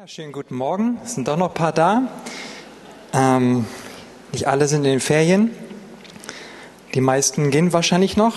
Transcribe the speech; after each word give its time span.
Ja, 0.00 0.06
schönen 0.06 0.32
guten 0.32 0.54
Morgen. 0.54 0.98
Es 1.04 1.14
sind 1.14 1.28
doch 1.28 1.36
noch 1.36 1.48
ein 1.48 1.54
paar 1.54 1.72
da. 1.72 2.08
Ähm, 3.12 3.66
nicht 4.32 4.48
alle 4.48 4.66
sind 4.66 4.86
in 4.86 4.92
den 4.92 5.00
Ferien. 5.00 5.50
Die 6.94 7.02
meisten 7.02 7.50
gehen 7.50 7.74
wahrscheinlich 7.74 8.16
noch. 8.16 8.36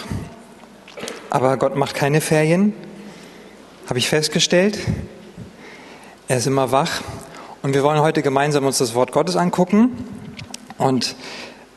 Aber 1.29 1.55
Gott 1.55 1.77
macht 1.77 1.95
keine 1.95 2.19
Ferien. 2.19 2.73
Habe 3.87 3.97
ich 3.97 4.09
festgestellt. 4.09 4.77
Er 6.27 6.35
ist 6.35 6.47
immer 6.47 6.73
wach. 6.73 6.99
Und 7.61 7.73
wir 7.73 7.83
wollen 7.83 8.01
heute 8.01 8.23
gemeinsam 8.23 8.65
uns 8.65 8.79
das 8.79 8.93
Wort 8.93 9.13
Gottes 9.13 9.37
angucken. 9.37 10.05
Und 10.77 11.15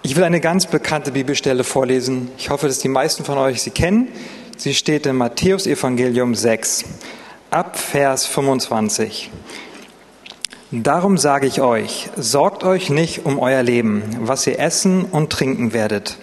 ich 0.03 0.17
will 0.17 0.25
eine 0.25 0.41
ganz 0.41 0.67
bekannte 0.67 1.13
Bibelstelle 1.13 1.63
vorlesen. 1.63 2.33
Ich 2.39 2.51
hoffe, 2.51 2.67
dass 2.67 2.81
die 2.81 2.89
meisten 2.89 3.25
von 3.25 3.39
euch 3.39 3.63
sie 3.63 3.71
kennen. 3.71 4.09
Sie 4.57 4.75
steht 4.75 5.07
in 5.07 5.15
Matthäus 5.15 5.65
Evangelium 5.69 6.35
6 6.35 6.87
ab 7.51 7.79
Vers 7.79 8.27
25. 8.27 9.31
Darum 10.73 11.17
sage 11.17 11.47
ich 11.47 11.61
euch, 11.61 12.11
sorgt 12.17 12.65
euch 12.65 12.91
nicht 12.91 13.25
um 13.25 13.39
euer 13.39 13.63
Leben, 13.63 14.03
was 14.23 14.49
ihr 14.49 14.59
essen 14.59 15.05
und 15.05 15.31
trinken 15.31 15.73
werdet, 15.73 16.19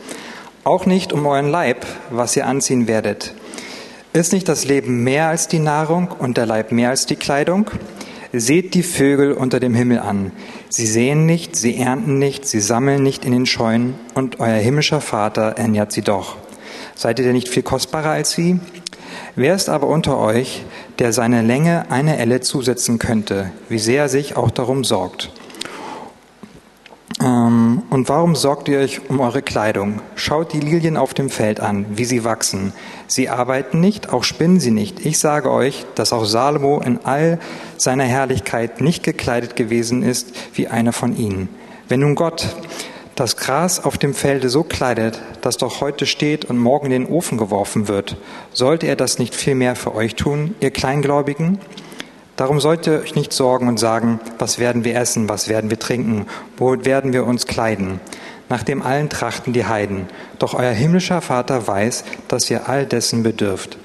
auch 0.66 0.86
nicht 0.86 1.14
um 1.14 1.26
euren 1.26 1.50
Leib, 1.50 1.86
was 2.10 2.36
ihr 2.36 2.46
anziehen 2.46 2.86
werdet. 2.86 3.34
Ist 4.12 4.34
nicht 4.34 4.50
das 4.50 4.66
Leben 4.66 5.02
mehr 5.06 5.30
als 5.30 5.48
die 5.48 5.60
Nahrung 5.60 6.10
und 6.10 6.36
der 6.36 6.46
Leib 6.46 6.74
mehr 6.74 6.90
als 6.90 7.06
die 7.06 7.16
Kleidung? 7.16 7.72
Seht 8.34 8.74
die 8.74 8.84
Vögel 8.84 9.32
unter 9.32 9.62
dem 9.62 9.76
Himmel 9.76 10.00
an. 10.00 10.34
Sie 10.68 10.88
sehen 10.88 11.26
nicht, 11.26 11.56
sie 11.56 11.78
ernten 11.78 12.20
nicht, 12.20 12.46
sie 12.46 12.60
sammeln 12.60 13.02
nicht 13.02 13.24
in 13.24 13.32
den 13.32 13.46
Scheunen, 13.46 13.96
und 14.14 14.42
euer 14.42 14.58
himmlischer 14.58 15.00
Vater 15.00 15.54
ernährt 15.56 15.94
sie 15.94 16.02
doch. 16.02 16.36
Seid 16.96 17.18
ihr 17.18 17.24
denn 17.24 17.36
nicht 17.36 17.48
viel 17.48 17.64
kostbarer 17.64 18.10
als 18.10 18.32
sie? 18.32 18.60
Wer 19.36 19.56
ist 19.56 19.70
aber 19.70 19.88
unter 19.88 20.18
euch, 20.18 20.64
der 21.00 21.14
seine 21.14 21.42
Länge 21.42 21.86
eine 21.90 22.18
Elle 22.18 22.42
zusetzen 22.42 23.00
könnte, 23.00 23.52
wie 23.70 23.80
sehr 23.80 24.04
er 24.04 24.10
sich 24.10 24.36
auch 24.36 24.52
darum 24.52 24.84
sorgt? 24.84 25.32
Ähm, 27.22 27.84
und 27.90 28.10
warum 28.10 28.36
sorgt 28.36 28.68
ihr 28.68 28.80
euch 28.80 29.10
um 29.10 29.20
eure 29.20 29.42
Kleidung? 29.42 30.02
Schaut 30.16 30.54
die 30.54 30.60
Lilien 30.60 30.98
auf 30.98 31.14
dem 31.14 31.30
Feld 31.30 31.60
an, 31.60 31.86
wie 31.96 32.06
sie 32.06 32.24
wachsen. 32.24 32.74
Sie 33.08 33.30
arbeiten 33.30 33.80
nicht, 33.80 34.12
auch 34.12 34.24
spinnen 34.24 34.60
sie 34.60 34.72
nicht. 34.72 35.06
Ich 35.06 35.20
sage 35.20 35.52
euch, 35.52 35.86
dass 35.96 36.14
auch 36.14 36.26
Salomo 36.26 36.82
in 36.82 37.00
all 37.04 37.40
seiner 37.78 38.06
Herrlichkeit 38.06 38.82
nicht 38.82 39.04
gekleidet 39.04 39.56
gewesen 39.56 40.04
ist 40.04 40.34
wie 40.54 40.68
einer 40.68 40.94
von 40.94 41.16
ihnen. 41.16 41.50
Wenn 41.88 42.02
nun 42.02 42.16
Gott 42.16 42.48
das 43.16 43.38
Gras 43.38 43.84
auf 43.84 43.98
dem 43.98 44.14
Felde 44.14 44.50
so 44.50 44.64
kleidet, 44.64 45.22
das 45.42 45.58
doch 45.58 45.82
heute 45.82 46.06
steht 46.06 46.46
und 46.46 46.58
morgen 46.58 46.88
in 46.88 47.04
den 47.04 47.06
Ofen 47.06 47.38
geworfen 47.38 47.88
wird, 47.88 48.18
sollte 48.52 48.88
er 48.88 48.96
das 48.96 49.20
nicht 49.20 49.36
viel 49.36 49.56
mehr 49.56 49.76
für 49.76 49.94
euch 49.94 50.16
tun, 50.16 50.56
ihr 50.60 50.72
Kleingläubigen? 50.72 51.60
Darum 52.36 52.60
sollt 52.60 52.88
ihr 52.88 53.00
euch 53.02 53.14
nicht 53.14 53.32
sorgen 53.32 53.68
und 53.68 53.80
sagen, 53.80 54.20
was 54.40 54.58
werden 54.58 54.84
wir 54.84 54.96
essen, 54.96 55.30
was 55.30 55.48
werden 55.48 55.70
wir 55.70 55.78
trinken, 55.78 56.26
wo 56.58 56.76
werden 56.84 57.14
wir 57.14 57.26
uns 57.26 57.46
kleiden? 57.46 58.00
Nach 58.50 58.64
dem 58.64 58.82
allen 58.82 59.10
trachten 59.10 59.54
die 59.54 59.66
Heiden. 59.66 60.08
Doch 60.40 60.56
euer 60.56 60.72
himmlischer 60.72 61.22
Vater 61.22 61.68
weiß, 61.68 62.04
dass 62.28 62.50
ihr 62.50 62.68
all 62.68 62.86
dessen 62.86 63.22
bedürft. 63.22 63.78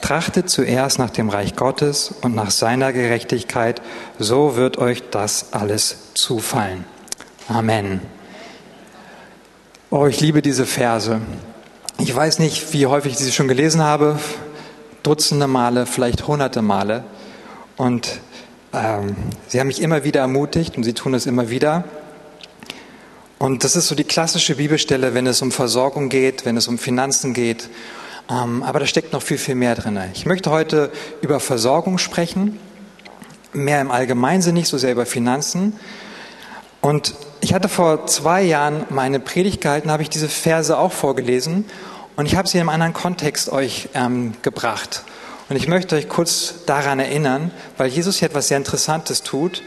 Trachtet 0.00 0.50
zuerst 0.50 0.98
nach 0.98 1.10
dem 1.10 1.28
Reich 1.28 1.54
Gottes 1.54 2.12
und 2.22 2.34
nach 2.34 2.50
seiner 2.50 2.92
Gerechtigkeit, 2.92 3.80
so 4.18 4.56
wird 4.56 4.78
euch 4.78 5.08
das 5.10 5.52
alles 5.52 6.12
zufallen. 6.14 6.84
Amen. 7.48 8.00
Oh, 9.94 10.06
ich 10.06 10.20
liebe 10.20 10.40
diese 10.40 10.64
Verse. 10.64 11.20
Ich 11.98 12.16
weiß 12.16 12.38
nicht, 12.38 12.72
wie 12.72 12.86
häufig 12.86 13.12
ich 13.12 13.18
sie 13.18 13.30
schon 13.30 13.46
gelesen 13.46 13.82
habe. 13.82 14.18
Dutzende 15.02 15.46
Male, 15.46 15.84
vielleicht 15.84 16.26
hunderte 16.26 16.62
Male. 16.62 17.04
Und 17.76 18.20
ähm, 18.72 19.14
sie 19.48 19.60
haben 19.60 19.66
mich 19.66 19.82
immer 19.82 20.02
wieder 20.02 20.20
ermutigt 20.20 20.78
und 20.78 20.84
sie 20.84 20.94
tun 20.94 21.12
es 21.12 21.26
immer 21.26 21.50
wieder. 21.50 21.84
Und 23.38 23.64
das 23.64 23.76
ist 23.76 23.88
so 23.88 23.94
die 23.94 24.04
klassische 24.04 24.54
Bibelstelle, 24.54 25.12
wenn 25.12 25.26
es 25.26 25.42
um 25.42 25.52
Versorgung 25.52 26.08
geht, 26.08 26.46
wenn 26.46 26.56
es 26.56 26.68
um 26.68 26.78
Finanzen 26.78 27.34
geht. 27.34 27.68
Ähm, 28.30 28.62
aber 28.62 28.80
da 28.80 28.86
steckt 28.86 29.12
noch 29.12 29.20
viel, 29.20 29.36
viel 29.36 29.56
mehr 29.56 29.74
drin. 29.74 30.00
Ich 30.14 30.24
möchte 30.24 30.50
heute 30.50 30.90
über 31.20 31.38
Versorgung 31.38 31.98
sprechen, 31.98 32.58
mehr 33.52 33.82
im 33.82 33.90
Allgemeinen, 33.90 34.54
nicht 34.54 34.68
so 34.68 34.78
sehr 34.78 34.92
über 34.92 35.04
Finanzen. 35.04 35.74
Und 36.82 37.14
ich 37.40 37.54
hatte 37.54 37.68
vor 37.68 38.06
zwei 38.06 38.42
Jahren 38.42 38.84
meine 38.90 39.20
Predigt 39.20 39.60
gehalten, 39.60 39.90
habe 39.90 40.02
ich 40.02 40.10
diese 40.10 40.28
Verse 40.28 40.76
auch 40.76 40.92
vorgelesen 40.92 41.64
und 42.16 42.26
ich 42.26 42.36
habe 42.36 42.48
sie 42.48 42.58
in 42.58 42.62
einem 42.62 42.70
anderen 42.70 42.92
Kontext 42.92 43.50
euch 43.50 43.88
ähm, 43.94 44.34
gebracht. 44.42 45.04
Und 45.48 45.56
ich 45.56 45.68
möchte 45.68 45.94
euch 45.94 46.08
kurz 46.08 46.64
daran 46.66 46.98
erinnern, 46.98 47.52
weil 47.76 47.88
Jesus 47.88 48.18
hier 48.18 48.28
etwas 48.28 48.48
sehr 48.48 48.56
Interessantes 48.56 49.22
tut. 49.22 49.62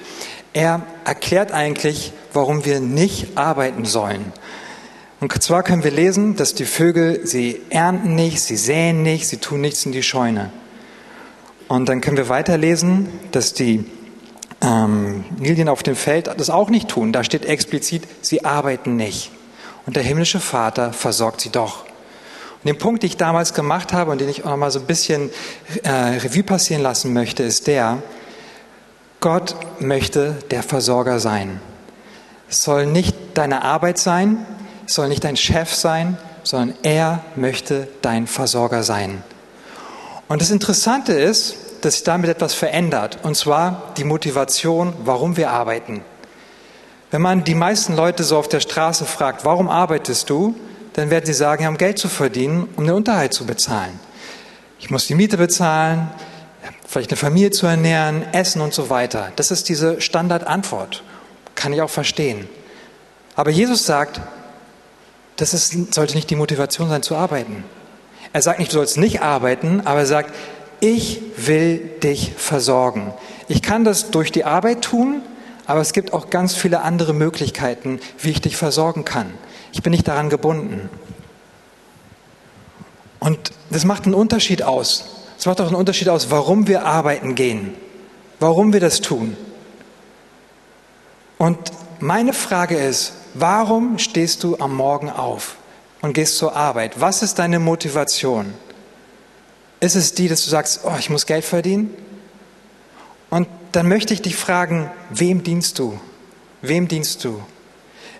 Er 0.52 0.82
erklärt 1.06 1.54
eigentlich, 1.54 2.12
warum 2.34 2.66
wir 2.66 2.82
nicht 2.82 3.38
arbeiten 3.38 3.86
sollen. 3.86 4.34
Und 5.22 5.42
zwar 5.42 5.64
können 5.64 5.86
wir 5.86 5.92
lesen, 5.92 6.36
dass 6.36 6.54
die 6.54 6.66
Vögel, 6.66 7.26
sie 7.26 7.62
ernten 7.70 8.16
nicht, 8.16 8.42
sie 8.42 8.58
säen 8.58 9.04
nicht, 9.04 9.28
sie 9.28 9.38
tun 9.38 9.62
nichts 9.62 9.86
in 9.86 9.94
die 9.94 10.04
Scheune. 10.04 10.52
Und 11.70 11.88
dann 11.88 12.02
können 12.02 12.18
wir 12.18 12.30
weiterlesen, 12.30 13.08
dass 13.32 13.54
die 13.54 13.86
ähm, 14.66 15.24
Lilien 15.40 15.70
auf 15.70 15.84
dem 15.84 15.96
Feld 15.96 16.28
das 16.38 16.50
auch 16.50 16.70
nicht 16.70 16.90
tun. 16.90 17.14
Da 17.14 17.24
steht 17.24 17.46
explizit, 17.46 18.04
sie 18.22 18.44
arbeiten 18.44 18.96
nicht. 18.96 19.32
Und 19.86 19.96
der 19.96 20.04
himmlische 20.04 20.40
Vater 20.40 20.92
versorgt 20.92 21.42
sie 21.42 21.50
doch. 21.50 21.84
Und 21.84 22.66
den 22.66 22.78
Punkt, 22.78 23.04
den 23.04 23.10
ich 23.10 23.18
damals 23.18 23.54
gemacht 23.54 23.94
habe 23.94 24.12
und 24.12 24.20
den 24.20 24.30
ich 24.30 24.44
auch 24.44 24.50
noch 24.50 24.58
mal 24.58 24.72
so 24.72 24.80
ein 24.80 24.88
bisschen 24.88 25.30
äh, 25.84 25.90
Revue 25.92 26.44
passieren 26.44 26.82
lassen 26.82 27.14
möchte, 27.14 27.44
ist 27.44 27.68
der, 27.68 28.02
Gott 29.20 29.56
möchte 29.80 30.36
der 30.50 30.64
Versorger 30.64 31.20
sein. 31.20 31.62
Es 32.50 32.64
soll 32.64 32.88
nicht 32.88 33.16
deine 33.36 33.64
Arbeit 33.64 34.00
sein, 34.00 34.46
es 34.88 34.96
soll 34.96 35.10
nicht 35.10 35.24
dein 35.24 35.38
Chef 35.38 35.74
sein, 35.74 36.18
sondern 36.44 36.76
er 36.84 37.24
möchte 37.36 37.88
dein 38.02 38.28
Versorger 38.28 38.84
sein. 38.84 39.24
Und 40.28 40.42
das 40.42 40.52
Interessante 40.52 41.14
ist, 41.14 41.56
dass 41.86 41.94
sich 41.94 42.04
damit 42.04 42.32
etwas 42.32 42.56
verändert, 42.56 43.20
und 43.22 43.38
zwar 43.38 43.94
die 43.96 44.04
Motivation, 44.04 44.94
warum 45.04 45.38
wir 45.38 45.52
arbeiten. 45.52 46.02
Wenn 47.12 47.22
man 47.22 47.44
die 47.44 47.54
meisten 47.54 47.96
Leute 47.96 48.24
so 48.24 48.38
auf 48.38 48.50
der 48.50 48.60
Straße 48.60 49.06
fragt, 49.06 49.46
warum 49.46 49.70
arbeitest 49.70 50.30
du, 50.32 50.56
dann 50.94 51.12
werden 51.12 51.28
sie 51.28 51.34
sagen, 51.34 51.64
ja, 51.64 51.70
um 51.70 51.78
Geld 51.78 52.00
zu 52.00 52.10
verdienen, 52.10 52.68
um 52.76 52.86
den 52.86 52.96
Unterhalt 52.96 53.34
zu 53.34 53.46
bezahlen. 53.46 54.00
Ich 54.80 54.90
muss 54.90 55.06
die 55.06 55.14
Miete 55.14 55.38
bezahlen, 55.38 56.10
vielleicht 56.88 57.12
eine 57.12 57.18
Familie 57.18 57.52
zu 57.52 57.68
ernähren, 57.68 58.24
essen 58.34 58.62
und 58.62 58.74
so 58.74 58.90
weiter. 58.90 59.32
Das 59.36 59.52
ist 59.52 59.70
diese 59.70 60.02
Standardantwort. 60.02 61.04
Kann 61.54 61.72
ich 61.72 61.82
auch 61.82 61.90
verstehen. 61.90 62.50
Aber 63.36 63.52
Jesus 63.52 63.86
sagt, 63.86 64.22
das 65.36 65.54
ist, 65.54 65.94
sollte 65.94 66.16
nicht 66.16 66.32
die 66.32 66.36
Motivation 66.36 66.90
sein, 66.90 67.04
zu 67.04 67.16
arbeiten. 67.16 67.64
Er 68.34 68.42
sagt 68.42 68.60
nicht, 68.60 68.72
du 68.72 68.78
sollst 68.78 68.98
nicht 68.98 69.22
arbeiten, 69.22 69.82
aber 69.86 70.00
er 70.00 70.06
sagt, 70.06 70.34
ich 70.80 71.22
will 71.38 71.78
dich 72.04 72.34
versorgen. 72.38 73.14
Ich 73.48 73.62
kann 73.62 73.84
das 73.84 74.12
durch 74.12 74.32
die 74.32 74.46
Arbeit 74.46 74.82
tun, 74.82 75.22
aber 75.66 75.82
es 75.82 75.94
gibt 75.94 76.14
auch 76.14 76.30
ganz 76.30 76.56
viele 76.56 76.82
andere 76.82 77.14
Möglichkeiten, 77.14 78.00
wie 78.20 78.32
ich 78.32 78.42
dich 78.42 78.58
versorgen 78.58 79.06
kann. 79.06 79.34
Ich 79.72 79.84
bin 79.84 79.92
nicht 79.92 80.08
daran 80.08 80.30
gebunden. 80.30 80.90
Und 83.20 83.52
das 83.72 83.86
macht 83.86 84.06
einen 84.06 84.14
Unterschied 84.14 84.62
aus. 84.62 85.06
Es 85.38 85.46
macht 85.46 85.60
auch 85.60 85.68
einen 85.68 85.76
Unterschied 85.76 86.10
aus, 86.10 86.30
warum 86.30 86.68
wir 86.68 86.86
arbeiten 86.86 87.36
gehen, 87.36 87.74
warum 88.40 88.74
wir 88.74 88.80
das 88.80 89.02
tun. 89.02 89.36
Und 91.38 91.58
meine 92.00 92.34
Frage 92.34 92.78
ist, 92.78 93.14
warum 93.34 93.98
stehst 93.98 94.44
du 94.44 94.58
am 94.60 94.76
Morgen 94.76 95.10
auf 95.10 95.56
und 96.02 96.14
gehst 96.14 96.38
zur 96.38 96.56
Arbeit? 96.56 97.02
Was 97.02 97.24
ist 97.24 97.40
deine 97.40 97.60
Motivation? 97.60 98.54
Ist 99.80 99.96
es 99.96 100.14
die, 100.14 100.28
dass 100.28 100.44
du 100.44 100.50
sagst, 100.50 100.82
oh, 100.84 100.96
ich 101.00 101.10
muss 101.10 101.26
Geld 101.26 101.46
verdienen? 101.46 101.94
Und 103.30 103.48
dann 103.72 103.88
möchte 103.88 104.14
ich 104.14 104.22
dich 104.22 104.36
fragen, 104.36 104.90
wem 105.10 105.44
dienst 105.44 105.80
du? 105.80 106.00
Wem 106.62 106.88
dienst 106.88 107.24
du? 107.24 107.42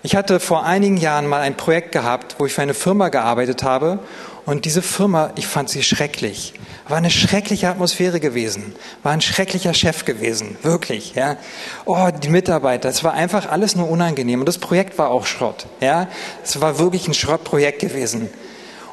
Ich 0.02 0.14
hatte 0.14 0.38
vor 0.38 0.64
einigen 0.64 0.98
Jahren 0.98 1.26
mal 1.26 1.40
ein 1.40 1.56
Projekt 1.56 1.92
gehabt, 1.92 2.36
wo 2.38 2.46
ich 2.46 2.52
für 2.52 2.62
eine 2.62 2.74
Firma 2.74 3.08
gearbeitet 3.08 3.62
habe. 3.62 3.98
Und 4.44 4.64
diese 4.64 4.80
Firma, 4.80 5.32
ich 5.34 5.48
fand 5.48 5.68
sie 5.68 5.82
schrecklich. 5.82 6.54
War 6.86 6.98
eine 6.98 7.10
schreckliche 7.10 7.68
Atmosphäre 7.68 8.20
gewesen. 8.20 8.76
War 9.02 9.10
ein 9.10 9.20
schrecklicher 9.20 9.74
Chef 9.74 10.04
gewesen. 10.04 10.56
Wirklich, 10.62 11.16
ja. 11.16 11.36
Oh, 11.84 12.08
die 12.22 12.28
Mitarbeiter. 12.28 12.88
Es 12.88 13.02
war 13.02 13.14
einfach 13.14 13.50
alles 13.50 13.74
nur 13.74 13.90
unangenehm. 13.90 14.38
Und 14.38 14.46
das 14.46 14.58
Projekt 14.58 14.96
war 14.98 15.10
auch 15.10 15.26
Schrott, 15.26 15.66
ja. 15.80 16.06
Es 16.44 16.60
war 16.60 16.78
wirklich 16.78 17.08
ein 17.08 17.14
Schrottprojekt 17.14 17.80
gewesen. 17.80 18.28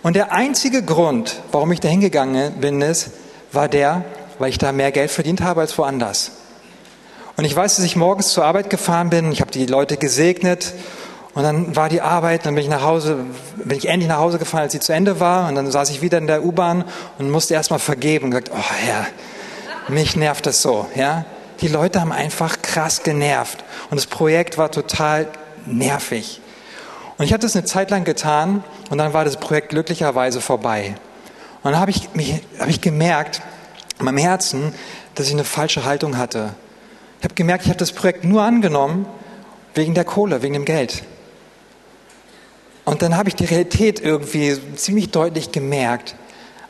Und 0.03 0.17
der 0.17 0.33
einzige 0.33 0.83
Grund, 0.83 1.41
warum 1.53 1.71
ich 1.71 1.79
da 1.79 1.87
hingegangen 1.87 2.55
bin, 2.59 2.81
ist, 2.81 3.11
war 3.53 3.69
der, 3.69 4.03
weil 4.37 4.49
ich 4.49 4.57
da 4.57 4.73
mehr 4.73 4.91
Geld 4.91 5.09
verdient 5.09 5.41
habe 5.41 5.61
als 5.61 5.77
woanders. 5.77 6.31
Und 7.37 7.45
ich 7.45 7.55
weiß, 7.55 7.77
dass 7.77 7.85
ich 7.85 7.95
morgens 7.95 8.29
zur 8.29 8.43
Arbeit 8.43 8.69
gefahren 8.69 9.09
bin, 9.09 9.31
ich 9.31 9.39
habe 9.39 9.51
die 9.51 9.65
Leute 9.65 9.95
gesegnet 9.95 10.73
und 11.33 11.43
dann 11.43 11.75
war 11.75 11.87
die 11.87 12.01
Arbeit, 12.01 12.45
dann 12.45 12.53
bin 12.53 12.63
ich 12.63 12.69
nach 12.69 12.83
Hause, 12.83 13.17
bin 13.55 13.77
ich 13.77 13.87
endlich 13.87 14.09
nach 14.09 14.19
Hause 14.19 14.37
gefahren, 14.37 14.63
als 14.63 14.73
sie 14.73 14.81
zu 14.81 14.93
Ende 14.93 15.21
war 15.21 15.47
und 15.47 15.55
dann 15.55 15.71
saß 15.71 15.89
ich 15.89 16.01
wieder 16.01 16.17
in 16.17 16.27
der 16.27 16.43
U-Bahn 16.43 16.83
und 17.17 17.31
musste 17.31 17.53
erstmal 17.53 17.79
vergeben 17.79 18.25
und 18.25 18.31
gesagt, 18.31 18.51
oh 18.53 18.71
Herr, 18.85 19.07
mich 19.87 20.17
nervt 20.17 20.45
das 20.45 20.61
so, 20.61 20.85
ja. 20.95 21.25
Die 21.61 21.69
Leute 21.69 22.01
haben 22.01 22.11
einfach 22.11 22.61
krass 22.61 23.03
genervt 23.03 23.63
und 23.89 23.95
das 23.95 24.05
Projekt 24.05 24.57
war 24.57 24.69
total 24.69 25.27
nervig. 25.65 26.41
Und 27.17 27.25
ich 27.25 27.33
hatte 27.33 27.45
es 27.45 27.55
eine 27.55 27.65
Zeit 27.65 27.91
lang 27.91 28.03
getan 28.03 28.63
und 28.89 28.97
dann 28.97 29.13
war 29.13 29.25
das 29.25 29.37
Projekt 29.37 29.69
glücklicherweise 29.69 30.41
vorbei. 30.41 30.95
Und 31.61 31.71
dann 31.71 31.79
habe 31.79 31.91
ich, 31.91 32.09
hab 32.59 32.67
ich 32.67 32.81
gemerkt, 32.81 33.41
in 33.99 34.05
meinem 34.05 34.17
Herzen, 34.17 34.73
dass 35.15 35.27
ich 35.27 35.33
eine 35.33 35.43
falsche 35.43 35.85
Haltung 35.85 36.17
hatte. 36.17 36.55
Ich 37.19 37.23
habe 37.23 37.35
gemerkt, 37.35 37.63
ich 37.63 37.69
habe 37.69 37.79
das 37.79 37.91
Projekt 37.91 38.23
nur 38.23 38.41
angenommen 38.41 39.05
wegen 39.75 39.93
der 39.93 40.03
Kohle, 40.03 40.41
wegen 40.41 40.53
dem 40.53 40.65
Geld. 40.65 41.03
Und 42.85 43.01
dann 43.01 43.15
habe 43.15 43.29
ich 43.29 43.35
die 43.35 43.45
Realität 43.45 44.01
irgendwie 44.01 44.57
ziemlich 44.75 45.11
deutlich 45.11 45.51
gemerkt. 45.51 46.15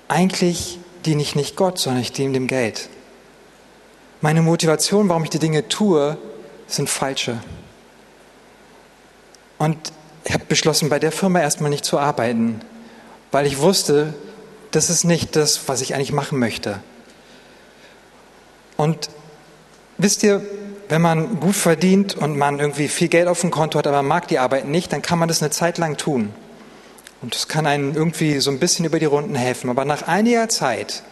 Eigentlich 0.07 0.79
diene 1.05 1.21
ich 1.21 1.35
nicht 1.35 1.55
Gott, 1.55 1.79
sondern 1.79 2.01
ich 2.01 2.11
diene 2.11 2.33
dem 2.33 2.47
Geld. 2.47 2.89
Meine 4.21 4.41
Motivation, 4.41 5.09
warum 5.09 5.23
ich 5.23 5.31
die 5.31 5.39
Dinge 5.39 5.67
tue, 5.67 6.17
sind 6.67 6.89
falsche. 6.89 7.39
Und 9.57 9.77
ich 10.25 10.33
habe 10.33 10.45
beschlossen, 10.45 10.89
bei 10.89 10.99
der 10.99 11.11
Firma 11.11 11.41
erstmal 11.41 11.69
nicht 11.69 11.85
zu 11.85 11.99
arbeiten, 11.99 12.61
weil 13.31 13.45
ich 13.45 13.59
wusste, 13.59 14.13
das 14.71 14.89
ist 14.89 15.03
nicht 15.03 15.35
das, 15.35 15.67
was 15.67 15.81
ich 15.81 15.95
eigentlich 15.95 16.13
machen 16.13 16.39
möchte. 16.39 16.79
Und 18.77 19.09
wisst 19.97 20.23
ihr, 20.23 20.41
wenn 20.89 21.01
man 21.01 21.39
gut 21.39 21.55
verdient 21.55 22.15
und 22.15 22.37
man 22.37 22.59
irgendwie 22.59 22.87
viel 22.87 23.07
Geld 23.07 23.27
auf 23.27 23.41
dem 23.41 23.51
Konto 23.51 23.79
hat, 23.79 23.87
aber 23.87 24.01
mag 24.01 24.27
die 24.27 24.39
Arbeit 24.39 24.67
nicht, 24.67 24.91
dann 24.93 25.01
kann 25.01 25.19
man 25.19 25.27
das 25.27 25.41
eine 25.41 25.51
Zeit 25.51 25.77
lang 25.77 25.97
tun. 25.97 26.33
Und 27.21 27.35
das 27.35 27.47
kann 27.47 27.65
einen 27.65 27.95
irgendwie 27.95 28.39
so 28.39 28.51
ein 28.51 28.59
bisschen 28.59 28.85
über 28.85 28.99
die 28.99 29.05
Runden 29.05 29.35
helfen. 29.35 29.69
Aber 29.69 29.85
nach 29.85 30.07
einiger 30.07 30.49
Zeit 30.49 31.03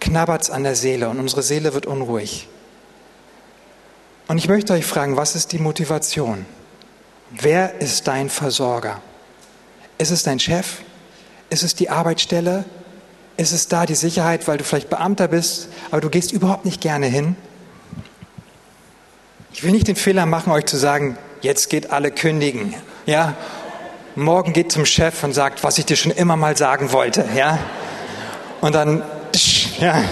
knabbert 0.00 0.42
es 0.42 0.50
an 0.50 0.62
der 0.62 0.76
Seele 0.76 1.08
und 1.08 1.18
unsere 1.18 1.42
Seele 1.42 1.74
wird 1.74 1.86
unruhig. 1.86 2.48
Und 4.28 4.38
ich 4.38 4.48
möchte 4.48 4.74
euch 4.74 4.86
fragen, 4.86 5.16
was 5.16 5.34
ist 5.34 5.52
die 5.52 5.58
Motivation? 5.58 6.46
Wer 7.30 7.80
ist 7.80 8.08
dein 8.08 8.30
Versorger? 8.30 9.00
Ist 9.98 10.10
es 10.10 10.22
dein 10.22 10.38
Chef? 10.38 10.78
Ist 11.50 11.62
es 11.62 11.74
die 11.74 11.90
Arbeitsstelle? 11.90 12.64
Ist 13.36 13.52
es 13.52 13.68
da 13.68 13.86
die 13.86 13.94
Sicherheit, 13.94 14.48
weil 14.48 14.58
du 14.58 14.64
vielleicht 14.64 14.90
Beamter 14.90 15.28
bist, 15.28 15.68
aber 15.90 16.00
du 16.00 16.10
gehst 16.10 16.32
überhaupt 16.32 16.64
nicht 16.64 16.80
gerne 16.80 17.06
hin? 17.06 17.36
Ich 19.52 19.62
will 19.62 19.70
nicht 19.70 19.88
den 19.88 19.96
Fehler 19.96 20.26
machen, 20.26 20.52
euch 20.52 20.66
zu 20.66 20.76
sagen, 20.76 21.18
jetzt 21.40 21.70
geht 21.70 21.90
alle 21.90 22.10
kündigen. 22.10 22.74
Ja, 23.06 23.34
morgen 24.14 24.52
geht 24.52 24.72
zum 24.72 24.86
Chef 24.86 25.22
und 25.22 25.32
sagt, 25.32 25.62
was 25.64 25.78
ich 25.78 25.86
dir 25.86 25.96
schon 25.96 26.12
immer 26.12 26.36
mal 26.36 26.56
sagen 26.56 26.92
wollte. 26.92 27.24
Ja, 27.36 27.58
und 28.60 28.74
dann, 28.74 29.02
ja. 29.78 30.02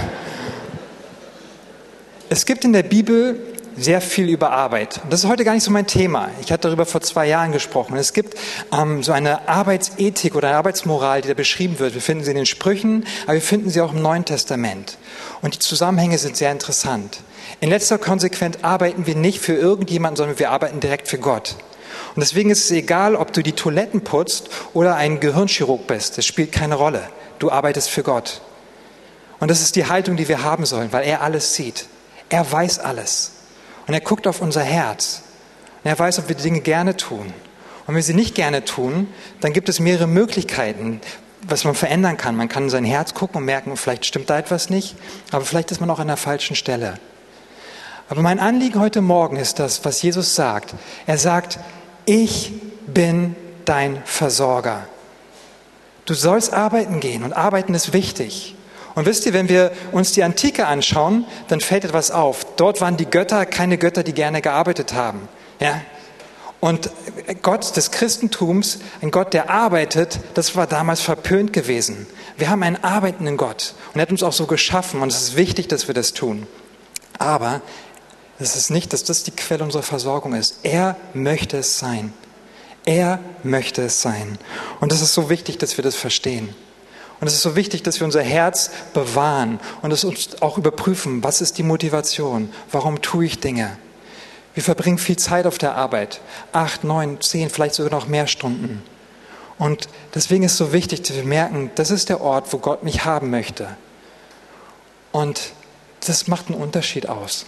Es 2.29 2.47
gibt 2.47 2.65
in 2.65 2.73
der 2.73 2.83
Bibel 2.83 3.41
sehr 3.77 4.01
viel 4.01 4.29
über 4.29 4.51
Arbeit. 4.51 5.01
Und 5.05 5.13
das 5.13 5.25
ist 5.25 5.31
heute 5.31 5.45
gar 5.45 5.55
nicht 5.55 5.65
so 5.65 5.71
mein 5.71 5.87
Thema. 5.87 6.31
Ich 6.41 6.51
hatte 6.51 6.69
darüber 6.69 6.87
vor 6.87 7.01
zwei 7.03 7.27
Jahren 7.27 7.53
gesprochen. 7.53 7.97
Es 7.97 8.13
gibt 8.13 8.37
ähm, 8.73 9.03
so 9.03 9.13
eine 9.13 9.49
Arbeitsethik 9.49 10.35
oder 10.35 10.49
eine 10.49 10.57
Arbeitsmoral, 10.57 11.23
die 11.23 11.29
da 11.29 11.35
beschrieben 11.35 11.79
wird. 11.79 11.95
Wir 11.95 12.01
finden 12.01 12.25
sie 12.25 12.31
in 12.31 12.37
den 12.37 12.47
Sprüchen, 12.47 13.07
aber 13.25 13.35
wir 13.35 13.43
finden 13.43 13.71
sie 13.71 13.81
auch 13.81 13.93
im 13.93 14.03
Neuen 14.03 14.25
Testament. 14.25 14.99
Und 15.43 15.55
die 15.55 15.59
Zusammenhänge 15.59 16.19
sind 16.19 16.37
sehr 16.37 16.53
interessant. 16.53 17.19
In 17.61 17.71
letzter 17.71 17.99
Konsequenz 17.99 18.59
arbeiten 18.63 19.07
wir 19.07 19.15
nicht 19.15 19.41
für 19.41 19.55
irgendjemanden, 19.55 20.17
sondern 20.17 20.39
wir 20.39 20.51
arbeiten 20.51 20.81
direkt 20.81 21.09
für 21.09 21.19
Gott. 21.19 21.57
Und 22.15 22.21
deswegen 22.21 22.51
ist 22.51 22.65
es 22.65 22.71
egal, 22.71 23.15
ob 23.15 23.33
du 23.33 23.43
die 23.43 23.53
Toiletten 23.53 24.03
putzt 24.03 24.49
oder 24.73 24.97
ein 24.97 25.21
Gehirnchirurg 25.21 25.87
bist. 25.87 26.17
Das 26.17 26.25
spielt 26.25 26.51
keine 26.51 26.75
Rolle. 26.75 27.09
Du 27.39 27.51
arbeitest 27.51 27.91
für 27.91 28.03
Gott. 28.03 28.41
Und 29.39 29.51
das 29.51 29.61
ist 29.61 29.77
die 29.77 29.87
Haltung, 29.87 30.17
die 30.17 30.29
wir 30.29 30.43
haben 30.43 30.65
sollen, 30.65 30.93
weil 30.93 31.07
er 31.07 31.21
alles 31.21 31.55
sieht. 31.55 31.87
Er 32.31 32.51
weiß 32.51 32.79
alles. 32.79 33.36
Und 33.87 33.95
er 33.95 34.01
guckt 34.01 34.27
auf 34.27 34.41
unser 34.41 34.63
Herz. 34.63 35.23
Und 35.85 35.91
er 35.91 35.99
weiß, 35.99 36.19
ob 36.19 36.29
wir 36.29 36.37
Dinge 36.37 36.61
gerne 36.61 36.97
tun. 36.97 37.27
Und 37.27 37.89
wenn 37.89 37.97
wir 37.97 38.03
sie 38.03 38.15
nicht 38.15 38.35
gerne 38.35 38.65
tun, 38.65 39.09
dann 39.41 39.53
gibt 39.53 39.69
es 39.69 39.79
mehrere 39.79 40.09
Möglichkeiten, 40.09 41.01
was 41.47 41.65
man 41.65 41.77
verändern 41.77 42.17
kann. 42.17 42.37
Man 42.37 42.49
kann 42.49 42.65
in 42.65 42.71
sein 42.71 42.85
Herz 42.85 43.15
gucken 43.15 43.37
und 43.37 43.45
merken, 43.45 43.77
vielleicht 43.77 44.05
stimmt 44.07 44.29
da 44.29 44.39
etwas 44.39 44.71
nicht, 44.71 44.97
aber 45.31 45.45
vielleicht 45.45 45.71
ist 45.71 45.81
man 45.81 45.91
auch 45.91 46.01
an 46.01 46.09
der 46.09 46.17
falschen 46.17 46.57
Stelle. 46.57 46.99
Aber 48.09 48.23
mein 48.23 48.41
Anliegen 48.41 48.81
heute 48.81 49.01
Morgen 49.01 49.37
ist 49.37 49.61
das, 49.61 49.85
was 49.85 50.03
Jesus 50.03 50.35
sagt. 50.35 50.75
Er 51.07 51.19
sagt, 51.19 51.61
ich 52.05 52.53
bin 52.87 53.37
dein 53.65 54.03
Versorger. 54.05 54.87
Du 56.07 56.15
sollst 56.15 56.53
arbeiten 56.53 57.01
gehen 57.01 57.23
und 57.23 57.33
arbeiten 57.33 57.75
ist 57.75 57.93
wichtig. 57.93 58.56
Und 58.97 59.05
wisst 59.05 59.27
ihr, 59.27 59.35
wenn 59.35 59.51
wir 59.51 59.73
uns 59.93 60.13
die 60.13 60.23
Antike 60.25 60.67
anschauen, 60.67 61.27
dann 61.49 61.61
fällt 61.61 61.85
etwas 61.85 62.11
auf. 62.11 62.57
Dort 62.57 62.81
waren 62.81 62.97
die 62.97 63.05
Götter 63.05 63.45
keine 63.45 63.77
Götter, 63.77 64.03
die 64.03 64.15
gerne 64.15 64.41
gearbeitet 64.41 64.95
haben. 64.95 65.29
Ja? 65.61 65.83
Und 66.61 66.91
Gott 67.43 67.77
des 67.77 67.91
Christentums, 67.91 68.79
ein 69.03 69.11
Gott, 69.11 69.35
der 69.35 69.51
arbeitet, 69.51 70.19
das 70.33 70.57
war 70.57 70.67
damals 70.67 71.03
verpönt 71.03 71.53
gewesen. 71.53 72.07
Wir 72.39 72.49
haben 72.49 72.63
einen 72.63 72.83
arbeitenden 72.83 73.37
Gott 73.37 73.75
und 73.93 74.01
er 74.01 74.03
hat 74.03 74.11
uns 74.11 74.23
auch 74.23 74.33
so 74.33 74.47
geschaffen 74.47 75.03
und 75.03 75.13
es 75.13 75.21
ist 75.21 75.37
wichtig, 75.37 75.69
dass 75.69 75.89
wir 75.89 75.95
das 75.95 76.15
tun. 76.15 76.47
Aber 77.19 77.61
es 78.39 78.57
ist 78.57 78.71
nicht, 78.71 78.95
dass 78.95 79.05
das 79.05 79.25
die 79.25 79.31
Quelle 79.31 79.63
unserer 79.63 79.83
Versorgung 79.83 80.33
ist. 80.33 80.61
Er 80.63 80.97
möchte 81.13 81.59
es 81.59 81.79
sein. 81.79 82.15
Er 82.87 83.19
möchte 83.43 83.83
es 83.83 84.01
sein. 84.01 84.39
Und 84.81 84.91
es 84.91 85.03
ist 85.03 85.13
so 85.13 85.29
wichtig, 85.29 85.59
dass 85.59 85.77
wir 85.77 85.85
das 85.85 85.97
verstehen. 85.97 86.55
Und 87.21 87.27
es 87.27 87.35
ist 87.35 87.43
so 87.43 87.57
wichtig, 87.57 87.83
dass 87.83 87.99
wir 88.01 88.05
unser 88.05 88.23
Herz 88.23 88.71
bewahren 88.93 89.59
und 89.83 89.91
es 89.91 90.05
uns 90.05 90.43
auch 90.43 90.59
überprüfen, 90.59 91.25
was 91.25 91.41
ist 91.41 91.59
die 91.59 91.63
Motivation, 91.63 92.51
warum 92.71 93.01
tue 93.01 93.27
ich 93.27 93.41
Dinge. 93.41 93.79
Wir 94.55 94.63
verbringen 94.63 94.99
viel 94.99 95.17
Zeit 95.17 95.47
auf 95.47 95.59
der 95.59 95.75
Arbeit, 95.75 96.21
acht, 96.53 96.85
neun, 96.85 97.21
zehn, 97.21 97.51
vielleicht 97.51 97.75
sogar 97.75 97.93
noch 97.93 98.09
mehr 98.09 98.27
Stunden. 98.27 98.83
Und 99.59 99.89
deswegen 100.15 100.45
ist 100.45 100.53
es 100.53 100.59
so 100.59 100.73
wichtig, 100.73 101.03
dass 101.03 101.17
wir 101.17 101.25
merken, 101.25 101.71
das 101.75 101.91
ist 101.91 102.09
der 102.09 102.21
Ort, 102.21 102.53
wo 102.53 102.59
Gott 102.59 102.83
mich 102.83 103.05
haben 103.05 103.31
möchte. 103.31 103.77
Und 105.13 105.53
das 106.07 106.29
macht 106.29 106.49
einen 106.49 106.61
Unterschied 106.61 107.09
aus. 107.09 107.47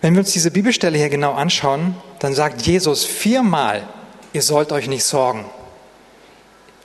Wenn 0.00 0.14
wir 0.14 0.20
uns 0.20 0.32
diese 0.32 0.50
Bibelstelle 0.50 0.96
hier 0.96 1.08
genau 1.08 1.32
anschauen, 1.32 1.96
dann 2.18 2.34
sagt 2.34 2.62
Jesus 2.62 3.04
viermal, 3.04 3.88
ihr 4.32 4.42
sollt 4.42 4.72
euch 4.72 4.88
nicht 4.88 5.04
sorgen. 5.04 5.44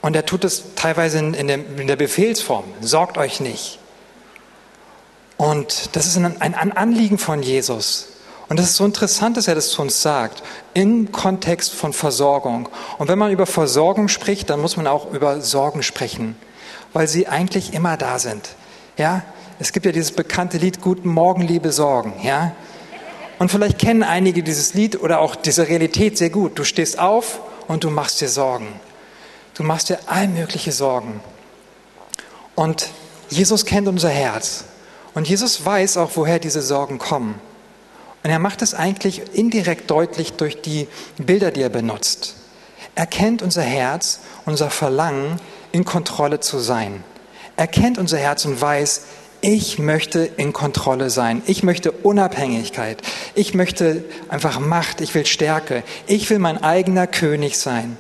Und 0.01 0.15
er 0.15 0.25
tut 0.25 0.43
es 0.43 0.63
teilweise 0.75 1.19
in, 1.19 1.33
in, 1.33 1.47
der, 1.47 1.57
in 1.57 1.87
der 1.87 1.95
Befehlsform. 1.95 2.65
Sorgt 2.81 3.17
euch 3.17 3.39
nicht. 3.39 3.79
Und 5.37 5.95
das 5.95 6.05
ist 6.05 6.17
ein, 6.17 6.41
ein 6.41 6.71
Anliegen 6.77 7.17
von 7.17 7.41
Jesus. 7.43 8.07
Und 8.49 8.59
es 8.59 8.71
ist 8.71 8.75
so 8.75 8.85
interessant, 8.85 9.37
dass 9.37 9.47
er 9.47 9.55
das 9.55 9.69
zu 9.69 9.81
uns 9.81 10.01
sagt, 10.01 10.43
im 10.73 11.11
Kontext 11.11 11.73
von 11.73 11.93
Versorgung. 11.93 12.67
Und 12.97 13.07
wenn 13.07 13.17
man 13.17 13.31
über 13.31 13.45
Versorgung 13.45 14.07
spricht, 14.07 14.49
dann 14.49 14.59
muss 14.59 14.75
man 14.75 14.87
auch 14.87 15.11
über 15.13 15.39
Sorgen 15.41 15.83
sprechen, 15.83 16.35
weil 16.93 17.07
sie 17.07 17.27
eigentlich 17.27 17.73
immer 17.73 17.95
da 17.95 18.19
sind. 18.19 18.49
Ja, 18.97 19.23
es 19.57 19.71
gibt 19.71 19.85
ja 19.85 19.91
dieses 19.91 20.11
bekannte 20.11 20.57
Lied 20.57 20.81
Guten 20.81 21.07
Morgen, 21.07 21.43
liebe 21.43 21.71
Sorgen. 21.71 22.13
Ja, 22.23 22.51
und 23.39 23.49
vielleicht 23.49 23.79
kennen 23.79 24.03
einige 24.03 24.43
dieses 24.43 24.75
Lied 24.75 25.01
oder 25.01 25.19
auch 25.19 25.35
diese 25.35 25.67
Realität 25.67 26.17
sehr 26.17 26.29
gut. 26.29 26.59
Du 26.59 26.63
stehst 26.63 26.99
auf 26.99 27.39
und 27.67 27.83
du 27.83 27.89
machst 27.89 28.21
dir 28.21 28.27
Sorgen. 28.29 28.67
Du 29.53 29.63
machst 29.63 29.89
dir 29.89 29.99
all 30.07 30.27
mögliche 30.27 30.71
Sorgen. 30.71 31.21
Und 32.55 32.89
Jesus 33.29 33.65
kennt 33.65 33.87
unser 33.87 34.09
Herz. 34.09 34.65
Und 35.13 35.27
Jesus 35.27 35.65
weiß 35.65 35.97
auch, 35.97 36.11
woher 36.15 36.39
diese 36.39 36.61
Sorgen 36.61 36.97
kommen. 36.97 37.39
Und 38.23 38.29
er 38.29 38.39
macht 38.39 38.61
es 38.61 38.73
eigentlich 38.73 39.33
indirekt 39.33 39.89
deutlich 39.89 40.33
durch 40.33 40.61
die 40.61 40.87
Bilder, 41.17 41.51
die 41.51 41.61
er 41.61 41.69
benutzt. 41.69 42.35
Er 42.95 43.07
kennt 43.07 43.41
unser 43.41 43.63
Herz, 43.63 44.19
unser 44.45 44.69
Verlangen, 44.69 45.37
in 45.71 45.85
Kontrolle 45.85 46.39
zu 46.39 46.59
sein. 46.59 47.03
Er 47.55 47.67
kennt 47.67 47.97
unser 47.97 48.17
Herz 48.17 48.45
und 48.45 48.59
weiß, 48.59 49.01
ich 49.41 49.79
möchte 49.79 50.19
in 50.19 50.53
Kontrolle 50.53 51.09
sein. 51.09 51.41
Ich 51.47 51.63
möchte 51.63 51.91
Unabhängigkeit. 51.91 53.01
Ich 53.33 53.55
möchte 53.55 54.03
einfach 54.29 54.59
Macht. 54.59 55.01
Ich 55.01 55.15
will 55.15 55.25
Stärke. 55.25 55.83
Ich 56.05 56.29
will 56.29 56.37
mein 56.37 56.63
eigener 56.63 57.07
König 57.07 57.57
sein. 57.57 57.97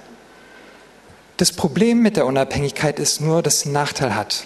Das 1.41 1.51
Problem 1.51 2.03
mit 2.03 2.17
der 2.17 2.27
Unabhängigkeit 2.27 2.99
ist 2.99 3.19
nur, 3.19 3.41
dass 3.41 3.55
es 3.55 3.63
einen 3.63 3.73
Nachteil 3.73 4.13
hat. 4.13 4.45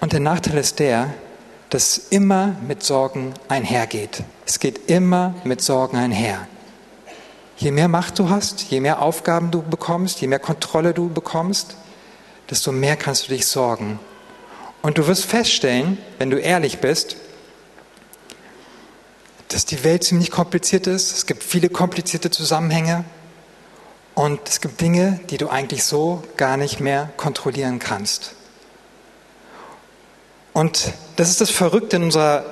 Und 0.00 0.12
der 0.12 0.20
Nachteil 0.20 0.56
ist 0.56 0.78
der, 0.78 1.14
dass 1.68 1.98
immer 1.98 2.54
mit 2.64 2.84
Sorgen 2.84 3.34
einhergeht. 3.48 4.22
Es 4.46 4.60
geht 4.60 4.88
immer 4.88 5.34
mit 5.42 5.60
Sorgen 5.62 5.96
einher. 5.96 6.46
Je 7.56 7.72
mehr 7.72 7.88
Macht 7.88 8.20
du 8.20 8.30
hast, 8.30 8.70
je 8.70 8.78
mehr 8.78 9.02
Aufgaben 9.02 9.50
du 9.50 9.62
bekommst, 9.62 10.20
je 10.20 10.28
mehr 10.28 10.38
Kontrolle 10.38 10.94
du 10.94 11.08
bekommst, 11.08 11.74
desto 12.48 12.70
mehr 12.70 12.94
kannst 12.94 13.26
du 13.26 13.32
dich 13.32 13.48
sorgen. 13.48 13.98
Und 14.80 14.96
du 14.96 15.08
wirst 15.08 15.24
feststellen, 15.24 15.98
wenn 16.18 16.30
du 16.30 16.38
ehrlich 16.38 16.78
bist, 16.78 17.16
dass 19.48 19.66
die 19.66 19.82
Welt 19.82 20.04
ziemlich 20.04 20.30
kompliziert 20.30 20.86
ist. 20.86 21.16
Es 21.16 21.26
gibt 21.26 21.42
viele 21.42 21.68
komplizierte 21.68 22.30
Zusammenhänge. 22.30 23.04
Und 24.16 24.48
es 24.48 24.62
gibt 24.62 24.80
Dinge, 24.80 25.20
die 25.28 25.36
du 25.36 25.50
eigentlich 25.50 25.84
so 25.84 26.22
gar 26.38 26.56
nicht 26.56 26.80
mehr 26.80 27.10
kontrollieren 27.18 27.78
kannst. 27.78 28.32
Und 30.54 30.94
das 31.16 31.28
ist 31.28 31.42
das 31.42 31.50
Verrückte 31.50 31.96
in 31.96 32.04
unserer 32.04 32.46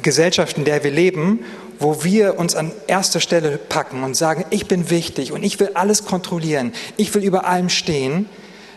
Gesellschaft, 0.00 0.56
in 0.56 0.64
der 0.64 0.82
wir 0.84 0.90
leben, 0.90 1.44
wo 1.78 2.02
wir 2.02 2.38
uns 2.38 2.54
an 2.54 2.72
erster 2.86 3.20
Stelle 3.20 3.58
packen 3.58 4.04
und 4.04 4.16
sagen, 4.16 4.46
ich 4.48 4.68
bin 4.68 4.88
wichtig 4.88 5.32
und 5.32 5.42
ich 5.42 5.60
will 5.60 5.72
alles 5.74 6.06
kontrollieren, 6.06 6.72
ich 6.96 7.14
will 7.14 7.22
über 7.22 7.44
allem 7.44 7.68
stehen, 7.68 8.26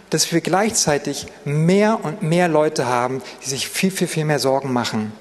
dass 0.10 0.34
wir 0.34 0.42
gleichzeitig 0.42 1.28
mehr 1.46 2.04
und 2.04 2.22
mehr 2.22 2.50
Leute 2.50 2.86
haben, 2.86 3.22
die 3.46 3.50
sich 3.50 3.70
viel, 3.70 3.92
viel, 3.92 4.08
viel 4.10 4.26
mehr 4.26 4.40
Sorgen 4.40 4.74
machen 4.74 5.14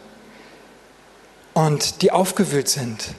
und 1.52 2.02
die 2.02 2.10
aufgewühlt 2.10 2.68
sind. 2.68 3.14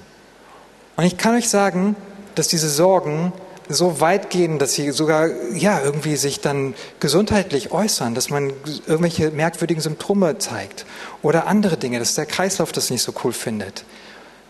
Und 0.98 1.06
ich 1.06 1.16
kann 1.16 1.34
euch 1.34 1.48
sagen, 1.48 1.96
dass 2.36 2.50
diese 2.50 2.70
Sorgen 2.70 3.32
so 3.68 4.00
weit 4.00 4.30
gehen, 4.30 4.60
dass 4.60 4.74
sie 4.74 4.92
sogar 4.92 5.28
ja 5.54 5.82
irgendwie 5.82 6.16
sich 6.16 6.42
dann 6.42 6.76
gesundheitlich 7.00 7.72
äußern, 7.72 8.16
dass 8.16 8.30
man 8.30 8.54
irgendwelche 8.86 9.32
merkwürdigen 9.32 9.82
Symptome 9.82 10.38
zeigt 10.38 10.86
oder 11.22 11.48
andere 11.48 11.78
Dinge, 11.78 12.00
dass 12.00 12.16
der 12.16 12.26
Kreislauf 12.26 12.72
das 12.72 12.90
nicht 12.90 13.02
so 13.02 13.14
cool 13.24 13.34
findet. 13.34 13.84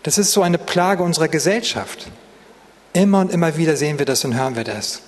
Das 0.02 0.18
ist 0.18 0.32
so 0.32 0.42
eine 0.42 0.58
Plage 0.58 1.02
unserer 1.02 1.28
Gesellschaft. 1.28 2.06
Immer 2.92 3.20
und 3.20 3.32
immer 3.32 3.56
wieder 3.56 3.76
sehen 3.76 3.98
wir 3.98 4.06
das 4.06 4.24
und 4.24 4.34
hören 4.34 4.56
wir 4.56 4.64
das. 4.64 5.00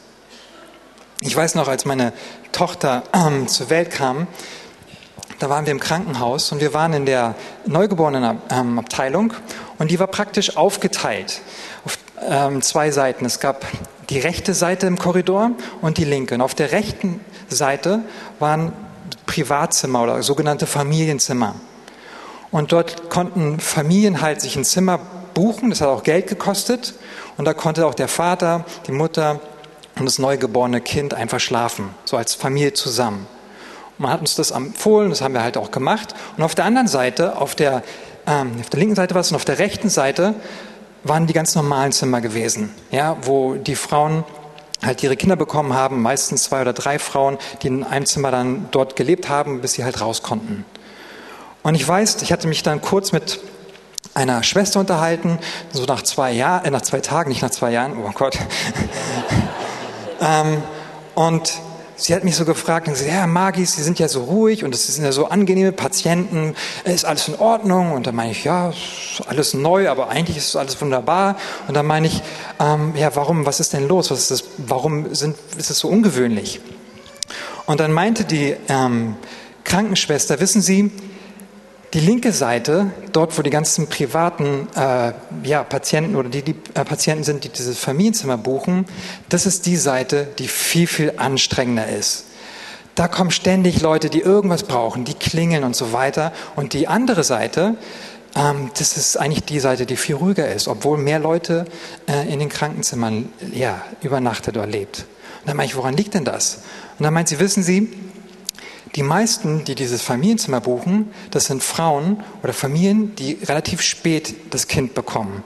Ich 1.20 1.34
weiß 1.34 1.54
noch, 1.54 1.68
als 1.68 1.84
meine 1.84 2.12
Tochter 2.52 3.02
ähm, 3.12 3.48
zur 3.48 3.70
Welt 3.70 3.90
kam, 3.90 4.26
da 5.38 5.48
waren 5.48 5.66
wir 5.66 5.72
im 5.72 5.80
Krankenhaus 5.80 6.50
und 6.52 6.60
wir 6.60 6.74
waren 6.74 6.92
in 6.92 7.06
der 7.06 7.34
Neugeborenenabteilung 7.66 9.32
und 9.78 9.90
die 9.90 10.00
war 10.00 10.08
praktisch 10.08 10.56
aufgeteilt 10.56 11.40
auf 11.84 11.98
ähm, 12.28 12.62
zwei 12.62 12.90
Seiten. 12.90 13.24
Es 13.24 13.38
gab 13.38 13.64
die 14.10 14.18
rechte 14.18 14.54
Seite 14.54 14.86
im 14.86 14.98
Korridor 14.98 15.50
und 15.82 15.98
die 15.98 16.04
linke. 16.04 16.34
Und 16.34 16.40
auf 16.40 16.54
der 16.54 16.72
rechten 16.72 17.20
Seite 17.48 18.00
waren 18.38 18.72
Privatzimmer 19.26 20.02
oder 20.02 20.22
sogenannte 20.22 20.66
Familienzimmer. 20.66 21.54
Und 22.50 22.72
dort 22.72 23.10
konnten 23.10 23.60
Familien 23.60 24.22
halt 24.22 24.40
sich 24.40 24.56
ein 24.56 24.64
Zimmer 24.64 24.98
buchen, 25.34 25.70
das 25.70 25.80
hat 25.80 25.88
auch 25.88 26.02
Geld 26.02 26.26
gekostet. 26.26 26.94
Und 27.36 27.44
da 27.44 27.54
konnte 27.54 27.86
auch 27.86 27.94
der 27.94 28.08
Vater, 28.08 28.64
die 28.86 28.92
Mutter 28.92 29.40
und 29.98 30.06
das 30.06 30.18
neugeborene 30.18 30.80
Kind 30.80 31.14
einfach 31.14 31.40
schlafen, 31.40 31.90
so 32.04 32.16
als 32.16 32.34
Familie 32.34 32.72
zusammen. 32.72 33.26
Und 33.98 34.02
man 34.02 34.12
hat 34.12 34.20
uns 34.20 34.34
das 34.34 34.50
empfohlen, 34.52 35.10
das 35.10 35.20
haben 35.20 35.34
wir 35.34 35.42
halt 35.42 35.56
auch 35.56 35.70
gemacht. 35.70 36.14
Und 36.36 36.42
auf 36.42 36.54
der 36.54 36.64
anderen 36.64 36.88
Seite, 36.88 37.36
auf 37.36 37.54
der, 37.54 37.82
ähm, 38.26 38.52
auf 38.60 38.70
der 38.70 38.80
linken 38.80 38.96
Seite 38.96 39.14
war 39.14 39.20
es 39.20 39.30
und 39.30 39.36
auf 39.36 39.44
der 39.44 39.58
rechten 39.58 39.88
Seite 39.88 40.34
waren 41.04 41.26
die 41.26 41.32
ganz 41.32 41.54
normalen 41.54 41.92
Zimmer 41.92 42.20
gewesen, 42.20 42.74
ja, 42.90 43.16
wo 43.22 43.54
die 43.54 43.76
Frauen 43.76 44.24
halt 44.84 45.02
ihre 45.02 45.16
Kinder 45.16 45.36
bekommen 45.36 45.74
haben, 45.74 46.02
meistens 46.02 46.44
zwei 46.44 46.60
oder 46.60 46.72
drei 46.72 46.98
Frauen, 46.98 47.38
die 47.62 47.68
in 47.68 47.84
einem 47.84 48.06
Zimmer 48.06 48.30
dann 48.30 48.68
dort 48.70 48.96
gelebt 48.96 49.28
haben, 49.28 49.60
bis 49.60 49.72
sie 49.72 49.84
halt 49.84 50.00
raus 50.00 50.22
konnten. 50.22 50.64
Und 51.62 51.74
ich 51.74 51.86
weiß, 51.86 52.22
ich 52.22 52.32
hatte 52.32 52.46
mich 52.48 52.62
dann 52.62 52.80
kurz 52.80 53.12
mit 53.12 53.40
einer 54.14 54.42
Schwester 54.42 54.80
unterhalten, 54.80 55.38
so 55.72 55.84
nach 55.84 56.02
zwei 56.02 56.32
Jahren, 56.32 56.64
äh, 56.64 56.70
nach 56.70 56.82
zwei 56.82 57.00
Tagen, 57.00 57.28
nicht 57.28 57.42
nach 57.42 57.50
zwei 57.50 57.70
Jahren, 57.70 57.96
oh 57.98 58.10
Gott. 58.14 58.38
ähm, 60.20 60.62
und 61.14 61.52
sie 61.98 62.14
hat 62.14 62.24
mich 62.24 62.36
so 62.36 62.44
gefragt, 62.44 62.88
und 62.88 62.96
sie, 62.96 63.08
ja, 63.08 63.26
Magis, 63.26 63.74
Sie 63.74 63.82
sind 63.82 63.98
ja 63.98 64.08
so 64.08 64.24
ruhig 64.24 64.64
und 64.64 64.74
es 64.74 64.86
sind 64.86 65.04
ja 65.04 65.12
so 65.12 65.26
angenehme 65.26 65.72
Patienten, 65.72 66.54
ist 66.84 67.04
alles 67.04 67.28
in 67.28 67.34
Ordnung? 67.34 67.92
Und 67.92 68.06
dann 68.06 68.14
meine 68.14 68.30
ich, 68.30 68.44
ja, 68.44 68.72
alles 69.26 69.52
neu, 69.52 69.90
aber 69.90 70.08
eigentlich 70.08 70.36
ist 70.36 70.56
alles 70.56 70.80
wunderbar. 70.80 71.36
Und 71.66 71.76
dann 71.76 71.84
meine 71.84 72.06
ich, 72.06 72.22
ähm, 72.60 72.94
ja, 72.96 73.14
warum, 73.14 73.44
was 73.44 73.60
ist 73.60 73.72
denn 73.72 73.86
los? 73.86 74.10
Was 74.10 74.20
ist 74.20 74.30
das, 74.30 74.44
warum 74.56 75.14
sind, 75.14 75.36
ist 75.56 75.70
es 75.70 75.78
so 75.80 75.88
ungewöhnlich? 75.88 76.60
Und 77.66 77.80
dann 77.80 77.92
meinte 77.92 78.24
die 78.24 78.56
ähm, 78.68 79.16
Krankenschwester, 79.64 80.40
wissen 80.40 80.62
Sie, 80.62 80.90
die 81.94 82.00
linke 82.00 82.32
Seite, 82.32 82.90
dort 83.12 83.36
wo 83.38 83.42
die 83.42 83.50
ganzen 83.50 83.86
privaten 83.86 84.68
äh, 84.74 85.12
ja, 85.42 85.64
Patienten 85.64 86.16
oder 86.16 86.28
die, 86.28 86.42
die 86.42 86.54
äh, 86.74 86.84
Patienten 86.84 87.24
sind, 87.24 87.44
die 87.44 87.48
dieses 87.48 87.78
Familienzimmer 87.78 88.36
buchen, 88.36 88.84
das 89.28 89.46
ist 89.46 89.64
die 89.66 89.76
Seite, 89.76 90.28
die 90.38 90.48
viel, 90.48 90.86
viel 90.86 91.14
anstrengender 91.16 91.88
ist. 91.88 92.24
Da 92.94 93.08
kommen 93.08 93.30
ständig 93.30 93.80
Leute, 93.80 94.10
die 94.10 94.20
irgendwas 94.20 94.64
brauchen, 94.64 95.04
die 95.04 95.14
klingeln 95.14 95.64
und 95.64 95.76
so 95.76 95.92
weiter. 95.92 96.32
Und 96.56 96.72
die 96.72 96.88
andere 96.88 97.24
Seite, 97.24 97.76
ähm, 98.34 98.70
das 98.76 98.96
ist 98.96 99.16
eigentlich 99.16 99.44
die 99.44 99.60
Seite, 99.60 99.86
die 99.86 99.96
viel 99.96 100.16
ruhiger 100.16 100.52
ist, 100.52 100.68
obwohl 100.68 100.98
mehr 100.98 101.20
Leute 101.20 101.64
äh, 102.06 102.30
in 102.30 102.38
den 102.38 102.48
Krankenzimmern 102.48 103.30
ja, 103.52 103.80
übernachtet 104.02 104.56
oder 104.56 104.66
lebt. 104.66 105.06
Und 105.40 105.48
dann 105.48 105.56
meine 105.56 105.68
ich, 105.68 105.76
woran 105.76 105.96
liegt 105.96 106.14
denn 106.14 106.24
das? 106.24 106.62
Und 106.98 107.04
dann 107.04 107.14
meint 107.14 107.28
sie, 107.28 107.38
wissen 107.38 107.62
Sie, 107.62 107.88
die 108.94 109.02
meisten, 109.02 109.64
die 109.64 109.74
dieses 109.74 110.02
Familienzimmer 110.02 110.60
buchen, 110.60 111.10
das 111.30 111.46
sind 111.46 111.62
Frauen 111.62 112.22
oder 112.42 112.52
Familien, 112.52 113.14
die 113.16 113.38
relativ 113.44 113.82
spät 113.82 114.34
das 114.50 114.68
Kind 114.68 114.94
bekommen. 114.94 115.42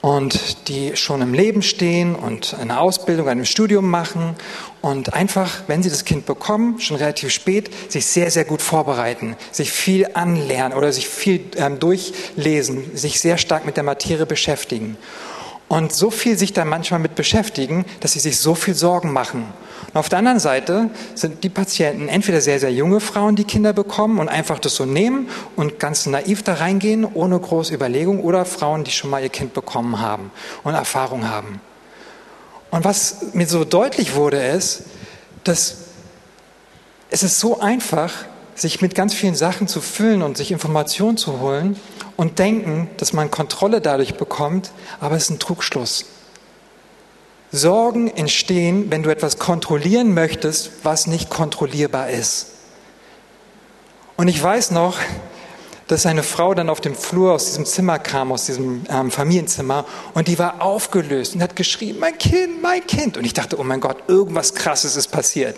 Und 0.00 0.68
die 0.68 0.96
schon 0.96 1.22
im 1.22 1.34
Leben 1.34 1.60
stehen 1.60 2.14
und 2.14 2.56
eine 2.60 2.78
Ausbildung, 2.78 3.28
ein 3.28 3.44
Studium 3.44 3.90
machen 3.90 4.36
und 4.80 5.12
einfach, 5.12 5.62
wenn 5.66 5.82
sie 5.82 5.90
das 5.90 6.04
Kind 6.04 6.24
bekommen, 6.24 6.78
schon 6.78 6.96
relativ 6.96 7.32
spät, 7.32 7.70
sich 7.90 8.06
sehr, 8.06 8.30
sehr 8.30 8.44
gut 8.44 8.62
vorbereiten, 8.62 9.36
sich 9.50 9.72
viel 9.72 10.06
anlernen 10.14 10.78
oder 10.78 10.92
sich 10.92 11.08
viel 11.08 11.40
ähm, 11.56 11.80
durchlesen, 11.80 12.96
sich 12.96 13.18
sehr 13.18 13.38
stark 13.38 13.66
mit 13.66 13.76
der 13.76 13.82
Materie 13.82 14.24
beschäftigen 14.24 14.96
und 15.68 15.92
so 15.92 16.10
viel 16.10 16.36
sich 16.36 16.52
da 16.52 16.64
manchmal 16.64 17.00
mit 17.00 17.14
beschäftigen, 17.14 17.84
dass 18.00 18.12
sie 18.12 18.20
sich 18.20 18.38
so 18.38 18.54
viel 18.54 18.74
Sorgen 18.74 19.12
machen 19.12 19.52
und 19.88 19.96
auf 19.96 20.08
der 20.08 20.18
anderen 20.18 20.38
Seite 20.38 20.90
sind 21.14 21.44
die 21.44 21.48
Patienten 21.48 22.08
entweder 22.08 22.40
sehr, 22.40 22.60
sehr 22.60 22.72
junge 22.72 23.00
Frauen, 23.00 23.36
die 23.36 23.44
Kinder 23.44 23.72
bekommen 23.72 24.18
und 24.18 24.28
einfach 24.28 24.58
das 24.58 24.74
so 24.74 24.84
nehmen 24.84 25.28
und 25.56 25.78
ganz 25.78 26.04
naiv 26.06 26.42
da 26.42 26.54
reingehen, 26.54 27.06
ohne 27.06 27.38
große 27.38 27.74
Überlegung, 27.74 28.20
oder 28.20 28.44
Frauen, 28.44 28.84
die 28.84 28.90
schon 28.90 29.08
mal 29.08 29.22
ihr 29.22 29.30
Kind 29.30 29.54
bekommen 29.54 30.00
haben 30.00 30.30
und 30.62 30.74
Erfahrung 30.74 31.28
haben. 31.28 31.60
Und 32.70 32.84
was 32.84 33.32
mir 33.32 33.46
so 33.46 33.64
deutlich 33.64 34.14
wurde, 34.14 34.42
ist, 34.42 34.82
dass 35.44 35.78
es 37.10 37.22
ist 37.22 37.40
so 37.40 37.60
einfach, 37.60 38.12
sich 38.54 38.82
mit 38.82 38.94
ganz 38.94 39.14
vielen 39.14 39.36
Sachen 39.36 39.68
zu 39.68 39.80
füllen 39.80 40.20
und 40.20 40.36
sich 40.36 40.52
Informationen 40.52 41.16
zu 41.16 41.40
holen 41.40 41.76
und 42.18 42.40
denken, 42.40 42.90
dass 42.96 43.12
man 43.12 43.30
Kontrolle 43.30 43.80
dadurch 43.80 44.16
bekommt, 44.16 44.72
aber 44.98 45.14
es 45.14 45.24
ist 45.24 45.30
ein 45.30 45.38
Trugschluss. 45.38 46.06
Sorgen 47.52 48.08
entstehen, 48.08 48.90
wenn 48.90 49.04
du 49.04 49.10
etwas 49.10 49.38
kontrollieren 49.38 50.12
möchtest, 50.14 50.84
was 50.84 51.06
nicht 51.06 51.30
kontrollierbar 51.30 52.10
ist. 52.10 52.48
Und 54.16 54.26
ich 54.26 54.42
weiß 54.42 54.72
noch, 54.72 54.98
dass 55.88 56.04
eine 56.04 56.22
Frau 56.22 56.54
dann 56.54 56.68
auf 56.68 56.80
dem 56.80 56.94
Flur 56.94 57.32
aus 57.32 57.46
diesem 57.46 57.64
Zimmer 57.64 57.98
kam, 57.98 58.30
aus 58.30 58.44
diesem 58.44 58.82
ähm, 58.90 59.10
Familienzimmer, 59.10 59.86
und 60.14 60.28
die 60.28 60.38
war 60.38 60.62
aufgelöst 60.62 61.34
und 61.34 61.42
hat 61.42 61.56
geschrien, 61.56 61.98
mein 61.98 62.16
Kind, 62.18 62.62
mein 62.62 62.86
Kind. 62.86 63.16
Und 63.16 63.24
ich 63.24 63.32
dachte, 63.32 63.58
oh 63.58 63.64
mein 63.64 63.80
Gott, 63.80 63.96
irgendwas 64.06 64.54
Krasses 64.54 64.96
ist 64.96 65.08
passiert. 65.08 65.56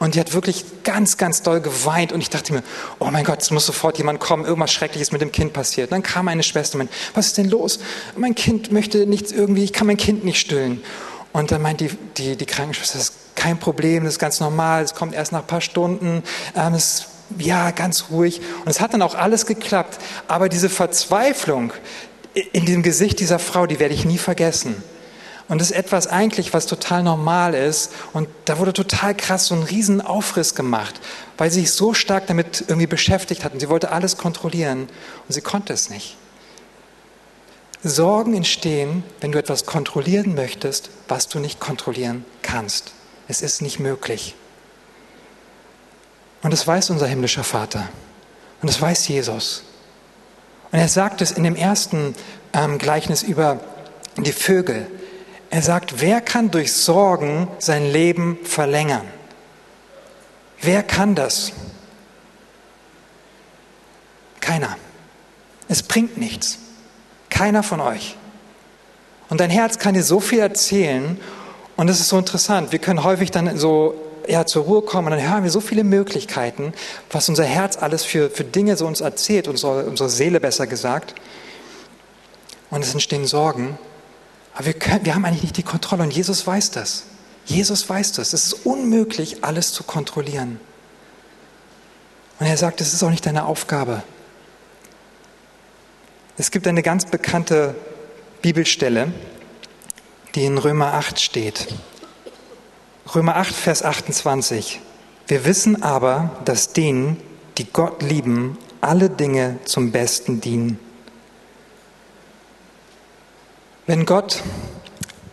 Und 0.00 0.16
die 0.16 0.20
hat 0.20 0.34
wirklich 0.34 0.64
ganz, 0.82 1.16
ganz 1.16 1.42
doll 1.42 1.60
geweint. 1.60 2.12
Und 2.12 2.20
ich 2.20 2.30
dachte 2.30 2.52
mir, 2.52 2.62
oh 2.98 3.10
mein 3.10 3.24
Gott, 3.24 3.40
es 3.40 3.50
muss 3.52 3.64
sofort 3.64 3.96
jemand 3.96 4.18
kommen, 4.18 4.44
irgendwas 4.44 4.72
Schreckliches 4.72 5.12
mit 5.12 5.20
dem 5.20 5.30
Kind 5.30 5.52
passiert. 5.52 5.88
Und 5.88 5.92
dann 5.92 6.02
kam 6.02 6.26
eine 6.26 6.42
Schwester 6.42 6.74
und 6.74 6.80
meinte, 6.80 6.94
was 7.14 7.26
ist 7.26 7.38
denn 7.38 7.48
los? 7.48 7.78
Mein 8.16 8.34
Kind 8.34 8.72
möchte 8.72 9.06
nichts 9.06 9.30
irgendwie, 9.30 9.62
ich 9.62 9.72
kann 9.72 9.86
mein 9.86 9.96
Kind 9.96 10.24
nicht 10.24 10.40
stillen. 10.40 10.82
Und 11.32 11.52
dann 11.52 11.62
meint 11.62 11.80
die, 11.80 11.90
die, 12.16 12.34
die 12.34 12.46
Krankenschwester, 12.46 12.98
das 12.98 13.10
ist 13.10 13.14
kein 13.36 13.58
Problem, 13.58 14.02
das 14.02 14.14
ist 14.14 14.18
ganz 14.18 14.40
normal, 14.40 14.82
es 14.82 14.94
kommt 14.94 15.14
erst 15.14 15.30
nach 15.30 15.40
ein 15.40 15.46
paar 15.46 15.60
Stunden, 15.60 16.24
ähm, 16.56 16.74
es 16.74 17.06
ja, 17.38 17.70
ganz 17.70 18.06
ruhig. 18.10 18.40
Und 18.64 18.70
es 18.70 18.80
hat 18.80 18.94
dann 18.94 19.02
auch 19.02 19.14
alles 19.14 19.46
geklappt. 19.46 19.98
Aber 20.28 20.48
diese 20.48 20.68
Verzweiflung 20.68 21.72
in 22.52 22.64
dem 22.66 22.82
Gesicht 22.82 23.20
dieser 23.20 23.38
Frau, 23.38 23.66
die 23.66 23.80
werde 23.80 23.94
ich 23.94 24.04
nie 24.04 24.18
vergessen. 24.18 24.82
Und 25.48 25.60
das 25.60 25.72
ist 25.72 25.76
etwas 25.76 26.06
eigentlich, 26.06 26.54
was 26.54 26.66
total 26.66 27.02
normal 27.02 27.54
ist. 27.54 27.92
Und 28.12 28.28
da 28.44 28.58
wurde 28.58 28.72
total 28.72 29.16
krass 29.16 29.46
so 29.46 29.54
ein 29.56 29.64
riesen 29.64 30.00
Aufriss 30.00 30.54
gemacht, 30.54 31.00
weil 31.38 31.50
sie 31.50 31.60
sich 31.60 31.72
so 31.72 31.92
stark 31.92 32.28
damit 32.28 32.64
irgendwie 32.68 32.86
beschäftigt 32.86 33.42
hat. 33.44 33.52
Und 33.54 33.60
sie 33.60 33.68
wollte 33.68 33.90
alles 33.90 34.16
kontrollieren. 34.16 34.82
Und 34.82 35.32
sie 35.32 35.40
konnte 35.40 35.72
es 35.72 35.90
nicht. 35.90 36.16
Sorgen 37.82 38.34
entstehen, 38.34 39.02
wenn 39.20 39.32
du 39.32 39.38
etwas 39.38 39.66
kontrollieren 39.66 40.34
möchtest, 40.34 40.90
was 41.08 41.28
du 41.28 41.38
nicht 41.38 41.58
kontrollieren 41.58 42.24
kannst. 42.42 42.92
Es 43.26 43.42
ist 43.42 43.62
nicht 43.62 43.80
möglich. 43.80 44.36
Und 46.42 46.52
das 46.52 46.66
weiß 46.66 46.90
unser 46.90 47.06
himmlischer 47.06 47.44
Vater. 47.44 47.88
Und 48.62 48.68
das 48.68 48.80
weiß 48.80 49.08
Jesus. 49.08 49.64
Und 50.72 50.78
er 50.78 50.88
sagt 50.88 51.20
es 51.20 51.32
in 51.32 51.44
dem 51.44 51.56
ersten 51.56 52.14
ähm, 52.52 52.78
Gleichnis 52.78 53.22
über 53.22 53.60
die 54.16 54.32
Vögel. 54.32 54.86
Er 55.50 55.62
sagt, 55.62 56.00
wer 56.00 56.20
kann 56.20 56.50
durch 56.50 56.72
Sorgen 56.72 57.48
sein 57.58 57.90
Leben 57.90 58.38
verlängern? 58.44 59.06
Wer 60.60 60.82
kann 60.82 61.14
das? 61.14 61.52
Keiner. 64.40 64.76
Es 65.68 65.82
bringt 65.82 66.18
nichts. 66.18 66.58
Keiner 67.30 67.62
von 67.62 67.80
euch. 67.80 68.16
Und 69.28 69.40
dein 69.40 69.50
Herz 69.50 69.78
kann 69.78 69.94
dir 69.94 70.02
so 70.02 70.20
viel 70.20 70.40
erzählen. 70.40 71.18
Und 71.76 71.88
es 71.88 72.00
ist 72.00 72.08
so 72.08 72.18
interessant. 72.18 72.72
Wir 72.72 72.78
können 72.78 73.02
häufig 73.04 73.30
dann 73.30 73.56
so 73.56 73.94
ja, 74.28 74.46
zur 74.46 74.64
Ruhe 74.64 74.82
kommen 74.82 75.08
und 75.08 75.18
dann 75.18 75.30
hören 75.30 75.42
wir 75.42 75.50
so 75.50 75.60
viele 75.60 75.84
Möglichkeiten, 75.84 76.72
was 77.10 77.28
unser 77.28 77.44
Herz 77.44 77.76
alles 77.76 78.04
für, 78.04 78.30
für 78.30 78.44
Dinge 78.44 78.76
so 78.76 78.86
uns 78.86 79.00
erzählt, 79.00 79.48
unsere, 79.48 79.84
unsere 79.84 80.08
Seele 80.08 80.40
besser 80.40 80.66
gesagt. 80.66 81.14
Und 82.70 82.84
es 82.84 82.92
entstehen 82.92 83.26
Sorgen. 83.26 83.78
Aber 84.54 84.66
wir, 84.66 84.74
können, 84.74 85.04
wir 85.04 85.14
haben 85.14 85.24
eigentlich 85.24 85.42
nicht 85.42 85.56
die 85.56 85.62
Kontrolle 85.62 86.02
und 86.02 86.12
Jesus 86.12 86.46
weiß 86.46 86.70
das. 86.70 87.04
Jesus 87.44 87.88
weiß 87.88 88.12
das. 88.12 88.32
Es 88.32 88.46
ist 88.46 88.66
unmöglich, 88.66 89.44
alles 89.44 89.72
zu 89.72 89.82
kontrollieren. 89.82 90.60
Und 92.38 92.46
er 92.46 92.56
sagt, 92.56 92.80
es 92.80 92.94
ist 92.94 93.02
auch 93.02 93.10
nicht 93.10 93.26
deine 93.26 93.44
Aufgabe. 93.44 94.02
Es 96.38 96.50
gibt 96.50 96.66
eine 96.66 96.82
ganz 96.82 97.04
bekannte 97.04 97.74
Bibelstelle, 98.40 99.12
die 100.34 100.44
in 100.44 100.56
Römer 100.56 100.94
8 100.94 101.20
steht. 101.20 101.68
Römer 103.12 103.36
8, 103.36 103.52
Vers 103.52 103.82
28. 103.82 104.80
Wir 105.26 105.44
wissen 105.44 105.82
aber, 105.82 106.30
dass 106.44 106.72
denen, 106.72 107.16
die 107.58 107.64
Gott 107.64 108.02
lieben, 108.02 108.56
alle 108.80 109.10
Dinge 109.10 109.58
zum 109.64 109.90
Besten 109.90 110.40
dienen. 110.40 110.78
Wenn 113.88 114.06
Gott 114.06 114.44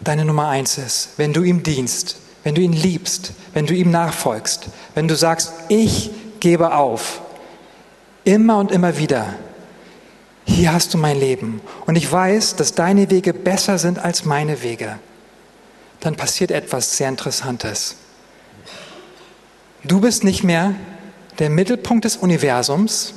deine 0.01 0.25
Nummer 0.25 0.48
eins 0.48 0.79
ist, 0.79 1.10
wenn 1.17 1.34
du 1.34 1.43
ihm 1.43 1.62
dienst, 1.62 2.17
wenn 2.43 2.55
du 2.55 2.62
ihn 2.62 2.74
liebst, 2.74 3.34
wenn 3.53 3.67
du 3.67 3.75
ihm 3.75 3.91
nachfolgst, 3.91 4.69
wenn 4.96 5.07
du 5.07 5.15
sagst, 5.15 5.53
ich 5.69 6.10
gebe 6.39 6.74
auf, 6.74 7.22
immer 8.24 8.57
und 8.57 8.72
immer 8.72 8.98
wieder, 8.98 9.36
hier 10.46 10.74
hast 10.74 10.96
du 10.96 10.98
mein 10.98 11.19
Leben 11.19 11.62
und 11.86 11.96
ich 11.96 12.12
weiß, 12.12 12.55
dass 12.55 12.74
deine 12.74 13.12
Wege 13.12 13.36
besser 13.36 13.77
sind 13.77 14.00
als 14.00 14.25
meine 14.25 14.63
Wege, 14.63 14.98
dann 16.07 16.15
passiert 16.15 16.51
etwas 16.51 16.95
sehr 16.95 17.09
Interessantes. 17.09 17.97
Du 19.83 19.99
bist 19.99 20.23
nicht 20.23 20.41
mehr 20.41 20.73
der 21.37 21.49
Mittelpunkt 21.49 22.05
des 22.05 22.15
Universums, 22.15 23.13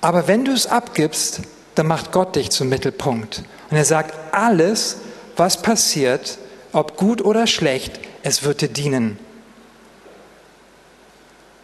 aber 0.00 0.26
wenn 0.26 0.44
du 0.44 0.50
es 0.50 0.66
abgibst, 0.66 1.42
dann 1.76 1.86
macht 1.86 2.10
Gott 2.10 2.34
dich 2.34 2.50
zum 2.50 2.68
Mittelpunkt. 2.68 3.44
Und 3.70 3.76
er 3.76 3.84
sagt, 3.84 4.34
alles, 4.34 4.96
was 5.36 5.62
passiert, 5.62 6.38
ob 6.72 6.96
gut 6.96 7.24
oder 7.24 7.46
schlecht, 7.46 8.00
es 8.24 8.42
wird 8.42 8.62
dir 8.62 8.68
dienen. 8.68 9.16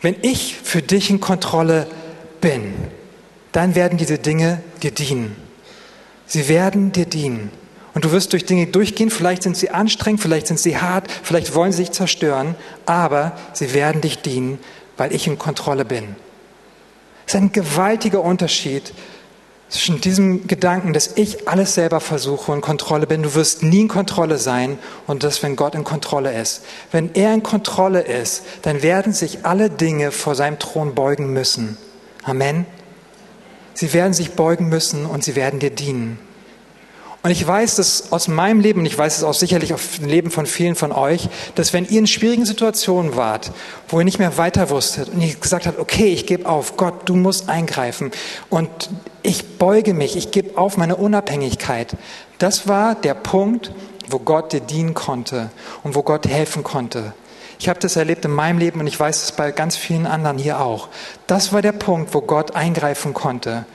Wenn 0.00 0.14
ich 0.22 0.54
für 0.54 0.82
dich 0.82 1.10
in 1.10 1.18
Kontrolle 1.18 1.88
bin, 2.40 2.74
dann 3.50 3.74
werden 3.74 3.98
diese 3.98 4.18
Dinge 4.18 4.62
dir 4.84 4.92
dienen. 4.92 5.34
Sie 6.26 6.46
werden 6.46 6.92
dir 6.92 7.06
dienen. 7.06 7.50
Und 7.98 8.04
du 8.04 8.12
wirst 8.12 8.32
durch 8.32 8.46
Dinge 8.46 8.68
durchgehen, 8.68 9.10
vielleicht 9.10 9.42
sind 9.42 9.56
sie 9.56 9.70
anstrengend, 9.70 10.20
vielleicht 10.20 10.46
sind 10.46 10.60
sie 10.60 10.78
hart, 10.78 11.10
vielleicht 11.24 11.56
wollen 11.56 11.72
sie 11.72 11.82
dich 11.82 11.90
zerstören, 11.90 12.54
aber 12.86 13.32
sie 13.54 13.74
werden 13.74 14.00
dich 14.00 14.22
dienen, 14.22 14.60
weil 14.96 15.12
ich 15.12 15.26
in 15.26 15.36
Kontrolle 15.36 15.84
bin. 15.84 16.14
Es 17.26 17.34
ist 17.34 17.40
ein 17.40 17.50
gewaltiger 17.50 18.22
Unterschied 18.22 18.94
zwischen 19.68 20.00
diesem 20.00 20.46
Gedanken, 20.46 20.92
dass 20.92 21.16
ich 21.16 21.48
alles 21.48 21.74
selber 21.74 21.98
versuche 21.98 22.52
und 22.52 22.60
Kontrolle 22.60 23.08
bin. 23.08 23.24
Du 23.24 23.34
wirst 23.34 23.64
nie 23.64 23.80
in 23.80 23.88
Kontrolle 23.88 24.38
sein 24.38 24.78
und 25.08 25.24
das, 25.24 25.42
wenn 25.42 25.56
Gott 25.56 25.74
in 25.74 25.82
Kontrolle 25.82 26.40
ist. 26.40 26.62
Wenn 26.92 27.12
er 27.16 27.34
in 27.34 27.42
Kontrolle 27.42 28.02
ist, 28.02 28.44
dann 28.62 28.80
werden 28.84 29.12
sich 29.12 29.44
alle 29.44 29.70
Dinge 29.70 30.12
vor 30.12 30.36
seinem 30.36 30.60
Thron 30.60 30.94
beugen 30.94 31.32
müssen. 31.32 31.76
Amen. 32.22 32.64
Sie 33.74 33.92
werden 33.92 34.12
sich 34.12 34.34
beugen 34.34 34.68
müssen 34.68 35.04
und 35.04 35.24
sie 35.24 35.34
werden 35.34 35.58
dir 35.58 35.70
dienen. 35.70 36.27
Und 37.22 37.32
ich 37.32 37.44
weiß 37.44 37.76
das 37.76 38.12
aus 38.12 38.28
meinem 38.28 38.60
Leben, 38.60 38.80
und 38.80 38.86
ich 38.86 38.96
weiß 38.96 39.18
es 39.18 39.24
auch 39.24 39.34
sicherlich 39.34 39.74
aus 39.74 39.80
dem 39.98 40.08
Leben 40.08 40.30
von 40.30 40.46
vielen 40.46 40.76
von 40.76 40.92
euch, 40.92 41.28
dass 41.56 41.72
wenn 41.72 41.84
ihr 41.84 41.98
in 41.98 42.06
schwierigen 42.06 42.46
Situationen 42.46 43.16
wart, 43.16 43.50
wo 43.88 43.98
ihr 43.98 44.04
nicht 44.04 44.20
mehr 44.20 44.38
weiter 44.38 44.70
wusstet 44.70 45.08
und 45.08 45.20
ihr 45.20 45.34
gesagt 45.34 45.66
habt, 45.66 45.80
okay, 45.80 46.06
ich 46.06 46.26
gebe 46.26 46.48
auf, 46.48 46.76
Gott, 46.76 47.08
du 47.08 47.16
musst 47.16 47.48
eingreifen 47.48 48.12
und 48.50 48.70
ich 49.22 49.58
beuge 49.58 49.94
mich, 49.94 50.16
ich 50.16 50.30
gebe 50.30 50.56
auf 50.56 50.76
meine 50.76 50.94
Unabhängigkeit, 50.94 51.96
das 52.38 52.68
war 52.68 52.94
der 52.94 53.14
Punkt, 53.14 53.72
wo 54.08 54.20
Gott 54.20 54.52
dir 54.52 54.60
dienen 54.60 54.94
konnte 54.94 55.50
und 55.82 55.96
wo 55.96 56.02
Gott 56.04 56.28
helfen 56.28 56.62
konnte. 56.62 57.14
Ich 57.58 57.68
habe 57.68 57.80
das 57.80 57.96
erlebt 57.96 58.24
in 58.24 58.30
meinem 58.30 58.58
Leben 58.58 58.78
und 58.78 58.86
ich 58.86 58.98
weiß 58.98 59.24
es 59.24 59.32
bei 59.32 59.50
ganz 59.50 59.76
vielen 59.76 60.06
anderen 60.06 60.38
hier 60.38 60.60
auch. 60.60 60.88
Das 61.26 61.52
war 61.52 61.62
der 61.62 61.72
Punkt, 61.72 62.14
wo 62.14 62.20
Gott 62.20 62.54
eingreifen 62.54 63.12
konnte 63.12 63.66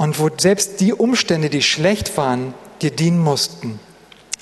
und 0.00 0.18
wo 0.18 0.30
selbst 0.34 0.80
die 0.80 0.94
Umstände, 0.94 1.50
die 1.50 1.60
schlecht 1.60 2.16
waren, 2.16 2.54
dir 2.80 2.90
dienen 2.90 3.18
mussten. 3.18 3.78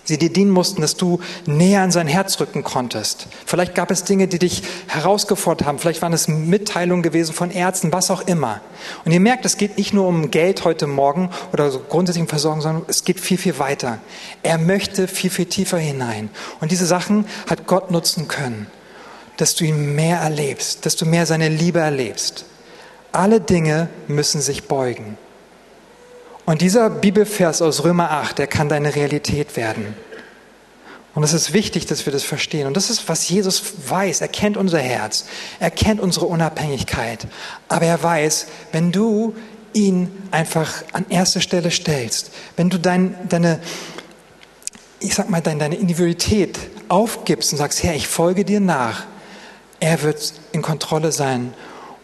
Sie 0.04 0.16
dir 0.16 0.32
dienen 0.32 0.52
mussten, 0.52 0.82
dass 0.82 0.94
du 0.94 1.18
näher 1.46 1.82
an 1.82 1.90
sein 1.90 2.06
Herz 2.06 2.38
rücken 2.38 2.62
konntest. 2.62 3.26
Vielleicht 3.44 3.74
gab 3.74 3.90
es 3.90 4.04
Dinge, 4.04 4.28
die 4.28 4.38
dich 4.38 4.62
herausgefordert 4.86 5.66
haben. 5.66 5.80
Vielleicht 5.80 6.00
waren 6.00 6.12
es 6.12 6.28
Mitteilungen 6.28 7.02
gewesen 7.02 7.34
von 7.34 7.50
Ärzten, 7.50 7.92
was 7.92 8.12
auch 8.12 8.20
immer. 8.28 8.60
Und 9.04 9.10
ihr 9.10 9.18
merkt, 9.18 9.44
es 9.46 9.56
geht 9.56 9.78
nicht 9.78 9.92
nur 9.92 10.06
um 10.06 10.30
Geld 10.30 10.64
heute 10.64 10.86
Morgen 10.86 11.28
oder 11.52 11.72
so 11.72 11.80
grundsätzlichen 11.80 12.28
Versorgung, 12.28 12.60
sondern 12.60 12.84
es 12.86 13.02
geht 13.02 13.18
viel, 13.18 13.36
viel 13.36 13.58
weiter. 13.58 13.98
Er 14.44 14.58
möchte 14.58 15.08
viel, 15.08 15.30
viel 15.30 15.46
tiefer 15.46 15.78
hinein. 15.78 16.30
Und 16.60 16.70
diese 16.70 16.86
Sachen 16.86 17.26
hat 17.50 17.66
Gott 17.66 17.90
nutzen 17.90 18.28
können, 18.28 18.68
dass 19.38 19.56
du 19.56 19.64
ihn 19.64 19.96
mehr 19.96 20.18
erlebst, 20.18 20.86
dass 20.86 20.94
du 20.94 21.04
mehr 21.04 21.26
seine 21.26 21.48
Liebe 21.48 21.80
erlebst. 21.80 22.44
Alle 23.10 23.40
Dinge 23.40 23.88
müssen 24.06 24.40
sich 24.40 24.68
beugen. 24.68 25.18
Und 26.48 26.62
dieser 26.62 26.88
Bibelvers 26.88 27.60
aus 27.60 27.84
Römer 27.84 28.10
8, 28.10 28.38
der 28.38 28.46
kann 28.46 28.70
deine 28.70 28.94
Realität 28.94 29.54
werden. 29.54 29.94
Und 31.14 31.22
es 31.22 31.34
ist 31.34 31.52
wichtig, 31.52 31.84
dass 31.84 32.06
wir 32.06 32.12
das 32.14 32.22
verstehen. 32.22 32.66
Und 32.66 32.74
das 32.74 32.88
ist, 32.88 33.06
was 33.06 33.28
Jesus 33.28 33.62
weiß. 33.86 34.22
Er 34.22 34.28
kennt 34.28 34.56
unser 34.56 34.78
Herz. 34.78 35.26
Er 35.60 35.70
kennt 35.70 36.00
unsere 36.00 36.24
Unabhängigkeit. 36.24 37.26
Aber 37.68 37.84
er 37.84 38.02
weiß, 38.02 38.46
wenn 38.72 38.92
du 38.92 39.36
ihn 39.74 40.10
einfach 40.30 40.72
an 40.94 41.04
erste 41.10 41.42
Stelle 41.42 41.70
stellst, 41.70 42.30
wenn 42.56 42.70
du 42.70 42.78
dein, 42.78 43.14
deine, 43.28 43.60
ich 45.00 45.14
sag 45.14 45.28
mal, 45.28 45.42
deine, 45.42 45.58
deine 45.58 45.76
Individualität 45.76 46.58
aufgibst 46.88 47.52
und 47.52 47.58
sagst, 47.58 47.82
Herr, 47.82 47.94
ich 47.94 48.08
folge 48.08 48.46
dir 48.46 48.60
nach, 48.60 49.04
er 49.80 50.00
wird 50.00 50.32
in 50.52 50.62
Kontrolle 50.62 51.12
sein 51.12 51.52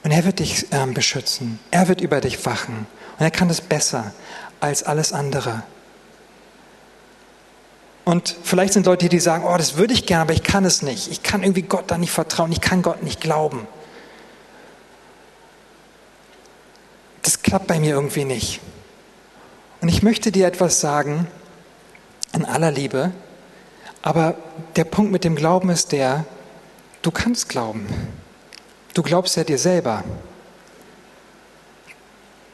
und 0.02 0.11
er 0.11 0.26
wird 0.26 0.40
dich 0.40 0.70
äh, 0.70 0.87
beschützen. 0.92 1.61
Er 1.70 1.88
wird 1.88 2.02
über 2.02 2.20
dich 2.20 2.44
wachen. 2.44 2.87
Und 3.18 3.24
er 3.24 3.30
kann 3.30 3.48
das 3.48 3.62
besser 3.62 4.12
als 4.64 4.83
alles 4.83 5.12
andere. 5.12 5.62
Und 8.05 8.35
vielleicht 8.42 8.72
sind 8.72 8.87
Leute 8.87 9.09
die 9.09 9.20
sagen, 9.20 9.44
oh, 9.44 9.57
das 9.57 9.77
würde 9.77 9.94
ich 9.94 10.07
gerne, 10.07 10.22
aber 10.22 10.33
ich 10.33 10.42
kann 10.42 10.64
es 10.64 10.83
nicht. 10.83 11.11
Ich 11.11 11.22
kann 11.22 11.42
irgendwie 11.42 11.62
Gott 11.62 11.85
da 11.90 11.98
nicht 11.98 12.12
vertrauen. 12.12 12.50
Ich 12.50 12.61
kann 12.61 12.83
Gott 12.83 13.03
nicht 13.03 13.20
glauben. 13.20 13.66
Das 17.22 17.42
klappt 17.42 17.66
bei 17.66 17.79
mir 17.79 17.94
irgendwie 17.94 18.24
nicht. 18.24 18.61
Und 19.81 19.88
ich 19.88 20.03
möchte 20.03 20.33
dir 20.33 20.46
etwas 20.46 20.81
sagen, 20.81 21.27
in 22.33 22.44
aller 22.44 22.70
Liebe, 22.70 23.12
aber 24.03 24.35
der 24.77 24.85
Punkt 24.85 25.12
mit 25.12 25.24
dem 25.24 25.37
Glauben 25.37 25.68
ist 25.70 25.92
der, 25.92 26.24
du 27.03 27.11
kannst 27.11 27.48
glauben. 27.48 27.87
Du 28.94 29.03
glaubst 29.03 29.37
ja 29.37 29.44
dir 29.44 29.59
selber. 29.59 30.05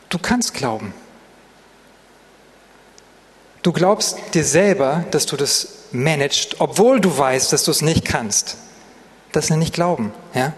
Du 0.08 0.18
kannst 0.18 0.54
glauben. 0.54 0.92
Du 3.62 3.72
glaubst 3.72 4.16
dir 4.34 4.44
selber, 4.44 5.04
dass 5.10 5.26
du 5.26 5.36
das 5.36 5.68
managst, 5.92 6.60
obwohl 6.60 7.00
du 7.00 7.16
weißt, 7.16 7.52
dass 7.52 7.64
du 7.64 7.70
es 7.70 7.82
nicht 7.82 8.04
kannst. 8.04 8.56
Das 9.32 9.50
nenne 9.50 9.64
ich 9.64 9.72
Glauben, 9.72 10.12
ja? 10.34 10.52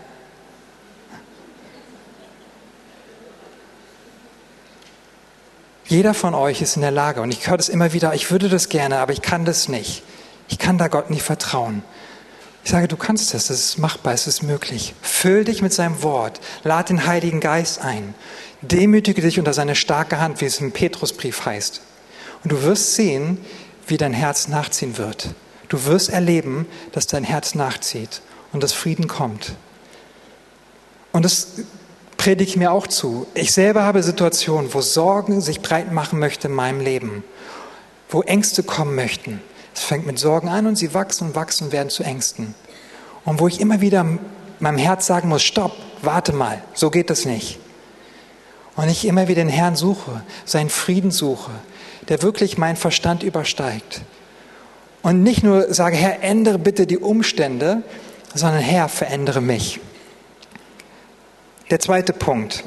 Jeder 5.87 6.15
von 6.15 6.35
euch 6.35 6.62
ist 6.62 6.77
in 6.77 6.83
der 6.83 6.91
Lage, 6.91 7.21
und 7.21 7.35
ich 7.35 7.47
höre 7.49 7.59
das 7.59 7.69
immer 7.69 7.93
wieder, 7.93 8.15
ich 8.15 8.31
würde 8.31 8.49
das 8.49 8.71
gerne, 8.71 8.99
aber 8.99 9.12
ich 9.12 9.21
kann 9.21 9.45
das 9.45 9.69
nicht. 9.69 10.03
Ich 10.49 10.59
kann 10.59 10.79
da 10.79 10.88
Gott 10.88 11.11
nicht 11.11 11.23
vertrauen. 11.23 11.83
Ich 12.65 12.71
sage, 12.71 12.88
du 12.88 12.97
kannst 12.97 13.35
das, 13.35 13.49
das 13.49 13.59
ist 13.59 13.79
machbar, 13.79 14.15
es 14.15 14.27
ist 14.27 14.43
möglich. 14.43 14.95
Füll 15.03 15.45
dich 15.45 15.61
mit 15.61 15.73
seinem 15.73 16.03
Wort, 16.03 16.41
lad 16.62 16.88
den 16.88 17.07
Heiligen 17.07 17.41
Geist 17.41 17.81
ein, 17.81 18.15
demütige 18.62 19.21
dich 19.21 19.38
unter 19.38 19.53
seine 19.53 19.75
starke 19.75 20.19
Hand, 20.19 20.41
wie 20.41 20.47
es 20.47 20.61
im 20.61 20.73
Petrusbrief 20.73 21.45
heißt. 21.45 21.83
Und 22.43 22.53
du 22.53 22.63
wirst 22.63 22.95
sehen, 22.95 23.39
wie 23.87 23.97
dein 23.97 24.13
Herz 24.13 24.49
nachziehen 24.49 24.99
wird. 24.99 25.31
Du 25.69 25.85
wirst 25.85 26.11
erleben, 26.11 26.67
dass 26.93 27.07
dein 27.07 27.25
Herz 27.25 27.55
nachzieht 27.55 28.21
und 28.53 28.63
dass 28.63 28.73
Frieden 28.73 29.09
kommt. 29.09 29.55
Und 31.13 31.25
das 31.25 31.49
predige 32.17 32.51
ich 32.51 32.57
mir 32.57 32.73
auch 32.73 32.87
zu. 32.87 33.27
Ich 33.35 33.53
selber 33.53 33.83
habe 33.83 34.03
Situationen, 34.03 34.73
wo 34.75 34.81
Sorgen 34.81 35.41
sich 35.41 35.61
breit 35.61 35.93
machen 35.93 36.19
möchte 36.19 36.49
in 36.49 36.55
meinem 36.55 36.81
Leben, 36.81 37.25
wo 38.09 38.23
Ängste 38.23 38.63
kommen 38.63 38.95
möchten. 38.95 39.41
Es 39.75 39.83
fängt 39.83 40.07
mit 40.07 40.19
Sorgen 40.19 40.49
an 40.49 40.67
und 40.67 40.77
sie 40.77 40.95
wachsen 40.95 41.29
und 41.29 41.35
wachsen 41.35 41.65
und 41.65 41.73
werden 41.73 41.89
zu 41.91 42.03
Ängsten. 42.03 42.55
Und 43.25 43.41
wo 43.41 43.49
ich 43.49 43.61
immer 43.61 43.81
wieder 43.81 44.07
meinem 44.59 44.79
Herz 44.79 45.07
sagen 45.07 45.29
muss, 45.29 45.43
stopp, 45.43 45.73
warte 46.03 46.33
mal, 46.33 46.63
so 46.75 46.91
geht 46.91 47.11
das 47.11 47.25
nicht. 47.25 47.59
Und 48.77 48.89
ich 48.89 49.07
immer 49.07 49.29
wieder 49.29 49.43
den 49.43 49.49
Herrn 49.49 49.77
suche, 49.77 50.23
seinen 50.45 50.71
Frieden 50.71 51.11
suche, 51.11 51.51
der 52.09 52.23
wirklich 52.23 52.59
meinen 52.59 52.77
Verstand 52.77 53.23
übersteigt. 53.23 54.03
Und 55.03 55.23
nicht 55.23 55.43
nur 55.43 55.73
sage, 55.73 55.97
Herr, 55.97 56.23
ändere 56.23 56.59
bitte 56.59 56.87
die 56.87 56.99
Umstände, 56.99 57.83
sondern 58.35 58.61
Herr, 58.61 58.88
verändere 58.88 59.41
mich. 59.41 59.81
Der 61.71 61.81
zweite 61.81 62.12
Punkt 62.12 62.65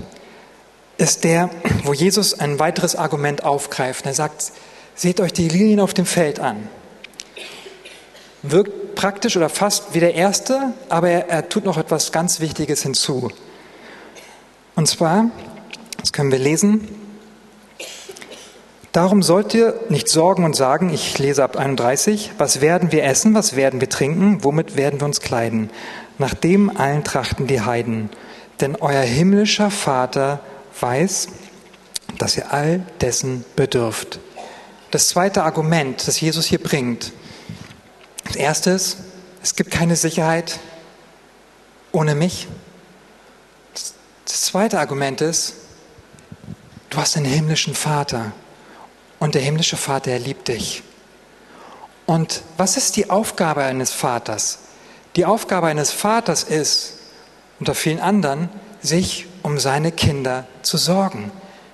ist 0.97 1.23
der, 1.23 1.49
wo 1.83 1.93
Jesus 1.93 2.39
ein 2.39 2.59
weiteres 2.59 2.95
Argument 2.95 3.43
aufgreift. 3.43 4.05
Er 4.05 4.13
sagt, 4.13 4.51
seht 4.95 5.19
euch 5.19 5.33
die 5.33 5.47
Lilien 5.47 5.79
auf 5.79 5.93
dem 5.93 6.05
Feld 6.05 6.39
an. 6.39 6.69
Wirkt 8.41 8.95
praktisch 8.95 9.35
oder 9.37 9.49
fast 9.49 9.93
wie 9.93 9.99
der 9.99 10.15
erste, 10.15 10.73
aber 10.89 11.09
er, 11.09 11.29
er 11.29 11.49
tut 11.49 11.65
noch 11.65 11.77
etwas 11.77 12.11
ganz 12.11 12.39
Wichtiges 12.39 12.83
hinzu. 12.83 13.31
Und 14.75 14.87
zwar, 14.87 15.29
das 15.99 16.13
können 16.13 16.31
wir 16.31 16.39
lesen, 16.39 16.87
Darum 18.95 19.23
sollt 19.23 19.53
ihr 19.53 19.77
nicht 19.89 20.07
sorgen 20.07 20.45
und 20.45 20.55
sagen, 20.55 20.89
ich 20.89 21.19
lese 21.19 21.43
ab 21.43 21.57
31, 21.57 22.31
was 22.37 22.61
werden 22.61 22.93
wir 22.93 23.03
essen, 23.03 23.35
was 23.35 23.57
werden 23.57 23.81
wir 23.81 23.89
trinken, 23.89 24.41
womit 24.41 24.77
werden 24.77 25.01
wir 25.01 25.05
uns 25.05 25.19
kleiden? 25.19 25.69
Nach 26.17 26.33
dem 26.33 26.69
allen 26.77 27.03
trachten 27.03 27.45
die 27.45 27.59
Heiden. 27.59 28.09
Denn 28.61 28.77
euer 28.77 29.01
himmlischer 29.01 29.69
Vater 29.69 30.39
weiß, 30.79 31.27
dass 32.19 32.37
ihr 32.37 32.53
all 32.53 32.85
dessen 33.01 33.43
bedürft. 33.57 34.19
Das 34.91 35.09
zweite 35.09 35.43
Argument, 35.43 36.07
das 36.07 36.21
Jesus 36.21 36.45
hier 36.45 36.63
bringt. 36.63 37.11
Das 38.23 38.37
erste 38.37 38.69
ist, 38.69 38.99
es 39.43 39.57
gibt 39.57 39.71
keine 39.71 39.97
Sicherheit 39.97 40.57
ohne 41.91 42.15
mich. 42.15 42.47
Das 44.23 44.41
zweite 44.43 44.79
Argument 44.79 45.19
ist, 45.19 45.55
du 46.91 46.97
hast 46.97 47.17
einen 47.17 47.25
himmlischen 47.25 47.75
Vater. 47.75 48.31
Und 49.19 49.35
der 49.35 49.41
himmlische 49.41 49.77
Vater, 49.77 50.11
er 50.11 50.19
liebt 50.19 50.47
dich. 50.47 50.83
Und 52.05 52.43
was 52.57 52.77
ist 52.77 52.95
die 52.95 53.09
Aufgabe 53.09 53.63
eines 53.63 53.91
Vaters? 53.91 54.59
Die 55.15 55.25
Aufgabe 55.25 55.67
eines 55.67 55.91
Vaters 55.91 56.43
ist, 56.43 56.93
unter 57.59 57.73
vielen 57.73 57.99
anderen, 57.99 58.49
sich 58.81 59.27
um 59.43 59.57
seine 59.57 59.91
Kinder 59.91 60.45
zu 60.61 60.77
sorgen. 60.77 61.31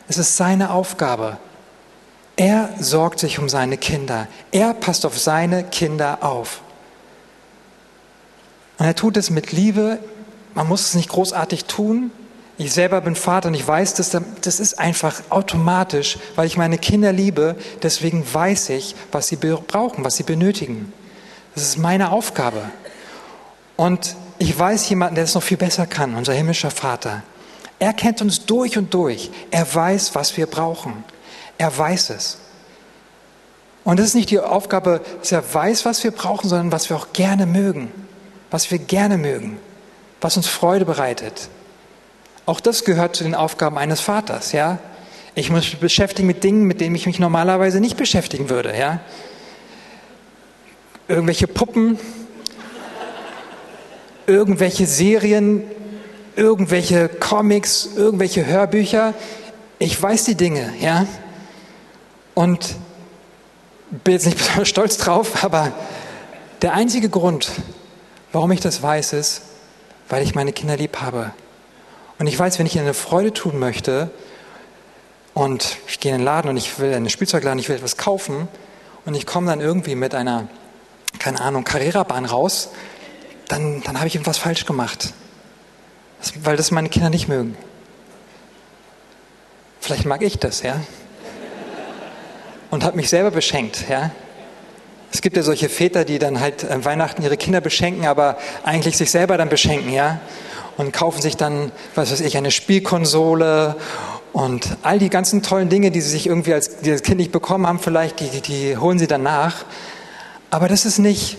Es 0.08 0.18
ist 0.18 0.38
seine 0.38 0.72
Aufgabe. 0.72 1.38
Er 2.36 2.70
sorgt 2.80 3.20
sich 3.20 3.40
um 3.40 3.50
seine 3.50 3.78
Kinder. 3.78 4.28
Er 4.52 4.74
passt 4.74 5.06
auf 5.06 5.18
seine 5.18 5.64
Kinder 5.64 6.20
auf. 6.22 6.62
Und 8.78 8.86
er 8.86 8.96
tut 8.96 9.18
es 9.18 9.30
mit 9.30 9.52
Liebe. 9.52 10.00
Man 10.54 10.68
muss 10.68 10.82
es 10.82 10.96
nicht 10.96 11.10
großartig 11.10 11.66
tun. 11.66 12.12
Ich 12.62 12.74
selber 12.74 13.02
bin 13.02 13.16
Vater 13.16 13.48
und 13.48 13.56
ich 13.56 13.68
weiß, 13.68 13.96
dass 13.96 14.12
das 14.12 14.60
ist 14.60 14.78
einfach 14.78 15.24
automatisch, 15.30 16.20
weil 16.36 16.46
ich 16.46 16.58
meine 16.58 16.78
Kinder 16.78 17.12
liebe. 17.12 17.56
Deswegen 17.82 18.24
weiß 18.32 18.70
ich, 18.70 18.94
was 19.12 19.30
sie 19.30 19.36
brauchen, 19.36 20.06
was 20.06 20.18
sie 20.18 20.22
benötigen. 20.22 20.94
Das 21.56 21.64
ist 21.64 21.80
meine 21.80 22.12
Aufgabe. 22.12 22.62
Und 23.78 24.16
ich 24.38 24.58
weiß 24.60 24.88
jemanden, 24.90 25.16
der 25.16 25.24
es 25.24 25.34
noch 25.34 25.42
viel 25.42 25.58
besser 25.58 25.88
kann, 25.88 26.14
unser 26.14 26.34
himmlischer 26.34 26.70
Vater. 26.70 27.24
Er 27.80 27.94
kennt 27.94 28.22
uns 28.22 28.46
durch 28.46 28.78
und 28.78 28.94
durch. 28.94 29.32
Er 29.50 29.66
weiß, 29.74 30.14
was 30.14 30.38
wir 30.38 30.46
brauchen. 30.46 31.04
Er 31.58 31.76
weiß 31.76 32.12
es. 32.12 32.38
Und 33.84 34.00
es 34.00 34.10
ist 34.10 34.16
nicht 34.16 34.30
die 34.30 34.40
Aufgabe, 34.40 35.02
dass 35.20 35.32
er 35.32 35.52
weiß, 35.52 35.84
was 35.86 36.04
wir 36.04 36.12
brauchen, 36.12 36.48
sondern 36.48 36.72
was 36.72 36.92
wir 36.92 36.96
auch 36.96 37.12
gerne 37.12 37.48
mögen. 37.48 37.92
Was 38.52 38.70
wir 38.70 38.78
gerne 38.78 39.18
mögen. 39.18 39.58
Was 40.22 40.38
uns 40.38 40.48
Freude 40.48 40.86
bereitet. 40.86 41.50
Auch 42.52 42.60
das 42.60 42.84
gehört 42.84 43.16
zu 43.16 43.24
den 43.24 43.34
Aufgaben 43.34 43.78
eines 43.78 44.02
Vaters, 44.02 44.52
ja. 44.52 44.78
Ich 45.36 45.50
muss 45.50 45.62
mich 45.62 45.80
beschäftigen 45.80 46.28
mit 46.28 46.44
Dingen, 46.44 46.66
mit 46.66 46.82
denen 46.82 46.94
ich 46.96 47.06
mich 47.06 47.18
normalerweise 47.18 47.80
nicht 47.80 47.96
beschäftigen 47.96 48.50
würde, 48.50 48.78
ja. 48.78 49.00
Irgendwelche 51.08 51.48
Puppen, 51.48 51.98
irgendwelche 54.28 54.86
Serien, 54.86 55.64
irgendwelche 56.36 57.08
Comics, 57.08 57.88
irgendwelche 57.96 58.46
Hörbücher. 58.46 59.14
Ich 59.80 60.04
weiß 60.04 60.26
die 60.26 60.36
Dinge, 60.36 60.74
ja. 60.82 61.06
Und 62.34 62.76
bin 64.04 64.16
jetzt 64.16 64.26
nicht 64.26 64.38
besonders 64.40 64.68
stolz 64.68 64.98
drauf, 64.98 65.42
aber 65.46 65.72
der 66.62 66.74
einzige 66.74 67.08
Grund, 67.08 67.50
warum 68.34 68.52
ich 68.52 68.60
das 68.60 68.84
weiß, 68.84 69.14
ist, 69.14 69.44
weil 70.10 70.22
ich 70.22 70.36
meine 70.36 70.52
Kinder 70.52 70.76
lieb 70.76 70.98
habe. 70.98 71.32
Und 72.22 72.28
ich 72.28 72.38
weiß, 72.38 72.60
wenn 72.60 72.68
ich 72.68 72.76
ihnen 72.76 72.84
eine 72.84 72.94
Freude 72.94 73.34
tun 73.34 73.58
möchte 73.58 74.12
und 75.34 75.78
ich 75.88 76.00
gehe 76.00 76.12
in 76.12 76.20
den 76.20 76.24
Laden 76.24 76.50
und 76.52 76.58
ich 76.58 76.78
will 76.78 76.94
eine 76.94 77.10
Spielzeugladen, 77.10 77.58
ich 77.58 77.68
will 77.68 77.78
etwas 77.78 77.98
kaufen 77.98 78.48
und 79.06 79.16
ich 79.16 79.26
komme 79.26 79.48
dann 79.48 79.60
irgendwie 79.60 79.96
mit 79.96 80.14
einer, 80.14 80.48
keine 81.18 81.42
Ahnung, 81.42 81.64
Carrera-Bahn 81.64 82.26
raus, 82.26 82.70
dann, 83.48 83.82
dann 83.82 83.98
habe 83.98 84.08
ich 84.08 84.14
irgendwas 84.14 84.38
falsch 84.38 84.68
gemacht. 84.68 85.16
Das, 86.20 86.34
weil 86.44 86.58
das 86.58 86.70
meine 86.70 86.90
Kinder 86.90 87.10
nicht 87.10 87.28
mögen. 87.28 87.58
Vielleicht 89.80 90.06
mag 90.06 90.22
ich 90.22 90.38
das, 90.38 90.62
ja. 90.62 90.80
Und 92.70 92.84
habe 92.84 92.98
mich 92.98 93.10
selber 93.10 93.32
beschenkt, 93.32 93.90
ja. 93.90 94.12
Es 95.12 95.24
gibt 95.24 95.38
ja 95.38 95.42
solche 95.42 95.70
Väter, 95.70 96.06
die 96.06 96.20
dann 96.20 96.40
halt 96.40 96.70
an 96.70 96.86
Weihnachten 96.86 97.24
ihre 97.24 97.38
Kinder 97.38 97.62
beschenken, 97.62 98.06
aber 98.06 98.38
eigentlich 98.64 98.96
sich 98.96 99.10
selber 99.10 99.40
dann 99.40 99.50
beschenken, 99.50 99.92
ja 99.92 100.20
und 100.82 100.92
kaufen 100.92 101.22
sich 101.22 101.38
dann, 101.38 101.72
was 101.94 102.12
weiß 102.12 102.22
ich, 102.22 102.38
eine 102.38 102.50
Spielkonsole 102.50 103.76
und 104.34 104.78
all 104.82 104.98
die 104.98 105.10
ganzen 105.10 105.44
tollen 105.44 105.70
Dinge, 105.70 105.92
die 105.92 106.02
sie 106.02 106.10
sich 106.10 106.26
irgendwie 106.26 106.54
als, 106.54 106.82
das 106.82 107.04
Kind 107.04 107.18
nicht 107.18 107.32
bekommen 107.32 107.68
haben, 107.68 107.78
vielleicht, 107.78 108.20
die, 108.20 108.42
die 108.42 108.78
holen 108.78 108.98
sie 108.98 109.08
dann 109.08 109.22
nach. 109.22 109.64
Aber 110.50 110.68
das 110.68 110.86
ist 110.86 110.98
nicht, 110.98 111.38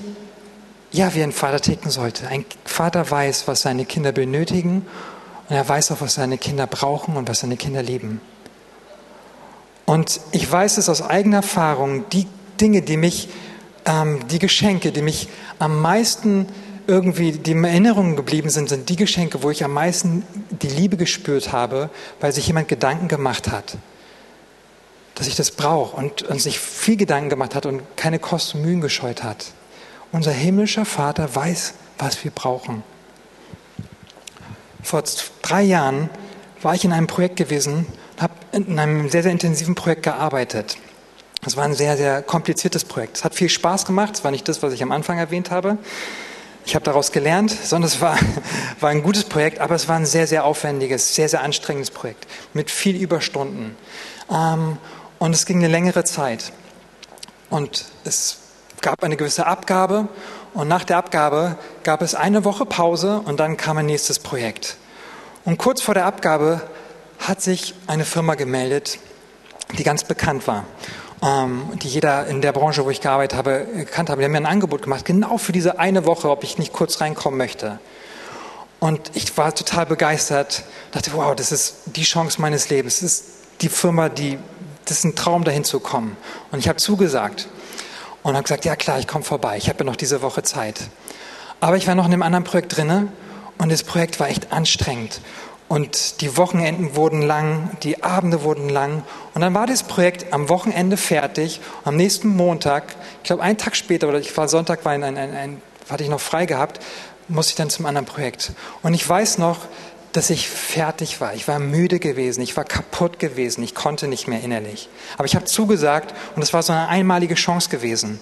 ja, 0.92 1.12
wie 1.14 1.22
ein 1.22 1.32
Vater 1.32 1.60
ticken 1.60 1.90
sollte. 1.90 2.28
Ein 2.28 2.44
Vater 2.64 3.10
weiß, 3.10 3.48
was 3.48 3.62
seine 3.62 3.84
Kinder 3.84 4.12
benötigen 4.12 4.86
und 5.48 5.56
er 5.56 5.68
weiß 5.68 5.90
auch, 5.90 6.00
was 6.00 6.14
seine 6.14 6.38
Kinder 6.38 6.68
brauchen 6.68 7.16
und 7.16 7.28
was 7.28 7.40
seine 7.40 7.56
Kinder 7.56 7.82
lieben. 7.82 8.20
Und 9.86 10.20
ich 10.30 10.50
weiß 10.50 10.78
es 10.78 10.88
aus 10.88 11.02
eigener 11.02 11.38
Erfahrung, 11.38 12.08
die 12.10 12.28
Dinge, 12.60 12.82
die 12.82 12.96
mich, 12.96 13.28
ähm, 13.86 14.20
die 14.28 14.38
Geschenke, 14.38 14.92
die 14.92 15.02
mich 15.02 15.28
am 15.58 15.80
meisten 15.80 16.46
irgendwie 16.92 17.32
die 17.32 17.52
Erinnerungen 17.52 18.16
geblieben 18.16 18.50
sind, 18.50 18.68
sind 18.68 18.88
die 18.90 18.96
Geschenke, 18.96 19.42
wo 19.42 19.50
ich 19.50 19.64
am 19.64 19.72
meisten 19.72 20.24
die 20.50 20.68
Liebe 20.68 20.98
gespürt 20.98 21.50
habe, 21.50 21.88
weil 22.20 22.32
sich 22.32 22.46
jemand 22.46 22.68
Gedanken 22.68 23.08
gemacht 23.08 23.50
hat, 23.50 23.78
dass 25.14 25.26
ich 25.26 25.34
das 25.34 25.52
brauche 25.52 25.96
und, 25.96 26.22
und 26.22 26.40
sich 26.40 26.58
viel 26.58 26.96
Gedanken 26.96 27.30
gemacht 27.30 27.54
hat 27.54 27.64
und 27.64 27.80
keine 27.96 28.18
Kosten 28.18 28.58
und 28.58 28.64
Mühen 28.64 28.80
gescheut 28.82 29.22
hat. 29.22 29.46
Unser 30.12 30.32
himmlischer 30.32 30.84
Vater 30.84 31.34
weiß, 31.34 31.72
was 31.96 32.22
wir 32.22 32.30
brauchen. 32.30 32.82
Vor 34.82 35.02
drei 35.40 35.62
Jahren 35.62 36.10
war 36.60 36.74
ich 36.74 36.84
in 36.84 36.92
einem 36.92 37.06
Projekt 37.06 37.36
gewesen, 37.36 37.86
habe 38.20 38.34
in 38.52 38.78
einem 38.78 39.08
sehr, 39.08 39.22
sehr 39.22 39.32
intensiven 39.32 39.74
Projekt 39.74 40.02
gearbeitet. 40.02 40.76
Es 41.46 41.56
war 41.56 41.64
ein 41.64 41.74
sehr, 41.74 41.96
sehr 41.96 42.22
kompliziertes 42.22 42.84
Projekt. 42.84 43.16
Es 43.16 43.24
hat 43.24 43.34
viel 43.34 43.48
Spaß 43.48 43.86
gemacht. 43.86 44.16
Es 44.16 44.24
war 44.24 44.30
nicht 44.30 44.46
das, 44.46 44.62
was 44.62 44.74
ich 44.74 44.82
am 44.82 44.92
Anfang 44.92 45.18
erwähnt 45.18 45.50
habe. 45.50 45.78
Ich 46.64 46.74
habe 46.74 46.84
daraus 46.84 47.12
gelernt, 47.12 47.50
sondern 47.50 47.88
es 47.88 48.00
war, 48.00 48.16
war 48.80 48.90
ein 48.90 49.02
gutes 49.02 49.24
Projekt, 49.24 49.58
aber 49.60 49.74
es 49.74 49.88
war 49.88 49.96
ein 49.96 50.06
sehr, 50.06 50.26
sehr 50.26 50.44
aufwendiges, 50.44 51.14
sehr, 51.14 51.28
sehr 51.28 51.42
anstrengendes 51.42 51.90
Projekt 51.90 52.26
mit 52.52 52.70
viel 52.70 52.96
Überstunden. 52.96 53.76
Ähm, 54.30 54.78
und 55.18 55.34
es 55.34 55.46
ging 55.46 55.58
eine 55.58 55.68
längere 55.68 56.04
Zeit. 56.04 56.52
Und 57.50 57.84
es 58.04 58.38
gab 58.80 59.02
eine 59.02 59.16
gewisse 59.16 59.46
Abgabe 59.46 60.08
und 60.54 60.68
nach 60.68 60.84
der 60.84 60.96
Abgabe 60.96 61.56
gab 61.84 62.02
es 62.02 62.14
eine 62.14 62.44
Woche 62.44 62.66
Pause 62.66 63.22
und 63.24 63.38
dann 63.38 63.56
kam 63.56 63.78
ein 63.78 63.86
nächstes 63.86 64.18
Projekt. 64.18 64.76
Und 65.44 65.58
kurz 65.58 65.82
vor 65.82 65.94
der 65.94 66.06
Abgabe 66.06 66.62
hat 67.18 67.42
sich 67.42 67.74
eine 67.86 68.04
Firma 68.04 68.34
gemeldet, 68.34 68.98
die 69.78 69.84
ganz 69.84 70.04
bekannt 70.04 70.46
war 70.46 70.64
die 71.22 71.88
jeder 71.88 72.26
in 72.26 72.42
der 72.42 72.50
Branche, 72.50 72.84
wo 72.84 72.90
ich 72.90 73.00
gearbeitet 73.00 73.38
habe, 73.38 73.64
gekannt 73.76 74.10
habe. 74.10 74.20
Die 74.20 74.24
haben 74.24 74.32
mir 74.32 74.38
ein 74.38 74.46
Angebot 74.46 74.82
gemacht, 74.82 75.04
genau 75.04 75.38
für 75.38 75.52
diese 75.52 75.78
eine 75.78 76.04
Woche, 76.04 76.28
ob 76.28 76.42
ich 76.42 76.58
nicht 76.58 76.72
kurz 76.72 77.00
reinkommen 77.00 77.38
möchte. 77.38 77.78
Und 78.80 79.12
ich 79.14 79.36
war 79.36 79.54
total 79.54 79.86
begeistert, 79.86 80.64
dachte, 80.90 81.12
wow, 81.12 81.36
das 81.36 81.52
ist 81.52 81.76
die 81.86 82.02
Chance 82.02 82.40
meines 82.40 82.68
Lebens. 82.70 82.98
Das 82.98 83.12
ist 83.12 83.24
die 83.60 83.68
Firma, 83.68 84.08
die, 84.08 84.36
das 84.84 84.98
ist 84.98 85.04
ein 85.04 85.14
Traum, 85.14 85.44
dahin 85.44 85.62
zu 85.62 85.78
kommen. 85.78 86.16
Und 86.50 86.58
ich 86.58 86.68
habe 86.68 86.78
zugesagt 86.78 87.46
und 88.24 88.34
habe 88.34 88.42
gesagt, 88.42 88.64
ja 88.64 88.74
klar, 88.74 88.98
ich 88.98 89.06
komme 89.06 89.22
vorbei. 89.22 89.56
Ich 89.56 89.68
habe 89.68 89.78
ja 89.78 89.84
noch 89.84 89.94
diese 89.94 90.22
Woche 90.22 90.42
Zeit. 90.42 90.80
Aber 91.60 91.76
ich 91.76 91.86
war 91.86 91.94
noch 91.94 92.06
in 92.06 92.12
einem 92.12 92.22
anderen 92.22 92.42
Projekt 92.42 92.76
drinne 92.76 93.06
und 93.58 93.70
das 93.70 93.84
Projekt 93.84 94.18
war 94.18 94.28
echt 94.28 94.52
anstrengend. 94.52 95.20
Und 95.72 96.20
die 96.20 96.36
Wochenenden 96.36 96.96
wurden 96.96 97.22
lang, 97.22 97.70
die 97.82 98.04
Abende 98.04 98.42
wurden 98.42 98.68
lang. 98.68 99.04
Und 99.32 99.40
dann 99.40 99.54
war 99.54 99.66
das 99.66 99.84
Projekt 99.84 100.30
am 100.30 100.50
Wochenende 100.50 100.98
fertig. 100.98 101.62
am 101.84 101.96
nächsten 101.96 102.28
Montag, 102.28 102.94
ich 103.22 103.22
glaube 103.22 103.42
einen 103.42 103.56
Tag 103.56 103.74
später, 103.74 104.06
oder 104.06 104.18
ich 104.18 104.36
war 104.36 104.48
Sonntag, 104.48 104.84
war 104.84 104.92
ein, 104.92 105.02
ein, 105.02 105.16
ein, 105.16 105.62
hatte 105.88 106.04
ich 106.04 106.10
noch 106.10 106.20
frei 106.20 106.44
gehabt, 106.44 106.80
musste 107.26 107.52
ich 107.52 107.56
dann 107.56 107.70
zum 107.70 107.86
anderen 107.86 108.04
Projekt. 108.04 108.52
Und 108.82 108.92
ich 108.92 109.08
weiß 109.08 109.38
noch, 109.38 109.60
dass 110.12 110.28
ich 110.28 110.46
fertig 110.46 111.22
war. 111.22 111.32
Ich 111.32 111.48
war 111.48 111.58
müde 111.58 112.00
gewesen, 112.00 112.42
ich 112.42 112.54
war 112.54 112.64
kaputt 112.64 113.18
gewesen, 113.18 113.64
ich 113.64 113.74
konnte 113.74 114.08
nicht 114.08 114.28
mehr 114.28 114.42
innerlich. 114.42 114.90
Aber 115.16 115.24
ich 115.24 115.34
habe 115.34 115.46
zugesagt 115.46 116.14
und 116.36 116.42
es 116.42 116.52
war 116.52 116.62
so 116.62 116.74
eine 116.74 116.88
einmalige 116.88 117.34
Chance 117.34 117.70
gewesen. 117.70 118.20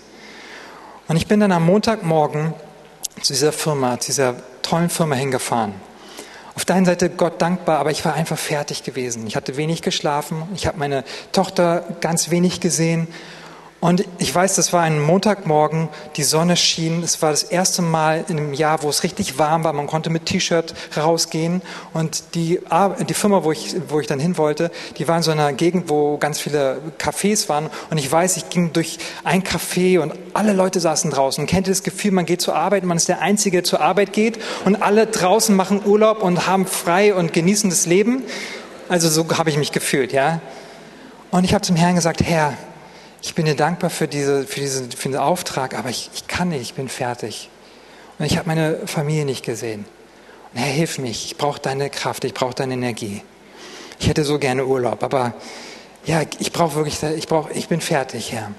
Und 1.09 1.17
ich 1.17 1.27
bin 1.27 1.41
dann 1.41 1.51
am 1.51 1.67
Montagmorgen 1.67 2.55
zu 3.21 3.33
dieser 3.33 3.51
Firma, 3.51 3.99
zu 3.99 4.07
dieser 4.07 4.37
tollen 4.63 4.89
Firma 4.89 5.17
hingefahren. 5.17 5.90
Auf 6.61 6.67
der 6.67 6.77
einen 6.77 6.85
Seite 6.85 7.09
Gott 7.09 7.41
dankbar, 7.41 7.79
aber 7.79 7.91
ich 7.91 8.05
war 8.05 8.13
einfach 8.13 8.37
fertig 8.37 8.83
gewesen. 8.83 9.27
Ich 9.27 9.35
hatte 9.35 9.57
wenig 9.57 9.81
geschlafen, 9.81 10.43
ich 10.55 10.67
habe 10.67 10.77
meine 10.77 11.05
Tochter 11.33 11.85
ganz 12.03 12.31
wenig 12.31 12.61
gesehen 12.61 13.09
und 13.81 14.05
ich 14.19 14.35
weiß, 14.35 14.57
das 14.57 14.75
war 14.75 14.83
ein 14.83 15.01
Montagmorgen, 15.01 15.89
die 16.17 16.23
Sonne 16.23 16.57
schien. 16.57 17.03
Es 17.03 17.23
war 17.23 17.31
das 17.31 17.43
erste 17.43 17.81
Mal 17.81 18.27
in 18.29 18.37
einem 18.37 18.53
Jahr, 18.53 18.83
wo 18.83 18.91
es 18.91 19.03
richtig 19.03 19.39
warm 19.39 19.65
war. 19.65 19.73
Man 19.73 19.87
konnte 19.87 20.11
mit 20.11 20.27
T-Shirt 20.27 20.75
rausgehen. 20.99 21.63
Und 21.95 22.35
die, 22.35 22.61
die 23.09 23.15
Firma, 23.15 23.43
wo 23.43 23.53
ich, 23.53 23.75
wo 23.89 23.99
ich 23.99 24.07
dann 24.07 24.21
hin 24.21 24.37
wollte, 24.37 24.71
die 24.99 25.09
war 25.09 25.17
in 25.17 25.23
so 25.23 25.31
einer 25.31 25.55
Gegend, 25.55 25.89
wo 25.89 26.19
ganz 26.19 26.39
viele 26.39 26.77
Cafés 26.99 27.49
waren. 27.49 27.71
Und 27.89 27.97
ich 27.97 28.13
weiß, 28.13 28.37
ich 28.37 28.51
ging 28.51 28.75
durch 28.75 28.99
ein 29.25 29.43
Café 29.43 29.99
und 29.99 30.13
alle 30.35 30.53
Leute 30.53 30.79
saßen 30.79 31.11
draußen. 31.11 31.47
Kennt 31.47 31.67
ihr 31.67 31.73
das 31.73 31.83
Gefühl, 31.83 32.11
man 32.11 32.27
geht 32.27 32.43
zur 32.43 32.57
Arbeit, 32.57 32.85
man 32.85 32.99
ist 32.99 33.09
der 33.09 33.23
Einzige, 33.23 33.59
der 33.59 33.65
zur 33.65 33.81
Arbeit 33.81 34.13
geht 34.13 34.39
und 34.67 34.83
alle 34.83 35.07
draußen 35.07 35.57
machen 35.57 35.81
Urlaub 35.87 36.23
und 36.23 36.47
haben 36.47 36.67
frei 36.67 37.15
und 37.15 37.33
genießen 37.33 37.71
das 37.71 37.87
Leben? 37.87 38.25
Also 38.91 39.09
so 39.09 39.27
habe 39.39 39.49
ich 39.49 39.57
mich 39.57 39.73
gefühlt, 39.73 40.13
ja. 40.13 40.43
Und 41.31 41.45
ich 41.45 41.55
habe 41.55 41.63
zum 41.63 41.77
Herrn 41.77 41.95
gesagt, 41.95 42.23
Herr, 42.23 42.59
ich 43.23 43.35
bin 43.35 43.47
dir 43.47 43.57
dankbar 43.57 43.91
für, 43.91 44.09
diese, 44.09 44.47
für, 44.47 44.61
diesen, 44.61 44.91
für 44.91 45.09
diesen 45.09 45.21
Auftrag, 45.21 45.77
aber 45.79 45.91
ich, 45.91 46.11
ich 46.15 46.27
kann 46.27 46.49
nicht, 46.49 46.63
ich 46.63 46.75
bin 46.75 46.89
fertig. 46.89 47.51
Und 48.19 48.27
ich 48.27 48.37
habe 48.37 48.49
meine 48.49 48.87
Familie 48.87 49.25
nicht 49.25 49.45
gesehen. 49.45 49.85
Und 50.53 50.61
Herr, 50.61 50.73
hilf 50.73 50.99
mich, 50.99 51.27
ich 51.27 51.37
brauche 51.37 51.61
deine 51.61 51.91
Kraft, 51.91 52.25
ich 52.25 52.35
brauche 52.35 52.55
deine 52.55 52.75
Energie. 52.75 53.23
Ich 53.99 54.09
hätte 54.09 54.25
so 54.25 54.39
gerne 54.39 54.65
Urlaub, 54.65 55.03
aber 55.03 55.35
ja, 56.07 56.23
ich 56.39 56.53
brauche 56.53 56.77
wirklich, 56.77 57.03
ich, 57.03 57.29
brauch, 57.29 57.51
ich 57.51 57.69
bin 57.69 57.81
fertig, 57.81 58.33
Herr. 58.33 58.51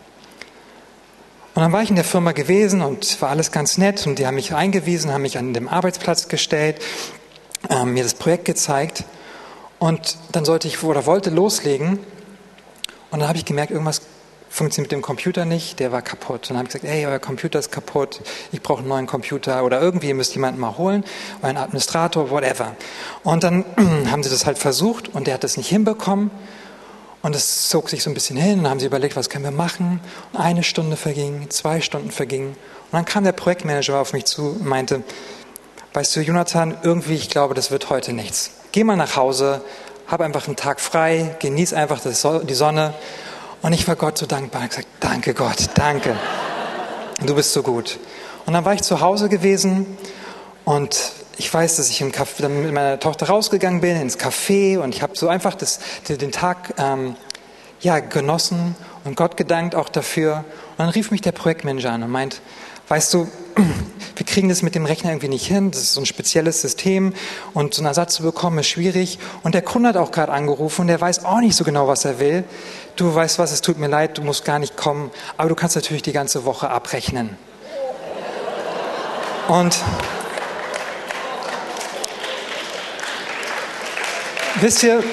Und 1.53 1.63
dann 1.63 1.71
war 1.73 1.81
ich 1.81 1.89
in 1.89 1.95
der 1.95 2.05
Firma 2.05 2.31
gewesen 2.31 2.81
und 2.81 3.21
war 3.21 3.29
alles 3.29 3.51
ganz 3.51 3.77
nett 3.77 4.05
und 4.07 4.19
die 4.19 4.25
haben 4.25 4.35
mich 4.35 4.53
eingewiesen, 4.53 5.11
haben 5.11 5.23
mich 5.23 5.37
an 5.37 5.53
dem 5.53 5.67
Arbeitsplatz 5.67 6.29
gestellt, 6.29 6.81
ähm, 7.69 7.93
mir 7.93 8.03
das 8.03 8.13
Projekt 8.13 8.45
gezeigt 8.45 9.03
und 9.79 10.17
dann 10.31 10.45
sollte 10.45 10.67
ich 10.69 10.81
oder 10.81 11.05
wollte 11.05 11.29
loslegen 11.29 11.99
und 13.09 13.19
dann 13.19 13.27
habe 13.27 13.37
ich 13.37 13.43
gemerkt, 13.43 13.71
irgendwas 13.71 14.01
funktioniert 14.51 14.91
mit 14.91 14.99
dem 14.99 15.01
Computer 15.01 15.45
nicht, 15.45 15.79
der 15.79 15.93
war 15.93 16.01
kaputt. 16.01 16.41
Und 16.41 16.49
dann 16.49 16.57
habe 16.57 16.67
ich 16.67 16.73
gesagt, 16.73 16.93
ey, 16.93 17.05
euer 17.05 17.19
Computer 17.19 17.57
ist 17.57 17.71
kaputt, 17.71 18.19
ich 18.51 18.61
brauche 18.61 18.79
einen 18.79 18.89
neuen 18.89 19.07
Computer 19.07 19.63
oder 19.63 19.81
irgendwie 19.81 20.09
ihr 20.09 20.15
müsst 20.15 20.33
jemanden 20.33 20.59
mal 20.59 20.77
holen, 20.77 21.05
einen 21.41 21.57
Administrator, 21.57 22.29
whatever. 22.29 22.75
Und 23.23 23.43
dann 23.43 23.63
haben 24.11 24.23
sie 24.23 24.29
das 24.29 24.45
halt 24.45 24.57
versucht 24.57 25.07
und 25.07 25.25
der 25.25 25.35
hat 25.35 25.45
das 25.45 25.55
nicht 25.55 25.69
hinbekommen. 25.69 26.31
Und 27.21 27.35
es 27.35 27.69
zog 27.69 27.89
sich 27.89 28.03
so 28.03 28.09
ein 28.09 28.13
bisschen 28.13 28.35
hin 28.35 28.59
und 28.59 28.69
haben 28.69 28.79
sie 28.79 28.87
überlegt, 28.87 29.15
was 29.15 29.29
können 29.29 29.45
wir 29.45 29.51
machen. 29.51 30.01
Und 30.33 30.39
eine 30.39 30.63
Stunde 30.63 30.97
verging, 30.97 31.49
zwei 31.49 31.79
Stunden 31.79 32.11
vergingen. 32.11 32.49
Und 32.49 32.93
dann 32.93 33.05
kam 33.05 33.23
der 33.23 33.31
Projektmanager 33.31 33.99
auf 33.99 34.11
mich 34.11 34.25
zu 34.25 34.49
und 34.49 34.65
meinte, 34.65 35.03
weißt 35.93 36.15
du, 36.15 36.21
Jonathan, 36.21 36.75
irgendwie, 36.83 37.13
ich 37.13 37.29
glaube, 37.29 37.53
das 37.53 37.71
wird 37.71 37.89
heute 37.89 38.11
nichts. 38.11 38.51
Geh 38.71 38.83
mal 38.83 38.97
nach 38.97 39.15
Hause, 39.15 39.61
hab 40.07 40.19
einfach 40.19 40.47
einen 40.47 40.55
Tag 40.55 40.81
frei, 40.81 41.35
genieß 41.39 41.73
einfach 41.73 42.01
die 42.01 42.53
Sonne 42.53 42.93
und 43.61 43.73
ich 43.73 43.87
war 43.87 43.95
Gott 43.95 44.17
so 44.17 44.25
dankbar. 44.25 44.63
Ich 44.63 44.69
gesagt, 44.69 44.87
danke 44.99 45.33
Gott, 45.33 45.69
danke. 45.75 46.15
Du 47.25 47.35
bist 47.35 47.53
so 47.53 47.61
gut. 47.61 47.99
Und 48.45 48.53
dann 48.53 48.65
war 48.65 48.73
ich 48.73 48.81
zu 48.81 49.01
Hause 49.01 49.29
gewesen 49.29 49.85
und 50.65 51.13
ich 51.37 51.53
weiß, 51.53 51.77
dass 51.77 51.89
ich 51.89 52.01
im 52.01 52.11
Café, 52.11 52.41
dann 52.41 52.63
mit 52.63 52.73
meiner 52.73 52.99
Tochter 52.99 53.27
rausgegangen 53.27 53.81
bin 53.81 53.99
ins 53.99 54.17
Café 54.17 54.79
und 54.79 54.95
ich 54.95 55.01
habe 55.01 55.15
so 55.15 55.27
einfach 55.27 55.55
das, 55.55 55.79
den 56.07 56.31
Tag 56.31 56.73
ähm, 56.77 57.15
ja, 57.81 57.99
genossen 57.99 58.75
und 59.03 59.15
Gott 59.15 59.37
gedankt 59.37 59.75
auch 59.75 59.89
dafür. 59.89 60.43
Und 60.71 60.79
dann 60.79 60.89
rief 60.89 61.11
mich 61.11 61.21
der 61.21 61.31
Projektmanager 61.31 61.91
an 61.91 62.03
und 62.03 62.11
meint, 62.11 62.41
weißt 62.87 63.13
du, 63.13 63.27
wir 64.15 64.25
kriegen 64.25 64.49
das 64.49 64.61
mit 64.61 64.75
dem 64.75 64.85
Rechner 64.85 65.11
irgendwie 65.11 65.29
nicht 65.29 65.47
hin, 65.47 65.71
das 65.71 65.81
ist 65.81 65.93
so 65.93 66.01
ein 66.01 66.05
spezielles 66.05 66.61
System 66.61 67.13
und 67.53 67.73
so 67.73 67.81
einen 67.81 67.87
Ersatz 67.87 68.15
zu 68.15 68.23
bekommen 68.23 68.59
ist 68.59 68.67
schwierig. 68.67 69.17
Und 69.43 69.55
der 69.55 69.61
Kunde 69.61 69.89
hat 69.89 69.97
auch 69.97 70.11
gerade 70.11 70.31
angerufen 70.31 70.81
und 70.81 70.87
der 70.87 71.01
weiß 71.01 71.25
auch 71.25 71.39
nicht 71.39 71.55
so 71.55 71.63
genau, 71.63 71.87
was 71.87 72.05
er 72.05 72.19
will. 72.19 72.43
Du 72.95 73.13
weißt 73.13 73.39
was, 73.39 73.51
es 73.51 73.61
tut 73.61 73.77
mir 73.77 73.87
leid, 73.87 74.17
du 74.17 74.21
musst 74.21 74.45
gar 74.45 74.59
nicht 74.59 74.77
kommen, 74.77 75.11
aber 75.37 75.49
du 75.49 75.55
kannst 75.55 75.75
natürlich 75.75 76.03
die 76.03 76.11
ganze 76.11 76.45
Woche 76.45 76.69
abrechnen. 76.69 77.37
Und 79.47 79.77
wisst 84.59 84.83
ihr, 84.83 85.03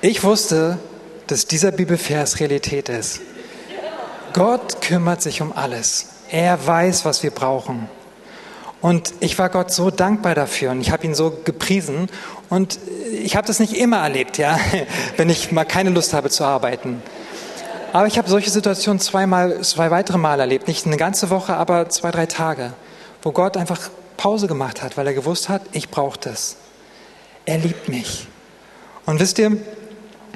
ich 0.00 0.22
wusste, 0.22 0.78
dass 1.26 1.46
dieser 1.46 1.70
Bibelvers 1.70 2.40
Realität 2.40 2.88
ist. 2.88 3.20
Gott 4.32 4.80
kümmert 4.80 5.22
sich 5.22 5.42
um 5.42 5.52
alles. 5.52 6.06
Er 6.30 6.66
weiß, 6.66 7.04
was 7.04 7.22
wir 7.22 7.30
brauchen. 7.30 7.88
Und 8.80 9.12
ich 9.20 9.38
war 9.38 9.50
Gott 9.50 9.72
so 9.72 9.90
dankbar 9.90 10.34
dafür 10.34 10.70
und 10.70 10.80
ich 10.80 10.90
habe 10.90 11.04
ihn 11.04 11.14
so 11.14 11.38
gepriesen. 11.44 12.08
Und 12.48 12.78
ich 13.12 13.36
habe 13.36 13.46
das 13.46 13.60
nicht 13.60 13.76
immer 13.76 13.98
erlebt, 13.98 14.38
ja, 14.38 14.58
wenn 15.16 15.28
ich 15.28 15.52
mal 15.52 15.64
keine 15.64 15.90
Lust 15.90 16.14
habe 16.14 16.30
zu 16.30 16.44
arbeiten. 16.44 17.02
Aber 17.92 18.06
ich 18.06 18.18
habe 18.18 18.28
solche 18.28 18.50
Situationen 18.50 19.00
zweimal, 19.00 19.60
zwei 19.62 19.90
weitere 19.90 20.16
Mal 20.16 20.40
erlebt. 20.40 20.68
Nicht 20.68 20.86
eine 20.86 20.96
ganze 20.96 21.28
Woche, 21.28 21.54
aber 21.54 21.88
zwei, 21.88 22.10
drei 22.10 22.26
Tage, 22.26 22.72
wo 23.22 23.32
Gott 23.32 23.56
einfach 23.56 23.90
Pause 24.16 24.46
gemacht 24.46 24.82
hat, 24.82 24.96
weil 24.96 25.06
er 25.06 25.14
gewusst 25.14 25.48
hat, 25.48 25.62
ich 25.72 25.90
brauche 25.90 26.18
das. 26.18 26.56
Er 27.46 27.58
liebt 27.58 27.88
mich. 27.88 28.28
Und 29.06 29.18
wisst 29.18 29.38
ihr, 29.38 29.56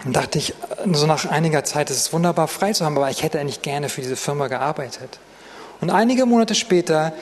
dachte 0.04 0.38
ich, 0.38 0.54
so 0.92 1.07
nach 1.07 1.26
einiger 1.26 1.64
Zeit 1.64 1.90
ist 1.90 1.98
es 1.98 2.12
wunderbar, 2.12 2.48
frei 2.48 2.72
zu 2.72 2.85
haben, 2.85 2.96
aber 2.96 3.11
ich 3.11 3.22
hätte 3.22 3.38
eigentlich 3.38 3.62
gerne 3.62 3.88
für 3.88 4.00
diese 4.00 4.16
Firma 4.16 4.48
gearbeitet. 4.48 5.18
Und 5.80 5.90
einige 5.90 6.26
Monate 6.26 6.54
später 6.54 7.12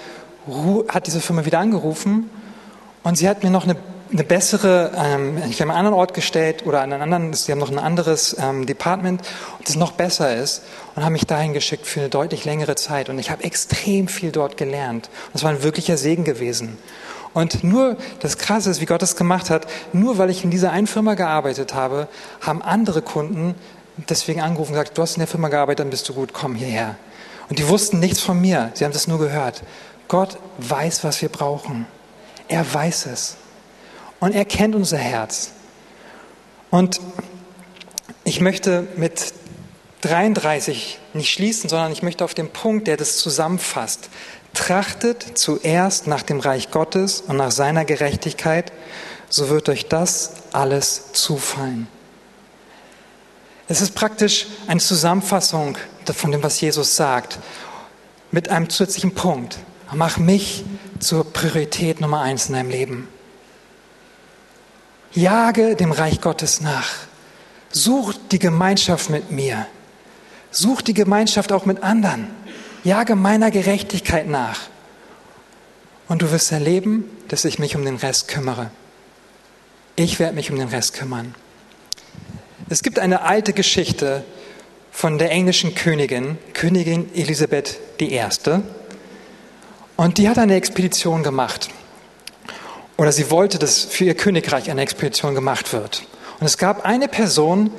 hat 0.88 1.06
diese 1.06 1.20
Firma 1.20 1.44
wieder 1.44 1.58
angerufen 1.58 2.30
und 3.02 3.16
sie 3.16 3.28
hat 3.28 3.42
mir 3.42 3.50
noch 3.50 3.64
eine, 3.64 3.76
eine 4.12 4.24
bessere, 4.24 4.92
ähm, 4.96 5.38
ich 5.48 5.60
habe 5.60 5.70
einen 5.70 5.78
anderen 5.78 5.98
Ort 5.98 6.14
gestellt 6.14 6.66
oder 6.66 6.80
einen 6.80 7.00
anderen, 7.00 7.32
sie 7.32 7.52
haben 7.52 7.58
noch 7.58 7.70
ein 7.70 7.78
anderes 7.78 8.36
ähm, 8.38 8.66
Department, 8.66 9.22
das 9.64 9.76
noch 9.76 9.92
besser 9.92 10.34
ist 10.36 10.62
und 10.94 11.04
haben 11.04 11.12
mich 11.12 11.26
dahin 11.26 11.52
geschickt 11.52 11.86
für 11.86 12.00
eine 12.00 12.08
deutlich 12.08 12.44
längere 12.44 12.74
Zeit. 12.74 13.08
Und 13.08 13.18
ich 13.18 13.30
habe 13.30 13.44
extrem 13.44 14.08
viel 14.08 14.32
dort 14.32 14.56
gelernt. 14.56 15.10
Es 15.34 15.42
war 15.42 15.50
ein 15.50 15.62
wirklicher 15.62 15.96
Segen 15.96 16.24
gewesen. 16.24 16.78
Und 17.34 17.64
nur, 17.64 17.96
das 18.20 18.36
Krasse 18.36 18.70
ist, 18.70 18.80
wie 18.80 18.86
Gott 18.86 19.00
das 19.00 19.16
gemacht 19.16 19.48
hat, 19.48 19.66
nur 19.92 20.18
weil 20.18 20.28
ich 20.28 20.44
in 20.44 20.50
dieser 20.50 20.70
einen 20.70 20.86
Firma 20.86 21.14
gearbeitet 21.14 21.72
habe, 21.72 22.08
haben 22.42 22.60
andere 22.60 23.00
Kunden 23.00 23.54
deswegen 24.08 24.40
angerufen 24.40 24.72
und 24.72 24.78
gesagt, 24.78 24.98
du 24.98 25.02
hast 25.02 25.16
in 25.16 25.20
der 25.20 25.28
Firma 25.28 25.48
gearbeitet, 25.48 25.80
dann 25.80 25.90
bist 25.90 26.08
du 26.08 26.14
gut, 26.14 26.32
komm 26.32 26.54
hierher. 26.54 26.96
Und 27.48 27.58
die 27.58 27.68
wussten 27.68 27.98
nichts 28.00 28.20
von 28.20 28.40
mir, 28.40 28.70
sie 28.74 28.84
haben 28.84 28.92
das 28.92 29.08
nur 29.08 29.18
gehört. 29.18 29.62
Gott 30.08 30.38
weiß, 30.58 31.04
was 31.04 31.22
wir 31.22 31.28
brauchen. 31.28 31.86
Er 32.48 32.72
weiß 32.72 33.06
es. 33.06 33.36
Und 34.20 34.34
er 34.34 34.44
kennt 34.44 34.74
unser 34.74 34.98
Herz. 34.98 35.52
Und 36.70 37.00
ich 38.24 38.40
möchte 38.40 38.86
mit 38.96 39.34
33 40.02 40.98
nicht 41.14 41.32
schließen, 41.32 41.68
sondern 41.68 41.92
ich 41.92 42.02
möchte 42.02 42.24
auf 42.24 42.34
den 42.34 42.50
Punkt, 42.50 42.86
der 42.86 42.96
das 42.96 43.18
zusammenfasst, 43.18 44.08
Trachtet 44.54 45.38
zuerst 45.38 46.06
nach 46.06 46.22
dem 46.22 46.38
Reich 46.40 46.70
Gottes 46.70 47.22
und 47.22 47.36
nach 47.36 47.50
seiner 47.50 47.84
Gerechtigkeit, 47.84 48.70
so 49.30 49.48
wird 49.48 49.68
euch 49.70 49.88
das 49.88 50.32
alles 50.52 51.12
zufallen. 51.12 51.88
Es 53.66 53.80
ist 53.80 53.94
praktisch 53.94 54.46
eine 54.66 54.80
Zusammenfassung 54.80 55.78
von 56.14 56.32
dem, 56.32 56.42
was 56.42 56.60
Jesus 56.60 56.96
sagt, 56.96 57.38
mit 58.30 58.50
einem 58.50 58.68
zusätzlichen 58.68 59.14
Punkt. 59.14 59.56
Mach 59.94 60.16
mich 60.16 60.64
zur 61.00 61.30
Priorität 61.32 62.00
Nummer 62.00 62.22
eins 62.22 62.46
in 62.46 62.54
deinem 62.54 62.70
Leben. 62.70 63.08
Jage 65.12 65.76
dem 65.76 65.92
Reich 65.92 66.20
Gottes 66.20 66.62
nach. 66.62 66.88
Such 67.70 68.14
die 68.30 68.38
Gemeinschaft 68.38 69.10
mit 69.10 69.30
mir. 69.30 69.66
Such 70.50 70.80
die 70.80 70.94
Gemeinschaft 70.94 71.52
auch 71.52 71.66
mit 71.66 71.82
anderen. 71.82 72.28
Jage 72.84 73.16
meiner 73.16 73.50
Gerechtigkeit 73.50 74.28
nach. 74.28 74.60
Und 76.08 76.22
du 76.22 76.30
wirst 76.30 76.52
erleben, 76.52 77.04
dass 77.28 77.44
ich 77.44 77.58
mich 77.58 77.76
um 77.76 77.84
den 77.84 77.96
Rest 77.96 78.28
kümmere. 78.28 78.70
Ich 79.96 80.18
werde 80.18 80.34
mich 80.34 80.50
um 80.50 80.58
den 80.58 80.68
Rest 80.68 80.94
kümmern. 80.94 81.34
Es 82.70 82.82
gibt 82.82 82.98
eine 82.98 83.22
alte 83.22 83.52
Geschichte 83.52 84.24
von 84.90 85.18
der 85.18 85.30
englischen 85.30 85.74
Königin, 85.74 86.38
Königin 86.54 87.14
Elisabeth 87.14 87.78
I. 88.00 88.20
Und 89.96 90.18
die 90.18 90.28
hat 90.28 90.38
eine 90.38 90.54
Expedition 90.54 91.22
gemacht. 91.22 91.68
Oder 92.96 93.12
sie 93.12 93.30
wollte, 93.30 93.58
dass 93.58 93.84
für 93.84 94.04
ihr 94.04 94.14
Königreich 94.14 94.70
eine 94.70 94.82
Expedition 94.82 95.34
gemacht 95.34 95.72
wird. 95.72 96.06
Und 96.40 96.46
es 96.46 96.58
gab 96.58 96.84
eine 96.84 97.08
Person, 97.08 97.70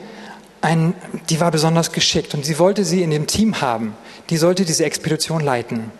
ein, 0.61 0.95
die 1.29 1.39
war 1.39 1.51
besonders 1.51 1.91
geschickt 1.91 2.33
und 2.33 2.45
sie 2.45 2.57
wollte 2.57 2.85
sie 2.85 3.03
in 3.03 3.11
dem 3.11 3.27
Team 3.27 3.61
haben 3.61 3.95
die 4.29 4.37
sollte 4.37 4.65
diese 4.65 4.85
Expedition 4.85 5.41
leiten. 5.41 5.91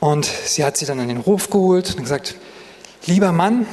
Und 0.00 0.24
sie 0.24 0.64
hat 0.64 0.76
sie 0.76 0.86
dann 0.86 1.00
an 1.00 1.08
den 1.08 1.24
Hof 1.26 1.50
geholt 1.50 1.94
und 1.96 2.02
gesagt, 2.02 2.36
lieber 3.06 3.32
Mann, 3.32 3.66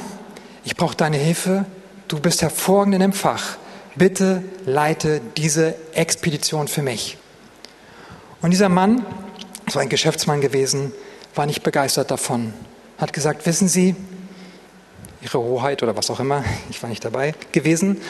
ich 0.64 0.76
brauche 0.76 0.96
deine 0.96 1.16
Hilfe, 1.16 1.66
du 2.08 2.18
bist 2.18 2.42
hervorragend 2.42 2.94
in 2.94 3.00
dem 3.00 3.12
Fach, 3.12 3.58
bitte 3.94 4.42
leite 4.64 5.20
diese 5.36 5.74
Expedition 5.92 6.68
für 6.68 6.82
mich. 6.82 7.18
Und 8.40 8.50
dieser 8.50 8.68
Mann 8.68 9.04
so 9.70 9.78
ein 9.78 9.88
Geschäftsmann 9.88 10.40
gewesen, 10.40 10.92
war 11.34 11.46
nicht 11.46 11.62
begeistert 11.62 12.10
davon. 12.10 12.52
Hat 12.98 13.12
gesagt, 13.12 13.46
wissen 13.46 13.68
Sie, 13.68 13.96
Ihre 15.20 15.38
Hoheit 15.38 15.82
oder 15.82 15.96
was 15.96 16.10
auch 16.10 16.20
immer, 16.20 16.44
ich 16.70 16.82
war 16.82 16.90
nicht 16.90 17.04
dabei 17.04 17.34
gewesen, 17.52 18.00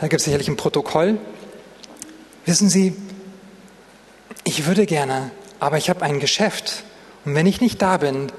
da 0.00 0.08
gibt 0.08 0.20
es 0.20 0.24
sicherlich 0.24 0.48
ein 0.48 0.56
Protokoll. 0.56 1.18
Wissen 2.46 2.70
Sie, 2.70 2.96
ich 4.44 4.66
würde 4.66 4.86
gerne, 4.86 5.30
aber 5.58 5.76
ich 5.76 5.90
habe 5.90 6.02
ein 6.02 6.20
Geschäft. 6.20 6.84
Und 7.24 7.34
wenn 7.34 7.46
ich 7.46 7.60
nicht 7.60 7.82
da 7.82 7.98
bin, 7.98 8.32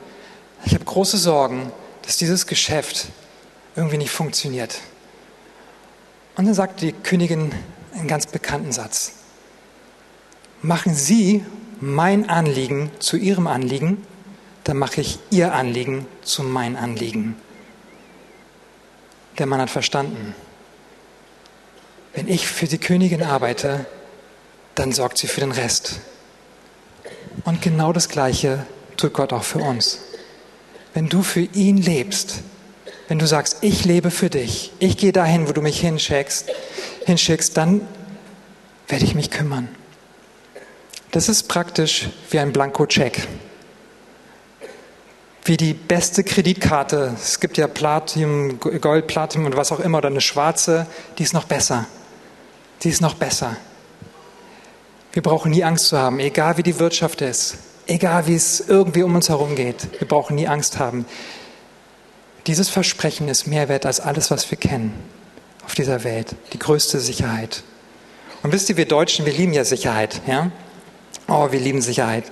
ich 0.66 0.74
habe 0.74 0.84
große 0.84 1.18
Sorgen, 1.18 1.72
dass 2.02 2.18
dieses 2.18 2.48
Geschäft 2.48 3.08
irgendwie 3.76 3.98
nicht 3.98 4.12
funktioniert. 4.12 4.80
Und 6.36 6.46
dann 6.46 6.56
sagt 6.56 6.82
die 6.82 6.94
Königin 6.94 7.52
einen 7.94 8.08
ganz 8.08 8.26
bekannten 8.26 8.72
Satz. 8.72 9.14
Machen 10.64 10.96
Sie 10.96 11.46
mein 11.80 12.30
Anliegen 12.30 12.92
zu 13.00 13.18
Ihrem 13.18 13.48
Anliegen, 13.48 14.06
dann 14.64 14.78
mache 14.78 15.02
ich 15.02 15.20
Ihr 15.30 15.54
Anliegen 15.54 16.06
zu 16.24 16.44
mein 16.44 16.76
Anliegen. 16.76 17.36
Der 19.38 19.46
Mann 19.46 19.62
hat 19.62 19.70
verstanden. 19.70 20.36
Wenn 22.14 22.28
ich 22.28 22.48
für 22.48 22.68
die 22.68 22.78
Königin 22.78 23.24
arbeite, 23.24 23.86
dann 24.76 24.92
sorgt 24.92 25.18
sie 25.18 25.28
für 25.28 25.40
den 25.40 25.52
Rest. 25.52 26.02
Und 27.46 27.62
genau 27.62 27.94
das 27.94 28.10
Gleiche 28.10 28.66
tut 28.98 29.14
Gott 29.14 29.34
auch 29.34 29.44
für 29.44 29.60
uns. 29.60 30.00
Wenn 30.94 31.08
du 31.08 31.24
für 31.24 31.42
ihn 31.42 31.78
lebst, 31.78 32.42
wenn 33.08 33.20
du 33.20 33.28
sagst, 33.28 33.58
ich 33.62 33.86
lebe 33.86 34.12
für 34.12 34.30
dich, 34.30 34.72
ich 34.80 34.98
gehe 34.98 35.12
dahin, 35.12 35.48
wo 35.48 35.54
du 35.54 35.62
mich 35.62 35.80
hinschickst, 35.80 36.50
hinschickst, 37.06 37.58
dann 37.58 37.82
werde 38.88 39.06
ich 39.06 39.16
mich 39.16 39.32
kümmern. 39.32 39.70
Das 41.12 41.30
ist 41.30 41.48
praktisch 41.48 42.10
wie 42.30 42.40
ein 42.40 42.54
Blankocheck. 42.54 43.28
Wie 45.44 45.58
die 45.58 45.74
beste 45.74 46.24
Kreditkarte. 46.24 47.16
Es 47.16 47.40
gibt 47.40 47.58
ja 47.58 47.68
Platinum, 47.68 48.60
Gold, 48.60 49.08
Platinum 49.08 49.48
und 49.48 49.58
was 49.58 49.72
auch 49.72 49.80
immer, 49.80 49.98
oder 49.98 50.10
eine 50.10 50.22
schwarze, 50.22 50.86
die 51.18 51.24
ist 51.24 51.34
noch 51.34 51.46
besser. 51.46 51.88
Die 52.84 52.90
ist 52.90 53.02
noch 53.02 53.16
besser. 53.16 53.58
Wir 55.14 55.22
brauchen 55.22 55.52
nie 55.52 55.64
Angst 55.64 55.88
zu 55.88 55.98
haben, 55.98 56.20
egal 56.20 56.58
wie 56.58 56.64
die 56.64 56.80
Wirtschaft 56.80 57.22
ist, 57.22 57.58
egal 57.88 58.28
wie 58.28 58.36
es 58.36 58.62
irgendwie 58.62 59.04
um 59.04 59.16
uns 59.16 59.30
herum 59.30 59.56
geht. 59.56 60.00
Wir 60.00 60.08
brauchen 60.08 60.36
nie 60.36 60.48
Angst 60.48 60.80
haben. 60.80 61.06
Dieses 62.48 62.70
Versprechen 62.70 63.28
ist 63.28 63.46
mehr 63.46 63.68
wert 63.68 63.86
als 63.86 64.00
alles, 64.00 64.32
was 64.32 64.50
wir 64.50 64.58
kennen 64.58 64.94
auf 65.66 65.76
dieser 65.76 66.04
Welt. 66.04 66.36
Die 66.54 66.60
größte 66.60 67.00
Sicherheit. 67.00 67.64
Und 68.42 68.52
wisst 68.52 68.70
ihr, 68.70 68.78
wir 68.78 68.88
Deutschen, 68.88 69.26
wir 69.26 69.34
lieben 69.34 69.54
ja 69.54 69.64
Sicherheit. 69.64 70.22
Ja? 70.28 70.52
Oh, 71.28 71.52
wir 71.52 71.60
lieben 71.60 71.82
Sicherheit. 71.82 72.26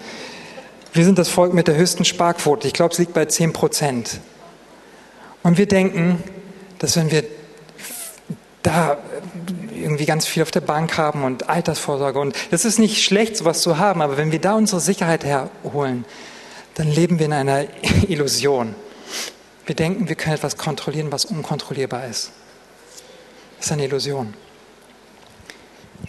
Wir 0.93 1.06
sind 1.06 1.19
das 1.19 1.30
Volk 1.30 1.54
mit 1.54 1.67
der 1.67 1.75
höchsten 1.75 2.04
Sparquote. 2.04 2.67
Ich 2.67 2.73
glaube, 2.73 2.93
es 2.93 2.99
liegt 2.99 3.13
bei 3.13 3.25
10 3.25 3.54
Prozent. 3.54 4.19
Und 5.43 5.58
wir 5.58 5.67
denken, 5.67 6.23
dass 6.80 6.95
wenn 6.95 7.12
wir 7.12 7.23
da 8.63 8.97
irgendwie 9.73 10.06
ganz 10.06 10.25
viel 10.25 10.43
auf 10.43 10.52
der 10.52 10.62
Bank 10.62 10.97
haben 10.97 11.23
und 11.23 11.49
Altersvorsorge. 11.49 12.19
Und 12.19 12.36
das 12.52 12.65
ist 12.65 12.80
nicht 12.80 13.04
schlecht, 13.04 13.38
sowas 13.38 13.62
zu 13.62 13.78
haben, 13.78 14.02
aber 14.02 14.17
wenn 14.17 14.32
wir 14.32 14.39
da 14.39 14.54
unsere 14.54 14.82
Sicherheit 14.82 15.23
herholen, 15.23 16.06
dann 16.75 16.88
leben 16.88 17.19
wir 17.19 17.28
in 17.28 17.34
einer 17.34 17.65
Illusion. 18.08 18.75
Wir 19.65 19.75
denken, 19.75 20.10
wir 20.10 20.15
können 20.15 20.36
etwas 20.36 20.58
kontrollieren, 20.58 21.12
was 21.12 21.25
unkontrollierbar 21.25 22.08
ist. 22.08 22.32
Das 23.58 23.67
ist 23.67 23.71
eine 23.71 23.86
Illusion. 23.86 24.34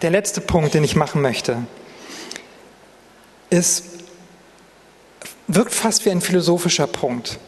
Der 0.02 0.10
letzte 0.10 0.40
Punkt, 0.40 0.74
den 0.74 0.84
ich 0.84 0.96
machen 0.96 1.20
möchte, 1.20 1.58
ist, 3.50 3.84
wirkt 5.54 5.74
fast 5.74 6.04
wie 6.04 6.10
ein 6.10 6.20
philosophischer 6.20 6.86
Punkt. 6.86 7.38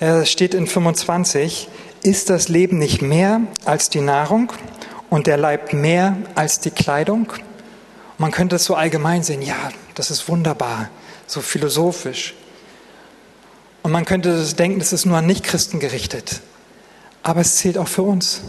Er 0.00 0.26
steht 0.26 0.54
in 0.54 0.66
25, 0.66 1.68
ist 2.02 2.30
das 2.30 2.48
Leben 2.48 2.78
nicht 2.78 3.00
mehr 3.00 3.40
als 3.64 3.90
die 3.90 4.00
Nahrung 4.00 4.52
und 5.08 5.26
der 5.26 5.36
Leib 5.36 5.72
mehr 5.72 6.16
als 6.34 6.60
die 6.60 6.70
Kleidung? 6.70 7.32
Man 8.18 8.30
könnte 8.30 8.56
es 8.56 8.64
so 8.64 8.74
allgemein 8.74 9.22
sehen, 9.22 9.42
ja, 9.42 9.70
das 9.94 10.10
ist 10.10 10.28
wunderbar, 10.28 10.90
so 11.26 11.40
philosophisch. 11.40 12.34
Und 13.82 13.92
man 13.92 14.04
könnte 14.04 14.44
denken, 14.54 14.78
das 14.78 14.92
ist 14.92 15.04
nur 15.04 15.18
an 15.18 15.26
Nichtchristen 15.26 15.78
gerichtet. 15.78 16.40
Aber 17.22 17.40
es 17.40 17.56
zählt 17.56 17.78
auch 17.78 17.88
für 17.88 18.02
uns, 18.02 18.42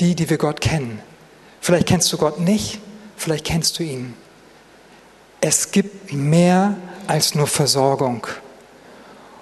die, 0.00 0.14
die 0.14 0.30
wir 0.30 0.38
Gott 0.38 0.60
kennen. 0.60 1.00
Vielleicht 1.60 1.88
kennst 1.88 2.12
du 2.12 2.16
Gott 2.16 2.40
nicht, 2.40 2.78
vielleicht 3.16 3.44
kennst 3.44 3.78
du 3.78 3.82
ihn. 3.82 4.14
Es 5.40 5.70
gibt 5.70 6.12
mehr 6.12 6.76
als 7.08 7.34
nur 7.34 7.46
Versorgung. 7.46 8.26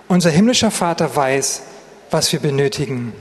Unser 0.09 0.31
himmlischer 0.31 0.70
Vater 0.70 1.14
weiß, 1.14 1.62
was 2.11 2.33
wir 2.33 2.40
benötigen. 2.40 3.12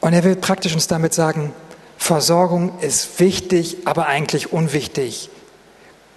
Und 0.00 0.14
er 0.14 0.24
will 0.24 0.36
praktisch 0.36 0.74
uns 0.74 0.86
damit 0.86 1.12
sagen, 1.14 1.52
Versorgung 1.98 2.78
ist 2.80 3.20
wichtig, 3.20 3.78
aber 3.84 4.06
eigentlich 4.06 4.52
unwichtig. 4.52 5.30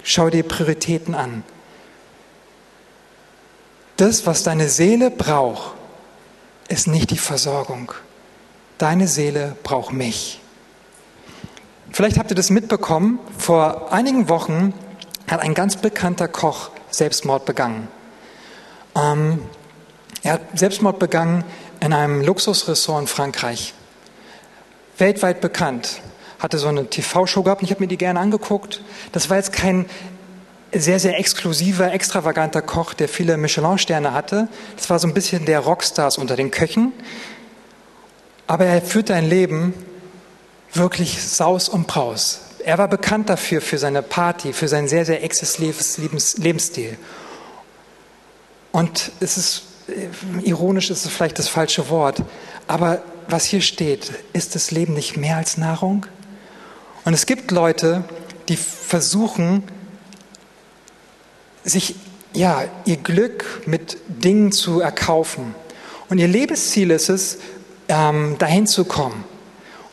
Schau 0.04 0.30
dir 0.30 0.44
Prioritäten 0.44 1.14
an. 1.14 1.44
Das, 3.98 4.26
was 4.26 4.44
deine 4.44 4.70
Seele 4.70 5.12
braucht, 5.12 5.74
ist 6.70 6.88
nicht 6.88 7.12
die 7.12 7.18
Versorgung. 7.18 7.92
Deine 8.78 9.08
Seele 9.08 9.56
braucht 9.64 9.92
mich. 9.92 10.40
Vielleicht 11.92 12.18
habt 12.18 12.32
ihr 12.32 12.36
das 12.36 12.50
mitbekommen. 12.50 13.20
Vor 13.38 13.92
einigen 13.92 14.30
Wochen 14.30 14.74
hat 15.30 15.42
ein 15.42 15.54
ganz 15.54 15.76
bekannter 15.76 16.30
Koch 16.30 16.72
Selbstmord 16.91 17.45
begangen. 17.45 17.88
Ähm, 18.95 19.39
er 20.23 20.34
hat 20.34 20.41
Selbstmord 20.54 20.99
begangen 20.99 21.43
in 21.80 21.93
einem 21.93 22.21
Luxusressort 22.21 23.01
in 23.01 23.08
Frankreich 23.08 23.73
weltweit 25.01 25.41
bekannt. 25.41 26.01
Hatte 26.39 26.58
so 26.58 26.67
eine 26.67 26.89
TV-Show 26.89 27.43
gehabt 27.43 27.62
und 27.62 27.65
ich 27.65 27.71
habe 27.71 27.82
mir 27.82 27.88
die 27.88 27.97
gerne 27.97 28.19
angeguckt. 28.19 28.82
Das 29.12 29.30
war 29.30 29.38
jetzt 29.38 29.51
kein 29.51 29.86
sehr, 30.73 30.99
sehr 30.99 31.19
exklusiver, 31.19 31.91
extravaganter 31.91 32.62
Koch, 32.62 32.93
der 32.93 33.10
viele 33.10 33.36
Michelin-Sterne 33.36 34.13
hatte. 34.13 34.47
Das 34.77 34.89
war 34.89 34.99
so 34.99 35.08
ein 35.08 35.13
bisschen 35.13 35.45
der 35.45 35.60
Rockstars 35.60 36.17
unter 36.17 36.38
den 36.38 36.49
Köchen. 36.49 36.93
Aber 38.47 38.65
er 38.65 38.82
führte 38.82 39.13
ein 39.13 39.27
Leben 39.27 39.73
wirklich 40.73 41.21
Saus 41.21 41.67
und 41.67 41.88
Braus. 41.88 42.41
Er 42.63 42.78
war 42.78 42.88
bekannt 42.88 43.30
dafür, 43.30 43.62
für 43.62 43.78
seine 43.78 44.02
Party, 44.02 44.54
für 44.54 44.67
seinen 44.67 44.88
sehr, 44.88 45.06
sehr 45.06 45.24
exzessives 45.24 45.97
Lebensstil. 46.38 46.97
Und 48.71 49.12
es 49.19 49.38
ist, 49.38 49.63
äh, 49.88 50.08
ironisch 50.47 50.89
ist 50.89 51.06
es 51.06 51.12
vielleicht 51.12 51.39
das 51.39 51.47
falsche 51.47 51.89
Wort, 51.89 52.24
aber 52.67 53.04
was 53.28 53.45
hier 53.45 53.62
steht, 53.62 54.12
ist 54.34 54.56
das 54.56 54.71
Leben 54.71 54.93
nicht 54.93 55.17
mehr 55.17 55.38
als 55.38 55.58
Nahrung? 55.58 56.06
Und 57.06 57.13
es 57.13 57.26
gibt 57.26 57.52
Leute, 57.52 58.04
die 58.50 58.58
versuchen, 58.58 59.63
sich 61.63 61.95
ja, 62.34 62.63
ihr 62.86 62.97
Glück 62.97 63.63
mit 63.65 63.97
Dingen 64.08 64.52
zu 64.52 64.80
erkaufen. 64.80 65.54
Und 66.10 66.17
ihr 66.17 66.28
Lebensziel 66.28 66.91
ist 66.91 67.10
es, 67.10 67.38
ähm, 67.88 68.38
dahin 68.38 68.67
zu 68.67 68.86
kommen. 68.86 69.24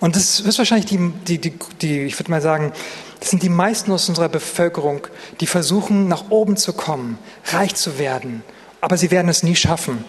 Und 0.01 0.15
das 0.15 0.41
ist 0.41 0.59
wahrscheinlich 0.59 0.87
die, 0.87 1.13
die, 1.27 1.39
die, 1.39 1.53
die, 1.83 2.01
ich 2.03 2.19
würde 2.19 2.31
mal 2.31 2.41
sagen, 2.41 2.73
das 3.19 3.31
sind 3.31 3.43
die 3.43 3.49
meisten 3.49 3.91
aus 3.91 4.09
unserer 4.09 4.29
Bevölkerung, 4.29 5.07
die 5.41 5.47
versuchen, 5.47 6.07
nach 6.07 6.31
oben 6.31 6.57
zu 6.57 6.73
kommen, 6.73 7.19
reich 7.47 7.75
zu 7.75 7.99
werden. 7.99 8.45
Aber 8.81 8.97
sie 8.97 9.11
werden 9.11 9.29
es 9.29 9.43
nie 9.43 9.57
schaffen. 9.57 10.05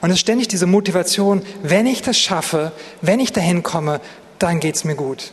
Und 0.00 0.10
es 0.10 0.16
ist 0.16 0.20
ständig 0.20 0.48
diese 0.48 0.66
Motivation, 0.66 1.42
wenn 1.62 1.86
ich 1.86 2.00
das 2.00 2.18
schaffe, 2.18 2.72
wenn 3.02 3.20
ich 3.20 3.32
dahin 3.32 3.62
komme, 3.62 4.00
dann 4.38 4.60
geht 4.60 4.76
es 4.76 4.84
mir 4.84 4.94
gut. 4.94 5.32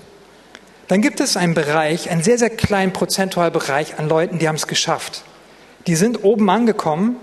Dann 0.89 1.01
gibt 1.01 1.21
es 1.21 1.37
einen 1.37 1.53
Bereich, 1.53 2.09
einen 2.09 2.23
sehr, 2.23 2.37
sehr 2.37 2.49
kleinen 2.49 2.91
prozentualen 2.91 3.53
Bereich 3.53 3.99
an 3.99 4.09
Leuten, 4.09 4.39
die 4.39 4.47
haben 4.47 4.55
es 4.55 4.67
geschafft. 4.67 5.23
Die 5.87 5.95
sind 5.95 6.23
oben 6.23 6.49
angekommen, 6.49 7.15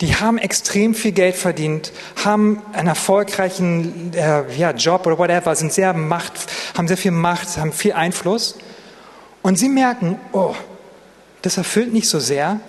die 0.00 0.14
haben 0.14 0.38
extrem 0.38 0.94
viel 0.94 1.12
Geld 1.12 1.34
verdient, 1.34 1.92
haben 2.24 2.62
einen 2.72 2.88
erfolgreichen 2.88 4.12
äh, 4.14 4.44
ja, 4.56 4.70
Job 4.70 5.06
oder 5.06 5.18
whatever, 5.18 5.54
sind 5.56 5.72
sehr 5.72 5.92
Macht, 5.92 6.32
haben 6.76 6.86
sehr 6.86 6.96
viel 6.96 7.10
Macht, 7.10 7.56
haben 7.56 7.72
viel 7.72 7.92
Einfluss. 7.92 8.56
Und 9.42 9.58
sie 9.58 9.68
merken, 9.68 10.18
oh, 10.32 10.54
das 11.42 11.56
erfüllt 11.56 11.92
nicht 11.92 12.08
so 12.08 12.20
sehr. 12.20 12.60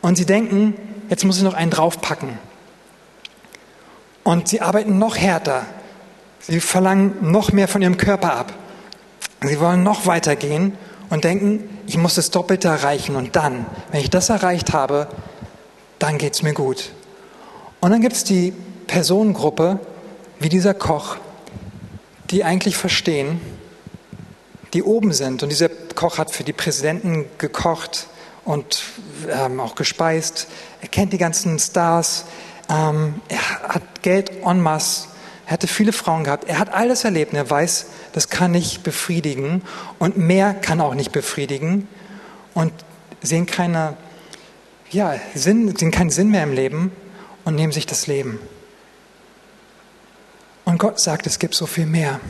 Und 0.00 0.16
sie 0.16 0.26
denken, 0.26 0.74
jetzt 1.08 1.24
muss 1.24 1.38
ich 1.38 1.42
noch 1.42 1.54
einen 1.54 1.70
draufpacken. 1.70 2.38
Und 4.22 4.48
sie 4.48 4.60
arbeiten 4.60 4.98
noch 4.98 5.16
härter. 5.16 5.66
Sie 6.40 6.60
verlangen 6.60 7.16
noch 7.20 7.52
mehr 7.52 7.66
von 7.66 7.82
ihrem 7.82 7.96
Körper 7.96 8.34
ab. 8.34 8.52
Sie 9.42 9.58
wollen 9.58 9.82
noch 9.82 10.06
weiter 10.06 10.36
gehen 10.36 10.76
und 11.10 11.24
denken, 11.24 11.68
ich 11.86 11.96
muss 11.96 12.14
das 12.14 12.30
Doppelte 12.30 12.68
erreichen. 12.68 13.16
Und 13.16 13.34
dann, 13.36 13.66
wenn 13.90 14.00
ich 14.00 14.10
das 14.10 14.28
erreicht 14.28 14.72
habe, 14.72 15.08
dann 15.98 16.18
geht 16.18 16.34
es 16.34 16.42
mir 16.42 16.54
gut. 16.54 16.90
Und 17.80 17.90
dann 17.90 18.00
gibt 18.00 18.14
es 18.14 18.24
die 18.24 18.52
Personengruppe, 18.86 19.78
wie 20.40 20.48
dieser 20.48 20.74
Koch, 20.74 21.16
die 22.30 22.44
eigentlich 22.44 22.76
verstehen, 22.76 23.40
die 24.72 24.82
oben 24.82 25.12
sind. 25.12 25.42
Und 25.42 25.48
dieser 25.50 25.68
Koch 25.68 26.18
hat 26.18 26.30
für 26.30 26.44
die 26.44 26.52
Präsidenten 26.52 27.26
gekocht 27.38 28.08
und 28.44 28.82
ähm, 29.30 29.60
auch 29.60 29.74
gespeist. 29.74 30.48
Er 30.80 30.88
kennt 30.88 31.12
die 31.12 31.18
ganzen 31.18 31.58
Stars. 31.58 32.24
Ähm, 32.68 33.20
er 33.28 33.60
hat 33.68 34.02
Geld 34.02 34.30
en 34.44 34.60
masse. 34.60 35.08
Er 35.46 35.52
hatte 35.52 35.66
viele 35.66 35.92
Frauen 35.92 36.24
gehabt. 36.24 36.44
Er 36.44 36.58
hat 36.58 36.72
alles 36.72 37.04
erlebt. 37.04 37.32
Und 37.32 37.38
er 37.38 37.48
weiß, 37.48 37.86
das 38.12 38.28
kann 38.28 38.50
nicht 38.50 38.82
befriedigen. 38.82 39.62
Und 39.98 40.18
mehr 40.18 40.54
kann 40.54 40.80
auch 40.80 40.94
nicht 40.94 41.12
befriedigen. 41.12 41.88
Und 42.54 42.72
sehen, 43.22 43.46
keine, 43.46 43.96
ja, 44.90 45.16
Sinn, 45.34 45.76
sehen 45.76 45.90
keinen 45.90 46.10
Sinn 46.10 46.30
mehr 46.30 46.42
im 46.42 46.52
Leben 46.52 46.92
und 47.44 47.54
nehmen 47.54 47.72
sich 47.72 47.86
das 47.86 48.06
Leben. 48.06 48.38
Und 50.64 50.78
Gott 50.78 51.00
sagt, 51.00 51.26
es 51.26 51.38
gibt 51.38 51.54
so 51.54 51.66
viel 51.66 51.86
mehr. 51.86 52.20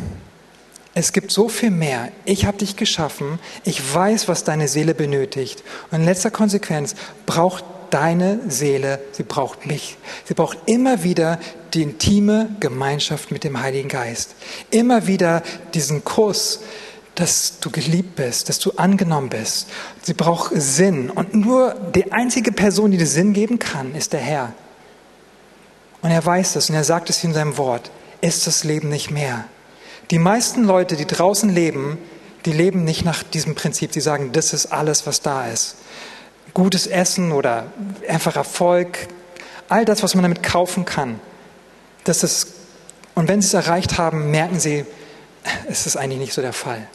Es 0.95 1.13
gibt 1.13 1.31
so 1.31 1.49
viel 1.49 1.71
mehr. 1.71 2.11
Ich 2.25 2.45
habe 2.45 2.59
dich 2.59 2.77
geschaffen. 2.77 3.39
Ich 3.65 3.95
weiß, 3.95 4.29
was 4.29 4.45
deine 4.45 4.69
Seele 4.69 4.95
benötigt. 4.95 5.63
Und 5.91 6.01
in 6.01 6.05
letzter 6.05 6.31
Konsequenz 6.31 6.95
braucht 7.27 7.65
deine 7.91 8.41
Seele, 8.49 9.01
sie 9.13 9.23
braucht 9.23 9.67
mich. 9.67 9.97
Sie 10.25 10.35
braucht 10.35 10.59
immer 10.67 11.03
wieder 11.05 11.39
die 11.75 11.83
intime 11.83 12.49
Gemeinschaft 12.61 13.31
mit 13.31 13.45
dem 13.45 13.61
Heiligen 13.61 13.89
Geist. 13.89 14.35
Immer 14.71 15.07
wieder 15.07 15.43
diesen 15.75 16.05
Kuss, 16.05 16.61
dass 17.19 17.59
du 17.59 17.71
geliebt 17.71 18.15
bist, 18.15 18.49
dass 18.49 18.61
du 18.61 18.71
angenommen 18.77 19.29
bist. 19.29 19.69
Sie 20.03 20.15
braucht 20.15 20.53
Sinn. 20.55 21.11
Und 21.11 21.35
nur 21.35 21.75
die 21.75 22.13
einzige 22.13 22.53
Person, 22.53 22.93
die 22.93 22.97
dir 22.97 23.09
Sinn 23.09 23.33
geben 23.33 23.59
kann, 23.59 23.97
ist 23.97 24.13
der 24.13 24.21
Herr. 24.21 24.53
Und 26.01 26.13
er 26.13 26.25
weiß 26.25 26.53
das 26.53 26.71
und 26.71 26.77
er 26.77 26.85
sagt 26.85 27.11
es 27.11 27.25
in 27.25 27.35
seinem 27.35 27.57
Wort. 27.57 27.91
Ist 28.21 28.47
das 28.47 28.63
Leben 28.63 28.89
nicht 28.89 29.11
mehr? 29.11 29.47
Die 30.13 30.21
meisten 30.21 30.63
Leute, 30.63 30.95
die 30.95 31.07
draußen 31.07 31.51
leben, 31.51 31.99
die 32.45 32.53
leben 32.53 32.85
nicht 32.85 33.05
nach 33.05 33.25
diesem 33.25 33.57
Prinzip. 33.57 33.93
Sie 33.93 34.01
sagen, 34.01 34.31
das 34.31 34.53
ist 34.53 34.67
alles, 34.67 35.05
was 35.05 35.21
da 35.21 35.49
ist. 35.49 35.75
Gutes 36.55 36.87
Essen 36.87 37.33
oder 37.33 37.67
einfach 38.09 38.37
Erfolg, 38.37 39.09
all 39.69 39.85
das, 39.85 40.05
was 40.05 40.15
man 40.15 40.23
damit 40.23 40.45
kaufen 40.45 40.85
kann. 40.85 41.19
Das 42.05 42.23
ist, 42.23 42.53
und 43.17 43.27
wenn 43.27 43.43
sie 43.43 43.49
es 43.49 43.55
erreicht 43.55 43.99
haben, 43.99 44.31
merken 44.31 44.61
sie, 44.61 44.87
es 45.69 45.85
ist 45.87 45.97
eigentlich 45.97 46.21
nicht 46.21 46.33
so 46.33 46.43
der 46.43 46.53
Fall. 46.53 46.87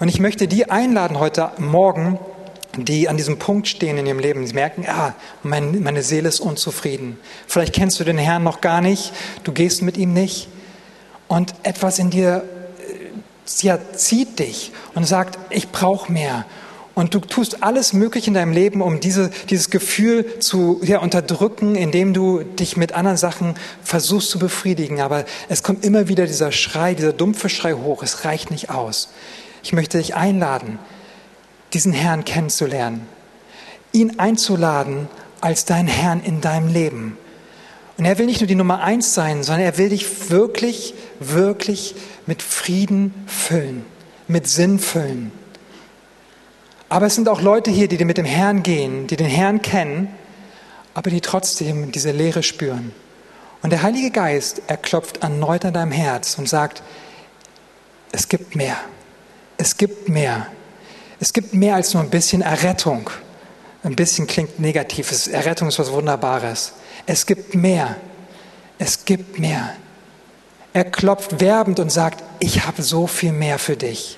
Und 0.00 0.08
ich 0.08 0.20
möchte 0.20 0.46
die 0.46 0.70
einladen 0.70 1.18
heute 1.18 1.50
Morgen, 1.58 2.20
die 2.76 3.08
an 3.08 3.16
diesem 3.16 3.38
Punkt 3.38 3.66
stehen 3.66 3.98
in 3.98 4.06
ihrem 4.06 4.20
Leben. 4.20 4.46
Sie 4.46 4.54
merken, 4.54 4.84
ah, 4.86 5.14
mein, 5.42 5.82
meine 5.82 6.02
Seele 6.02 6.28
ist 6.28 6.38
unzufrieden. 6.38 7.18
Vielleicht 7.48 7.74
kennst 7.74 7.98
du 7.98 8.04
den 8.04 8.18
Herrn 8.18 8.44
noch 8.44 8.60
gar 8.60 8.80
nicht, 8.80 9.12
du 9.42 9.52
gehst 9.52 9.82
mit 9.82 9.96
ihm 9.96 10.12
nicht 10.12 10.48
und 11.26 11.54
etwas 11.64 11.98
in 11.98 12.10
dir 12.10 12.44
äh, 12.78 13.66
ja, 13.66 13.78
zieht 13.92 14.38
dich 14.38 14.70
und 14.94 15.04
sagt, 15.04 15.38
ich 15.50 15.70
brauche 15.70 16.12
mehr. 16.12 16.44
Und 16.94 17.14
du 17.14 17.20
tust 17.20 17.62
alles 17.64 17.92
Mögliche 17.92 18.28
in 18.28 18.34
deinem 18.34 18.52
Leben, 18.52 18.82
um 18.82 19.00
diese, 19.00 19.30
dieses 19.50 19.70
Gefühl 19.70 20.38
zu 20.38 20.80
ja, 20.84 20.98
unterdrücken, 20.98 21.74
indem 21.74 22.12
du 22.12 22.42
dich 22.42 22.76
mit 22.76 22.92
anderen 22.92 23.16
Sachen 23.16 23.54
versuchst 23.82 24.30
zu 24.30 24.38
befriedigen. 24.38 25.00
Aber 25.00 25.24
es 25.48 25.64
kommt 25.64 25.84
immer 25.84 26.08
wieder 26.08 26.26
dieser 26.26 26.52
Schrei, 26.52 26.94
dieser 26.94 27.12
dumpfe 27.12 27.48
Schrei 27.48 27.72
hoch. 27.72 28.02
Es 28.02 28.24
reicht 28.24 28.50
nicht 28.52 28.70
aus. 28.70 29.08
Ich 29.62 29.72
möchte 29.72 29.98
dich 29.98 30.14
einladen, 30.14 30.78
diesen 31.72 31.92
Herrn 31.92 32.24
kennenzulernen, 32.24 33.06
ihn 33.92 34.18
einzuladen 34.18 35.08
als 35.40 35.64
dein 35.64 35.86
Herrn 35.86 36.22
in 36.22 36.40
deinem 36.40 36.68
Leben. 36.68 37.16
Und 37.96 38.04
er 38.04 38.16
will 38.18 38.26
nicht 38.26 38.40
nur 38.40 38.46
die 38.46 38.54
Nummer 38.54 38.80
eins 38.82 39.14
sein, 39.14 39.42
sondern 39.42 39.64
er 39.64 39.76
will 39.76 39.88
dich 39.88 40.30
wirklich, 40.30 40.94
wirklich 41.18 41.96
mit 42.26 42.42
Frieden 42.42 43.12
füllen, 43.26 43.84
mit 44.28 44.46
Sinn 44.46 44.78
füllen. 44.78 45.32
Aber 46.88 47.06
es 47.06 47.16
sind 47.16 47.28
auch 47.28 47.42
Leute 47.42 47.70
hier, 47.70 47.88
die 47.88 48.04
mit 48.04 48.16
dem 48.16 48.24
Herrn 48.24 48.62
gehen, 48.62 49.08
die 49.08 49.16
den 49.16 49.26
Herrn 49.26 49.62
kennen, 49.62 50.08
aber 50.94 51.10
die 51.10 51.20
trotzdem 51.20 51.92
diese 51.92 52.12
Leere 52.12 52.42
spüren. 52.42 52.92
Und 53.62 53.70
der 53.70 53.82
Heilige 53.82 54.10
Geist, 54.10 54.62
er 54.68 54.76
klopft 54.76 55.22
erneut 55.22 55.64
an 55.64 55.74
deinem 55.74 55.92
Herz 55.92 56.38
und 56.38 56.48
sagt, 56.48 56.82
es 58.12 58.28
gibt 58.28 58.54
mehr. 58.54 58.76
Es 59.58 59.76
gibt 59.76 60.08
mehr. 60.08 60.46
Es 61.20 61.32
gibt 61.32 61.52
mehr 61.52 61.74
als 61.74 61.92
nur 61.92 62.02
ein 62.02 62.10
bisschen 62.10 62.42
Errettung. 62.42 63.10
Ein 63.82 63.96
bisschen 63.96 64.26
klingt 64.26 64.58
negativ. 64.58 65.28
Errettung 65.30 65.68
ist 65.68 65.78
was 65.78 65.92
Wunderbares. 65.92 66.72
Es 67.06 67.26
gibt 67.26 67.54
mehr. 67.54 67.96
Es 68.78 69.04
gibt 69.04 69.38
mehr. 69.38 69.74
Er 70.72 70.84
klopft 70.84 71.40
werbend 71.40 71.80
und 71.80 71.90
sagt, 71.90 72.22
ich 72.38 72.66
habe 72.66 72.82
so 72.82 73.06
viel 73.06 73.32
mehr 73.32 73.58
für 73.58 73.76
dich. 73.76 74.16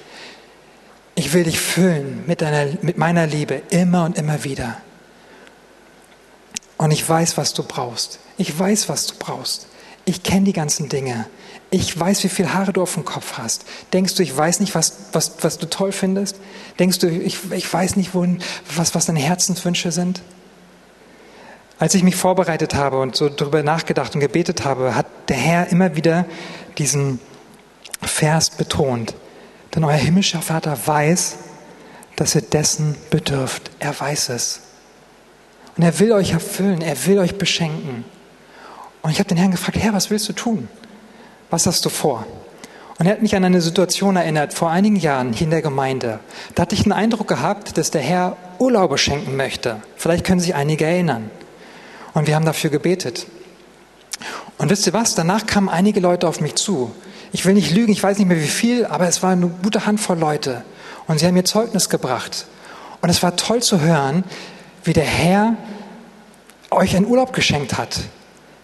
Ich 1.15 1.33
will 1.33 1.45
dich 1.45 1.59
füllen 1.59 2.25
mit, 2.27 2.43
deiner, 2.43 2.77
mit 2.83 2.99
meiner 2.99 3.27
Liebe 3.27 3.63
immer 3.71 4.05
und 4.05 4.19
immer 4.19 4.45
wieder. 4.45 4.81
Und 6.77 6.91
ich 6.91 7.07
weiß, 7.07 7.37
was 7.37 7.55
du 7.55 7.63
brauchst. 7.63 8.21
Ich 8.37 8.59
weiß, 8.59 8.89
was 8.89 9.07
du 9.07 9.15
brauchst. 9.19 9.69
Ich 10.05 10.23
kenne 10.23 10.45
die 10.45 10.53
ganzen 10.53 10.89
Dinge. 10.89 11.27
Ich 11.73 11.99
weiß, 11.99 12.25
wie 12.25 12.29
viele 12.29 12.53
Haare 12.53 12.73
du 12.73 12.83
auf 12.83 12.95
dem 12.95 13.05
Kopf 13.05 13.39
hast. 13.39 13.65
Denkst 13.93 14.17
du, 14.17 14.25
ich 14.25 14.37
weiß 14.37 14.59
nicht, 14.59 14.75
was, 14.75 14.95
was, 15.13 15.35
was 15.43 15.59
du 15.59 15.67
toll 15.67 15.93
findest? 15.93 16.37
Denkst 16.81 16.99
du, 16.99 17.09
ich, 17.09 17.39
ich 17.53 17.73
weiß 17.73 17.95
nicht, 17.95 18.13
wo, 18.13 18.27
was, 18.75 18.95
was 18.97 19.07
deine 19.07 19.21
Herzenswünsche 19.21 19.93
sind? 19.93 20.21
Als 21.79 21.95
ich 21.95 22.03
mich 22.03 22.17
vorbereitet 22.17 22.75
habe 22.75 22.99
und 22.99 23.15
so 23.15 23.29
darüber 23.29 23.63
nachgedacht 23.63 24.15
und 24.15 24.21
gebetet 24.21 24.65
habe, 24.65 24.95
hat 24.97 25.07
der 25.29 25.37
Herr 25.37 25.69
immer 25.69 25.95
wieder 25.95 26.27
diesen 26.77 27.21
Vers 28.03 28.51
betont. 28.51 29.15
Denn 29.75 29.85
euer 29.85 29.95
himmlischer 29.95 30.43
Vater 30.43 30.77
weiß, 30.85 31.37
dass 32.17 32.35
ihr 32.35 32.43
dessen 32.43 32.97
bedürft. 33.11 33.71
Er 33.79 33.99
weiß 33.99 34.31
es. 34.31 34.61
Und 35.77 35.85
er 35.85 35.99
will 36.01 36.13
euch 36.13 36.33
erfüllen, 36.33 36.83
er 36.83 37.07
will 37.07 37.19
euch 37.21 37.39
beschenken. 37.39 38.05
Und 39.03 39.11
ich 39.13 39.19
habe 39.19 39.29
den 39.29 39.39
Herrn 39.39 39.53
gefragt, 39.53 39.79
Herr, 39.79 39.95
was 39.95 40.11
willst 40.11 40.29
du 40.29 40.33
tun? 40.33 40.69
Was 41.51 41.67
hast 41.67 41.85
du 41.85 41.89
vor? 41.89 42.25
Und 42.99 43.07
er 43.07 43.13
hat 43.13 43.23
mich 43.23 43.35
an 43.35 43.45
eine 43.45 43.61
Situation 43.61 44.17
erinnert, 44.17 44.53
vor 44.53 44.71
einigen 44.71 44.97
Jahren 44.97 45.33
hier 45.33 45.47
in 45.47 45.51
der 45.51 45.63
Gemeinde. 45.63 46.21
Da 46.55 46.63
hatte 46.63 46.75
ich 46.75 46.83
den 46.83 46.93
Eindruck 46.93 47.29
gehabt, 47.29 47.79
dass 47.79 47.91
der 47.91 48.03
Herr 48.03 48.37
Urlaube 48.59 48.99
schenken 48.99 49.37
möchte. 49.37 49.81
Vielleicht 49.97 50.25
können 50.25 50.41
sich 50.41 50.55
einige 50.55 50.85
erinnern. 50.85 51.31
Und 52.13 52.27
wir 52.27 52.35
haben 52.35 52.45
dafür 52.45 52.71
gebetet. 52.71 53.27
Und 54.59 54.69
wisst 54.69 54.87
ihr 54.87 54.93
was? 54.93 55.15
Danach 55.15 55.47
kamen 55.47 55.71
einige 55.71 56.01
Leute 56.01 56.29
auf 56.29 56.41
mich 56.41 56.57
zu. 56.57 56.93
Ich 57.33 57.47
will 57.47 57.55
nicht 57.55 57.73
lügen, 57.73 57.93
ich 57.93 58.03
weiß 58.03 58.19
nicht 58.19 58.29
mehr 58.29 58.41
wie 58.41 58.47
viel, 58.47 58.85
aber 58.85 59.09
es 59.09 59.23
war 59.23 59.31
eine 59.31 59.47
gute 59.47 59.87
Handvoll 59.87 60.19
Leute. 60.19 60.63
Und 61.07 61.19
sie 61.19 61.27
haben 61.27 61.35
mir 61.35 61.45
Zeugnis 61.45 61.89
gebracht. 61.89 62.47
Und 63.01 63.09
es 63.09 63.23
war 63.23 63.37
toll 63.37 63.63
zu 63.63 63.81
hören, 63.81 64.25
wie 64.85 64.93
der 64.93 65.05
Herr 65.05 65.57
euch 66.71 66.95
einen 66.97 67.07
Urlaub 67.07 67.33
geschenkt 67.33 67.79
hat. 67.79 68.01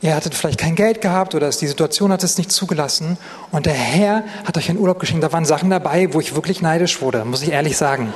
Ihr 0.07 0.15
hattet 0.15 0.37
vielleicht 0.37 0.61
kein 0.61 0.77
Geld 0.77 1.01
gehabt 1.01 1.35
oder 1.35 1.51
die 1.51 1.67
Situation 1.67 2.13
hat 2.13 2.23
es 2.23 2.39
nicht 2.39 2.53
zugelassen. 2.53 3.19
Und 3.51 3.67
der 3.67 3.75
Herr 3.75 4.23
hat 4.45 4.57
euch 4.57 4.71
einen 4.71 4.79
Urlaub 4.79 5.01
geschenkt. 5.01 5.25
Da 5.25 5.33
waren 5.33 5.45
Sachen 5.45 5.69
dabei, 5.69 6.15
wo 6.15 6.21
ich 6.21 6.37
wirklich 6.37 6.63
neidisch 6.63 7.03
wurde, 7.03 7.25
muss 7.25 7.43
ich 7.43 7.51
ehrlich 7.51 7.77
sagen. 7.77 8.15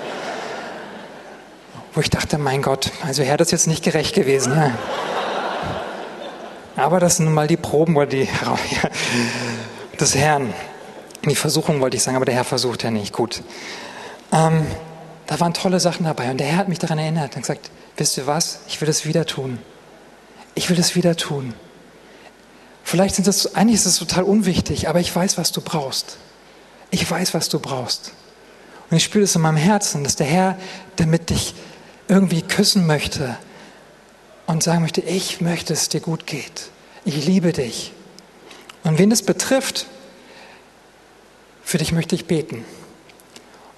Wo 1.92 2.00
ich 2.00 2.08
dachte, 2.08 2.38
mein 2.38 2.62
Gott, 2.62 2.92
also 3.04 3.24
Herr, 3.24 3.36
das 3.36 3.48
ist 3.48 3.52
jetzt 3.52 3.66
nicht 3.66 3.82
gerecht 3.82 4.14
gewesen. 4.14 4.52
Ja. 4.54 4.70
Aber 6.76 7.00
das 7.00 7.16
sind 7.16 7.24
nun 7.24 7.34
mal 7.34 7.48
die 7.48 7.56
Proben 7.56 7.96
oder 7.96 8.06
die 8.06 8.28
des 10.00 10.14
Herrn. 10.14 10.54
Die 11.24 11.34
Versuchung 11.34 11.80
wollte 11.80 11.96
ich 11.96 12.04
sagen, 12.04 12.14
aber 12.14 12.24
der 12.24 12.36
Herr 12.36 12.44
versucht 12.44 12.84
ja 12.84 12.92
nicht. 12.92 13.12
Gut. 13.12 13.42
Ähm, 14.32 14.64
da 15.26 15.40
waren 15.40 15.54
tolle 15.54 15.80
Sachen 15.80 16.06
dabei 16.06 16.30
und 16.30 16.38
der 16.38 16.46
Herr 16.46 16.58
hat 16.58 16.68
mich 16.68 16.78
daran 16.78 16.98
erinnert 16.98 17.34
und 17.34 17.42
gesagt, 17.42 17.68
wisst 17.96 18.16
ihr 18.16 18.28
was, 18.28 18.60
ich 18.68 18.80
will 18.80 18.86
das 18.86 19.06
wieder 19.06 19.26
tun. 19.26 19.58
Ich 20.54 20.70
will 20.70 20.76
das 20.76 20.94
wieder 20.94 21.16
tun. 21.16 21.52
Vielleicht 22.90 23.14
sind 23.14 23.28
das, 23.28 23.54
eigentlich 23.54 23.76
ist 23.76 23.86
es 23.86 23.98
total 23.98 24.24
unwichtig, 24.24 24.88
aber 24.88 24.98
ich 24.98 25.14
weiß, 25.14 25.38
was 25.38 25.52
du 25.52 25.60
brauchst. 25.60 26.16
Ich 26.90 27.08
weiß, 27.08 27.34
was 27.34 27.48
du 27.48 27.60
brauchst. 27.60 28.10
Und 28.90 28.96
ich 28.96 29.04
spüre 29.04 29.22
es 29.22 29.36
in 29.36 29.42
meinem 29.42 29.58
Herzen, 29.58 30.02
dass 30.02 30.16
der 30.16 30.26
Herr 30.26 30.58
damit 30.96 31.30
dich 31.30 31.54
irgendwie 32.08 32.42
küssen 32.42 32.88
möchte, 32.88 33.36
und 34.48 34.64
sagen 34.64 34.82
möchte, 34.82 35.02
ich 35.02 35.40
möchte, 35.40 35.72
dass 35.72 35.82
es 35.82 35.88
dir 35.90 36.00
gut 36.00 36.26
geht. 36.26 36.70
Ich 37.04 37.24
liebe 37.24 37.52
dich. 37.52 37.92
Und 38.82 38.98
wen 38.98 39.12
es 39.12 39.22
betrifft, 39.22 39.86
für 41.62 41.78
dich 41.78 41.92
möchte 41.92 42.16
ich 42.16 42.26
beten. 42.26 42.64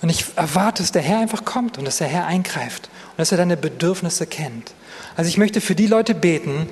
Und 0.00 0.08
ich 0.08 0.24
erwarte, 0.36 0.82
dass 0.82 0.90
der 0.90 1.02
Herr 1.02 1.18
einfach 1.18 1.44
kommt 1.44 1.76
und 1.76 1.84
dass 1.84 1.98
der 1.98 2.08
Herr 2.08 2.24
eingreift 2.24 2.88
und 3.10 3.18
dass 3.18 3.30
er 3.30 3.36
deine 3.36 3.58
Bedürfnisse 3.58 4.26
kennt. 4.26 4.72
Also 5.14 5.28
ich 5.28 5.36
möchte 5.36 5.60
für 5.60 5.74
die 5.74 5.86
Leute 5.86 6.14
beten, 6.14 6.66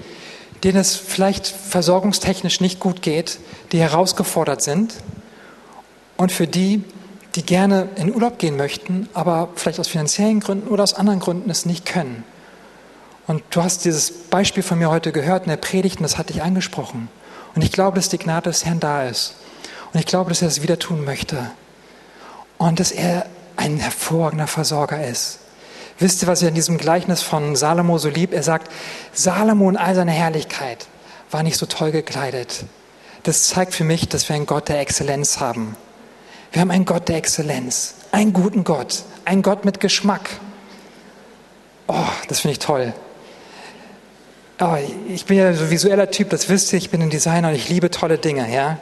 denen 0.64 0.78
es 0.78 0.96
vielleicht 0.96 1.46
versorgungstechnisch 1.46 2.60
nicht 2.60 2.80
gut 2.80 3.02
geht, 3.02 3.38
die 3.72 3.80
herausgefordert 3.80 4.62
sind 4.62 4.94
und 6.16 6.32
für 6.32 6.46
die, 6.46 6.84
die 7.34 7.42
gerne 7.42 7.88
in 7.96 8.14
Urlaub 8.14 8.38
gehen 8.38 8.56
möchten, 8.56 9.08
aber 9.14 9.48
vielleicht 9.54 9.80
aus 9.80 9.88
finanziellen 9.88 10.40
Gründen 10.40 10.68
oder 10.68 10.82
aus 10.82 10.94
anderen 10.94 11.20
Gründen 11.20 11.48
es 11.48 11.64
nicht 11.64 11.86
können. 11.86 12.24
Und 13.26 13.42
du 13.50 13.62
hast 13.62 13.84
dieses 13.84 14.10
Beispiel 14.10 14.62
von 14.62 14.78
mir 14.78 14.90
heute 14.90 15.12
gehört 15.12 15.44
in 15.44 15.50
der 15.50 15.56
Predigt 15.56 15.98
und 15.98 16.02
das 16.02 16.18
hat 16.18 16.30
dich 16.30 16.42
angesprochen. 16.42 17.08
Und 17.54 17.62
ich 17.62 17.72
glaube, 17.72 17.96
dass 17.96 18.08
die 18.08 18.18
Gnade 18.18 18.50
des 18.50 18.64
Herrn 18.64 18.80
da 18.80 19.04
ist. 19.04 19.34
Und 19.92 20.00
ich 20.00 20.06
glaube, 20.06 20.30
dass 20.30 20.42
er 20.42 20.48
es 20.48 20.62
wieder 20.62 20.78
tun 20.78 21.04
möchte. 21.04 21.50
Und 22.58 22.80
dass 22.80 22.90
er 22.90 23.26
ein 23.56 23.78
hervorragender 23.78 24.46
Versorger 24.46 25.06
ist. 25.06 25.38
Wisst 26.00 26.22
ihr, 26.22 26.28
was 26.28 26.40
ich 26.40 26.48
an 26.48 26.54
diesem 26.54 26.78
Gleichnis 26.78 27.20
von 27.20 27.54
Salomo 27.56 27.98
so 27.98 28.08
lieb? 28.08 28.32
Er 28.32 28.42
sagt, 28.42 28.72
Salomo 29.12 29.68
in 29.68 29.76
all 29.76 29.94
seiner 29.94 30.12
Herrlichkeit 30.12 30.86
war 31.30 31.42
nicht 31.42 31.58
so 31.58 31.66
toll 31.66 31.92
gekleidet. 31.92 32.64
Das 33.22 33.48
zeigt 33.48 33.74
für 33.74 33.84
mich, 33.84 34.08
dass 34.08 34.26
wir 34.26 34.34
einen 34.34 34.46
Gott 34.46 34.70
der 34.70 34.80
Exzellenz 34.80 35.40
haben. 35.40 35.76
Wir 36.52 36.62
haben 36.62 36.70
einen 36.70 36.86
Gott 36.86 37.08
der 37.08 37.16
Exzellenz, 37.16 37.94
einen 38.12 38.32
guten 38.32 38.64
Gott, 38.64 39.04
einen 39.26 39.42
Gott 39.42 39.66
mit 39.66 39.78
Geschmack. 39.78 40.30
Oh, 41.86 42.08
das 42.28 42.40
finde 42.40 42.52
ich 42.52 42.58
toll. 42.60 42.94
Oh, 44.58 44.76
ich 45.08 45.26
bin 45.26 45.36
ja 45.36 45.52
so 45.52 45.64
ein 45.64 45.70
visueller 45.70 46.10
Typ, 46.10 46.30
das 46.30 46.48
wisst 46.48 46.72
ihr, 46.72 46.78
ich 46.78 46.90
bin 46.90 47.02
ein 47.02 47.10
Designer 47.10 47.48
und 47.48 47.54
ich 47.54 47.68
liebe 47.68 47.90
tolle 47.90 48.16
Dinge, 48.16 48.52
ja. 48.52 48.78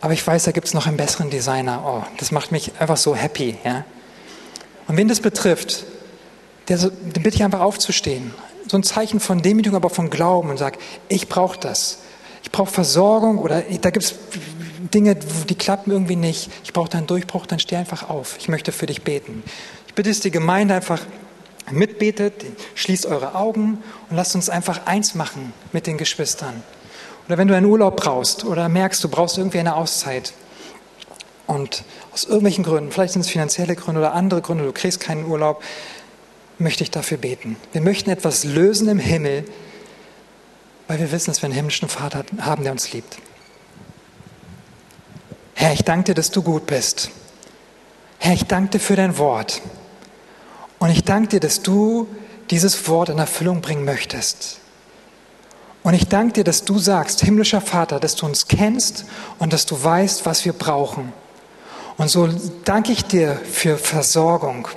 Aber 0.00 0.12
ich 0.12 0.24
weiß, 0.24 0.44
da 0.44 0.52
gibt 0.52 0.68
es 0.68 0.74
noch 0.74 0.86
einen 0.86 0.96
besseren 0.96 1.30
Designer. 1.30 1.82
Oh, 1.84 2.04
das 2.18 2.30
macht 2.30 2.52
mich 2.52 2.72
einfach 2.78 2.96
so 2.96 3.16
happy, 3.16 3.58
ja. 3.64 3.84
Und 4.86 4.96
wen 4.96 5.08
das 5.08 5.20
betrifft, 5.20 5.84
der, 6.68 6.78
den 6.78 7.22
bitte 7.22 7.36
ich 7.36 7.44
einfach 7.44 7.60
aufzustehen. 7.60 8.32
So 8.66 8.76
ein 8.76 8.82
Zeichen 8.82 9.20
von 9.20 9.42
Demütigung, 9.42 9.76
aber 9.76 9.90
von 9.90 10.10
Glauben 10.10 10.50
und 10.50 10.58
sag, 10.58 10.78
ich 11.08 11.28
brauche 11.28 11.58
das. 11.58 11.98
Ich 12.42 12.52
brauche 12.52 12.70
Versorgung 12.70 13.38
oder 13.38 13.62
da 13.62 13.90
gibt 13.90 14.04
es 14.04 14.14
Dinge, 14.94 15.16
die 15.16 15.54
klappen 15.54 15.90
irgendwie 15.90 16.16
nicht. 16.16 16.50
Ich 16.64 16.72
brauche 16.72 16.92
einen 16.96 17.06
Durchbruch, 17.06 17.46
dann 17.46 17.58
steh 17.58 17.76
einfach 17.76 18.08
auf. 18.08 18.36
Ich 18.38 18.48
möchte 18.48 18.72
für 18.72 18.86
dich 18.86 19.02
beten. 19.02 19.42
Ich 19.86 19.94
bitte 19.94 20.10
es 20.10 20.20
die 20.20 20.30
Gemeinde 20.30 20.74
einfach 20.74 21.00
mitbetet, 21.70 22.44
schließt 22.74 23.06
eure 23.06 23.34
Augen 23.34 23.78
und 24.08 24.16
lasst 24.16 24.34
uns 24.34 24.48
einfach 24.48 24.86
eins 24.86 25.14
machen 25.14 25.52
mit 25.72 25.86
den 25.86 25.98
Geschwistern. 25.98 26.62
Oder 27.26 27.36
wenn 27.38 27.48
du 27.48 27.54
einen 27.54 27.66
Urlaub 27.66 27.96
brauchst 27.96 28.44
oder 28.44 28.68
merkst, 28.68 29.02
du 29.04 29.08
brauchst 29.08 29.36
irgendwie 29.36 29.58
eine 29.58 29.74
Auszeit 29.76 30.32
und 31.46 31.84
aus 32.12 32.24
irgendwelchen 32.24 32.64
Gründen, 32.64 32.90
vielleicht 32.90 33.12
sind 33.12 33.22
es 33.22 33.28
finanzielle 33.28 33.76
Gründe 33.76 34.00
oder 34.00 34.14
andere 34.14 34.40
Gründe, 34.40 34.64
du 34.64 34.72
kriegst 34.72 35.00
keinen 35.00 35.26
Urlaub, 35.26 35.62
möchte 36.58 36.82
ich 36.82 36.90
dafür 36.90 37.18
beten. 37.18 37.56
Wir 37.72 37.80
möchten 37.80 38.10
etwas 38.10 38.44
lösen 38.44 38.88
im 38.88 38.98
Himmel, 38.98 39.44
weil 40.86 40.98
wir 40.98 41.12
wissen, 41.12 41.30
dass 41.30 41.42
wir 41.42 41.46
einen 41.46 41.54
himmlischen 41.54 41.88
Vater 41.88 42.24
haben, 42.40 42.62
der 42.62 42.72
uns 42.72 42.92
liebt. 42.92 43.18
Herr, 45.54 45.72
ich 45.72 45.84
danke 45.84 46.04
dir, 46.04 46.14
dass 46.14 46.30
du 46.30 46.42
gut 46.42 46.66
bist. 46.66 47.10
Herr, 48.18 48.32
ich 48.32 48.44
danke 48.44 48.70
dir 48.70 48.80
für 48.80 48.96
dein 48.96 49.18
Wort. 49.18 49.60
Und 50.78 50.90
ich 50.90 51.04
danke 51.04 51.28
dir, 51.28 51.40
dass 51.40 51.62
du 51.62 52.08
dieses 52.50 52.88
Wort 52.88 53.08
in 53.08 53.18
Erfüllung 53.18 53.60
bringen 53.60 53.84
möchtest. 53.84 54.60
Und 55.82 55.94
ich 55.94 56.08
danke 56.08 56.34
dir, 56.34 56.44
dass 56.44 56.64
du 56.64 56.78
sagst, 56.78 57.20
himmlischer 57.20 57.60
Vater, 57.60 58.00
dass 58.00 58.16
du 58.16 58.26
uns 58.26 58.48
kennst 58.48 59.04
und 59.38 59.52
dass 59.52 59.66
du 59.66 59.82
weißt, 59.82 60.26
was 60.26 60.44
wir 60.44 60.52
brauchen. 60.52 61.12
Und 61.96 62.08
so 62.08 62.28
danke 62.64 62.92
ich 62.92 63.04
dir 63.04 63.36
für 63.36 63.76
Versorgung. 63.76 64.68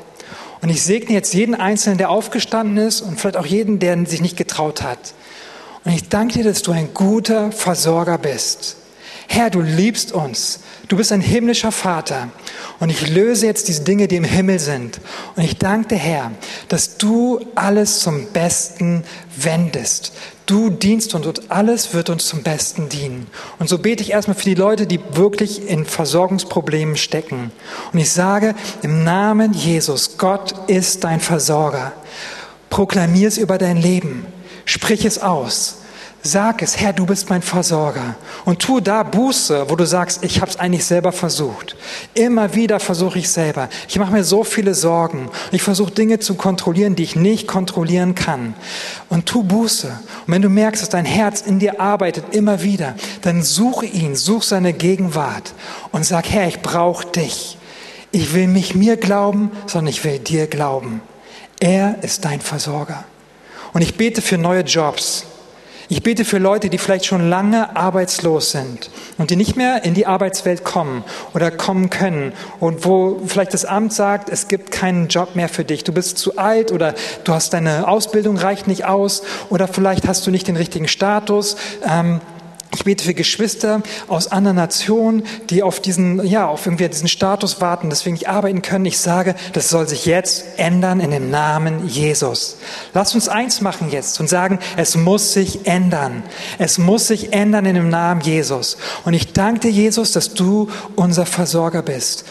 Und 0.61 0.69
ich 0.69 0.83
segne 0.83 1.13
jetzt 1.13 1.33
jeden 1.33 1.55
Einzelnen, 1.55 1.97
der 1.97 2.09
aufgestanden 2.09 2.77
ist 2.77 3.01
und 3.01 3.19
vielleicht 3.19 3.37
auch 3.37 3.45
jeden, 3.45 3.79
der 3.79 4.05
sich 4.05 4.21
nicht 4.21 4.37
getraut 4.37 4.83
hat. 4.83 5.13
Und 5.83 5.93
ich 5.93 6.09
danke 6.09 6.35
dir, 6.35 6.43
dass 6.43 6.61
du 6.61 6.71
ein 6.71 6.93
guter 6.93 7.51
Versorger 7.51 8.17
bist. 8.17 8.77
Herr, 9.27 9.49
du 9.49 9.61
liebst 9.61 10.11
uns. 10.11 10.59
Du 10.87 10.97
bist 10.97 11.11
ein 11.11 11.21
himmlischer 11.21 11.71
Vater. 11.71 12.29
Und 12.79 12.89
ich 12.89 13.09
löse 13.09 13.45
jetzt 13.45 13.69
diese 13.69 13.83
Dinge, 13.83 14.07
die 14.07 14.17
im 14.17 14.25
Himmel 14.25 14.59
sind. 14.59 14.99
Und 15.35 15.43
ich 15.43 15.57
danke 15.57 15.95
dir, 15.95 15.97
Herr, 15.97 16.31
dass 16.67 16.97
du 16.97 17.39
alles 17.55 17.99
zum 17.99 18.27
Besten 18.27 19.03
wendest. 19.37 20.11
Du 20.51 20.69
dienst 20.69 21.15
uns 21.15 21.25
und 21.25 21.49
alles 21.49 21.93
wird 21.93 22.09
uns 22.09 22.27
zum 22.27 22.43
Besten 22.43 22.89
dienen. 22.89 23.27
Und 23.57 23.69
so 23.69 23.77
bete 23.77 24.03
ich 24.03 24.11
erstmal 24.11 24.35
für 24.35 24.43
die 24.43 24.53
Leute, 24.53 24.85
die 24.85 24.99
wirklich 25.13 25.65
in 25.69 25.85
Versorgungsproblemen 25.85 26.97
stecken. 26.97 27.53
Und 27.93 27.99
ich 27.99 28.11
sage 28.11 28.53
im 28.81 29.05
Namen 29.05 29.53
Jesus, 29.53 30.17
Gott 30.17 30.53
ist 30.67 31.05
dein 31.05 31.21
Versorger. 31.21 31.93
Proklamier 32.69 33.29
es 33.29 33.37
über 33.37 33.57
dein 33.57 33.77
Leben. 33.77 34.25
Sprich 34.65 35.05
es 35.05 35.21
aus. 35.21 35.80
Sag 36.23 36.61
es, 36.61 36.77
Herr, 36.77 36.93
du 36.93 37.07
bist 37.07 37.31
mein 37.31 37.41
Versorger. 37.41 38.15
Und 38.45 38.59
tu 38.59 38.79
da 38.79 39.01
Buße, 39.01 39.65
wo 39.69 39.75
du 39.75 39.87
sagst, 39.87 40.23
ich 40.23 40.39
habe 40.39 40.51
es 40.51 40.59
eigentlich 40.59 40.85
selber 40.85 41.11
versucht. 41.11 41.75
Immer 42.13 42.53
wieder 42.53 42.79
versuche 42.79 43.17
ich 43.17 43.29
selber. 43.29 43.69
Ich 43.87 43.97
mache 43.97 44.11
mir 44.11 44.23
so 44.23 44.43
viele 44.43 44.75
Sorgen. 44.75 45.31
Ich 45.51 45.63
versuche 45.63 45.89
Dinge 45.89 46.19
zu 46.19 46.35
kontrollieren, 46.35 46.95
die 46.95 47.01
ich 47.01 47.15
nicht 47.15 47.47
kontrollieren 47.47 48.13
kann. 48.13 48.53
Und 49.09 49.25
tu 49.25 49.41
Buße. 49.41 49.87
Und 49.87 50.33
wenn 50.33 50.43
du 50.43 50.49
merkst, 50.49 50.83
dass 50.83 50.89
dein 50.89 51.05
Herz 51.05 51.41
in 51.41 51.57
dir 51.57 51.81
arbeitet, 51.81 52.35
immer 52.35 52.61
wieder, 52.61 52.93
dann 53.23 53.41
suche 53.41 53.87
ihn, 53.87 54.15
such 54.15 54.43
seine 54.43 54.73
Gegenwart 54.73 55.53
und 55.91 56.05
sag, 56.05 56.29
Herr, 56.29 56.47
ich 56.47 56.61
brauche 56.61 57.07
dich. 57.07 57.57
Ich 58.11 58.35
will 58.35 58.45
nicht 58.45 58.75
mir 58.75 58.95
glauben, 58.95 59.49
sondern 59.65 59.89
ich 59.89 60.03
will 60.03 60.19
dir 60.19 60.45
glauben. 60.45 61.01
Er 61.59 62.03
ist 62.03 62.25
dein 62.25 62.41
Versorger. 62.41 63.05
Und 63.73 63.81
ich 63.81 63.97
bete 63.97 64.21
für 64.21 64.37
neue 64.37 64.61
Jobs. 64.61 65.25
Ich 65.91 66.03
bete 66.03 66.23
für 66.23 66.37
Leute, 66.37 66.69
die 66.69 66.77
vielleicht 66.77 67.05
schon 67.05 67.29
lange 67.29 67.75
arbeitslos 67.75 68.51
sind 68.51 68.89
und 69.17 69.29
die 69.29 69.35
nicht 69.35 69.57
mehr 69.57 69.83
in 69.83 69.93
die 69.93 70.05
Arbeitswelt 70.05 70.63
kommen 70.63 71.03
oder 71.33 71.51
kommen 71.51 71.89
können 71.89 72.31
und 72.61 72.85
wo 72.85 73.19
vielleicht 73.27 73.53
das 73.53 73.65
Amt 73.65 73.91
sagt, 73.91 74.29
es 74.29 74.47
gibt 74.47 74.71
keinen 74.71 75.09
Job 75.09 75.35
mehr 75.35 75.49
für 75.49 75.65
dich. 75.65 75.83
Du 75.83 75.91
bist 75.91 76.17
zu 76.17 76.37
alt 76.37 76.71
oder 76.71 76.95
du 77.25 77.33
hast 77.33 77.51
deine 77.51 77.89
Ausbildung 77.89 78.37
reicht 78.37 78.67
nicht 78.67 78.85
aus 78.85 79.23
oder 79.49 79.67
vielleicht 79.67 80.07
hast 80.07 80.25
du 80.25 80.31
nicht 80.31 80.47
den 80.47 80.55
richtigen 80.55 80.87
Status. 80.87 81.57
Ähm, 81.85 82.21
ich 82.73 82.85
bete 82.85 83.03
für 83.03 83.13
Geschwister 83.13 83.81
aus 84.07 84.31
anderen 84.31 84.55
Nationen, 84.55 85.23
die 85.49 85.61
auf 85.61 85.81
diesen, 85.81 86.25
ja, 86.25 86.47
auf 86.47 86.65
irgendwie 86.65 86.87
diesen 86.87 87.09
Status 87.09 87.59
warten, 87.59 87.89
deswegen 87.89 88.13
nicht 88.13 88.29
arbeiten 88.29 88.61
können. 88.61 88.85
Ich 88.85 88.97
sage, 88.97 89.35
das 89.51 89.69
soll 89.69 89.89
sich 89.89 90.05
jetzt 90.05 90.45
ändern 90.57 91.01
in 91.01 91.11
dem 91.11 91.29
Namen 91.29 91.87
Jesus. 91.87 92.57
Lass 92.93 93.13
uns 93.13 93.27
eins 93.27 93.59
machen 93.59 93.91
jetzt 93.91 94.19
und 94.21 94.29
sagen, 94.29 94.59
es 94.77 94.95
muss 94.95 95.33
sich 95.33 95.67
ändern. 95.67 96.23
Es 96.59 96.77
muss 96.77 97.07
sich 97.07 97.33
ändern 97.33 97.65
in 97.65 97.75
dem 97.75 97.89
Namen 97.89 98.21
Jesus. 98.21 98.77
Und 99.03 99.13
ich 99.13 99.33
danke 99.33 99.59
dir, 99.61 99.71
Jesus, 99.71 100.13
dass 100.13 100.33
du 100.33 100.69
unser 100.95 101.25
Versorger 101.25 101.81
bist. 101.81 102.23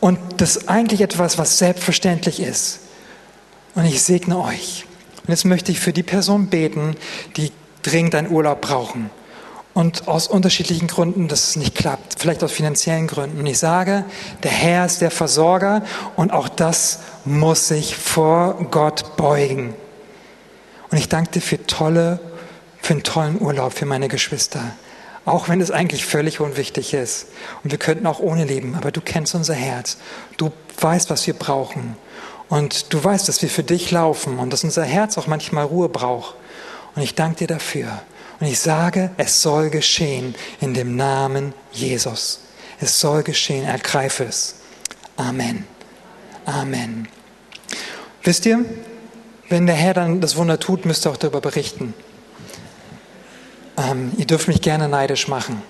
Und 0.00 0.18
das 0.38 0.56
ist 0.56 0.68
eigentlich 0.70 1.02
etwas, 1.02 1.36
was 1.36 1.58
selbstverständlich 1.58 2.40
ist. 2.40 2.80
Und 3.74 3.84
ich 3.84 4.02
segne 4.02 4.38
euch. 4.38 4.86
Und 5.22 5.28
jetzt 5.28 5.44
möchte 5.44 5.70
ich 5.70 5.80
für 5.80 5.92
die 5.92 6.02
Person 6.02 6.46
beten, 6.46 6.96
die 7.36 7.52
dringend 7.82 8.14
einen 8.14 8.30
Urlaub 8.30 8.62
brauchen 8.62 9.10
und 9.74 10.08
aus 10.08 10.28
unterschiedlichen 10.28 10.86
Gründen, 10.86 11.28
dass 11.28 11.50
es 11.50 11.56
nicht 11.56 11.74
klappt, 11.74 12.16
vielleicht 12.18 12.44
aus 12.44 12.52
finanziellen 12.52 13.06
Gründen. 13.06 13.40
Und 13.40 13.46
ich 13.46 13.58
sage, 13.58 14.04
der 14.42 14.50
Herr 14.50 14.84
ist 14.86 15.00
der 15.00 15.10
Versorger 15.10 15.82
und 16.16 16.32
auch 16.32 16.48
das 16.48 17.00
muss 17.24 17.68
sich 17.68 17.96
vor 17.96 18.66
Gott 18.70 19.16
beugen. 19.16 19.74
Und 20.90 20.98
ich 20.98 21.08
danke 21.08 21.32
dir 21.32 21.40
für 21.40 21.66
tolle, 21.66 22.20
für 22.82 22.94
einen 22.94 23.02
tollen 23.02 23.40
Urlaub 23.40 23.72
für 23.72 23.86
meine 23.86 24.08
Geschwister. 24.08 24.62
Auch 25.24 25.48
wenn 25.48 25.60
es 25.60 25.70
eigentlich 25.70 26.04
völlig 26.04 26.40
unwichtig 26.40 26.94
ist. 26.94 27.28
Und 27.62 27.70
wir 27.70 27.78
könnten 27.78 28.06
auch 28.06 28.18
ohne 28.18 28.44
leben, 28.44 28.74
aber 28.74 28.90
du 28.90 29.00
kennst 29.00 29.34
unser 29.34 29.54
Herz. 29.54 29.96
Du 30.36 30.52
weißt, 30.80 31.08
was 31.10 31.26
wir 31.26 31.34
brauchen. 31.34 31.96
Und 32.48 32.92
du 32.92 33.02
weißt, 33.02 33.28
dass 33.28 33.40
wir 33.40 33.48
für 33.48 33.62
dich 33.62 33.90
laufen 33.90 34.38
und 34.38 34.52
dass 34.52 34.64
unser 34.64 34.84
Herz 34.84 35.16
auch 35.16 35.28
manchmal 35.28 35.64
Ruhe 35.64 35.88
braucht. 35.88 36.34
Und 36.94 37.02
ich 37.02 37.14
danke 37.14 37.38
dir 37.38 37.46
dafür. 37.46 38.02
Und 38.42 38.48
ich 38.48 38.58
sage, 38.58 39.12
es 39.18 39.40
soll 39.40 39.70
geschehen 39.70 40.34
in 40.60 40.74
dem 40.74 40.96
Namen 40.96 41.54
Jesus. 41.70 42.40
Es 42.80 42.98
soll 42.98 43.22
geschehen, 43.22 43.64
ergreife 43.64 44.24
es. 44.24 44.56
Amen. 45.16 45.64
Amen. 46.44 47.06
Wisst 48.24 48.44
ihr, 48.46 48.64
wenn 49.48 49.66
der 49.66 49.76
Herr 49.76 49.94
dann 49.94 50.20
das 50.20 50.34
Wunder 50.34 50.58
tut, 50.58 50.86
müsst 50.86 51.06
ihr 51.06 51.12
auch 51.12 51.16
darüber 51.18 51.40
berichten. 51.40 51.94
Ähm, 53.78 54.10
ihr 54.18 54.26
dürft 54.26 54.48
mich 54.48 54.60
gerne 54.60 54.88
neidisch 54.88 55.28
machen. 55.28 55.62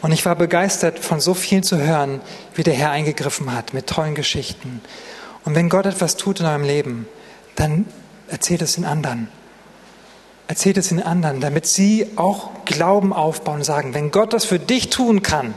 Und 0.00 0.10
ich 0.10 0.26
war 0.26 0.34
begeistert, 0.34 0.98
von 0.98 1.20
so 1.20 1.34
vielen 1.34 1.62
zu 1.62 1.78
hören, 1.78 2.20
wie 2.56 2.64
der 2.64 2.74
Herr 2.74 2.90
eingegriffen 2.90 3.54
hat, 3.54 3.74
mit 3.74 3.86
tollen 3.86 4.16
Geschichten. 4.16 4.80
Und 5.44 5.54
wenn 5.54 5.68
Gott 5.68 5.86
etwas 5.86 6.16
tut 6.16 6.40
in 6.40 6.46
eurem 6.46 6.64
Leben, 6.64 7.06
dann 7.54 7.86
erzählt 8.26 8.62
es 8.62 8.74
den 8.74 8.86
anderen. 8.86 9.28
Erzählt 10.52 10.76
es 10.76 10.88
den 10.88 11.02
anderen, 11.02 11.40
damit 11.40 11.64
sie 11.64 12.06
auch 12.16 12.50
Glauben 12.66 13.14
aufbauen 13.14 13.60
und 13.60 13.64
sagen, 13.64 13.94
wenn 13.94 14.10
Gott 14.10 14.34
das 14.34 14.44
für 14.44 14.58
dich 14.58 14.90
tun 14.90 15.22
kann, 15.22 15.54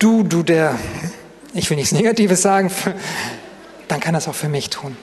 du, 0.00 0.24
du 0.24 0.42
der, 0.42 0.76
ich 1.52 1.70
will 1.70 1.76
nichts 1.76 1.92
Negatives 1.92 2.42
sagen, 2.42 2.72
dann 3.86 4.00
kann 4.00 4.16
es 4.16 4.26
auch 4.26 4.34
für 4.34 4.48
mich 4.48 4.68
tun. 4.68 4.96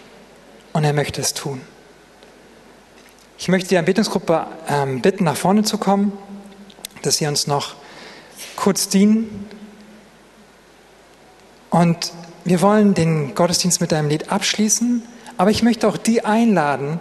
Und 0.74 0.84
er 0.84 0.92
möchte 0.92 1.22
es 1.22 1.34
tun. 1.34 1.62
Ich 3.38 3.48
möchte 3.48 3.70
die 3.70 3.78
Anbetungsgruppe 3.78 4.46
ähm, 4.68 5.02
bitten, 5.02 5.24
nach 5.24 5.38
vorne 5.38 5.64
zu 5.64 5.78
kommen, 5.78 6.12
dass 7.04 7.16
sie 7.16 7.28
uns 7.28 7.48
noch 7.48 7.76
kurz 8.58 8.90
dienen. 8.90 9.48
Und 11.70 12.12
wir 12.44 12.60
wollen 12.60 12.94
den 12.94 13.36
Gottesdienst 13.36 13.80
mit 13.80 13.94
einem 13.94 14.10
Lied 14.10 14.34
abschließen, 14.34 15.02
aber 15.38 15.50
ich 15.50 15.64
möchte 15.64 15.88
auch 15.88 15.96
die 15.96 16.26
einladen, 16.26 17.00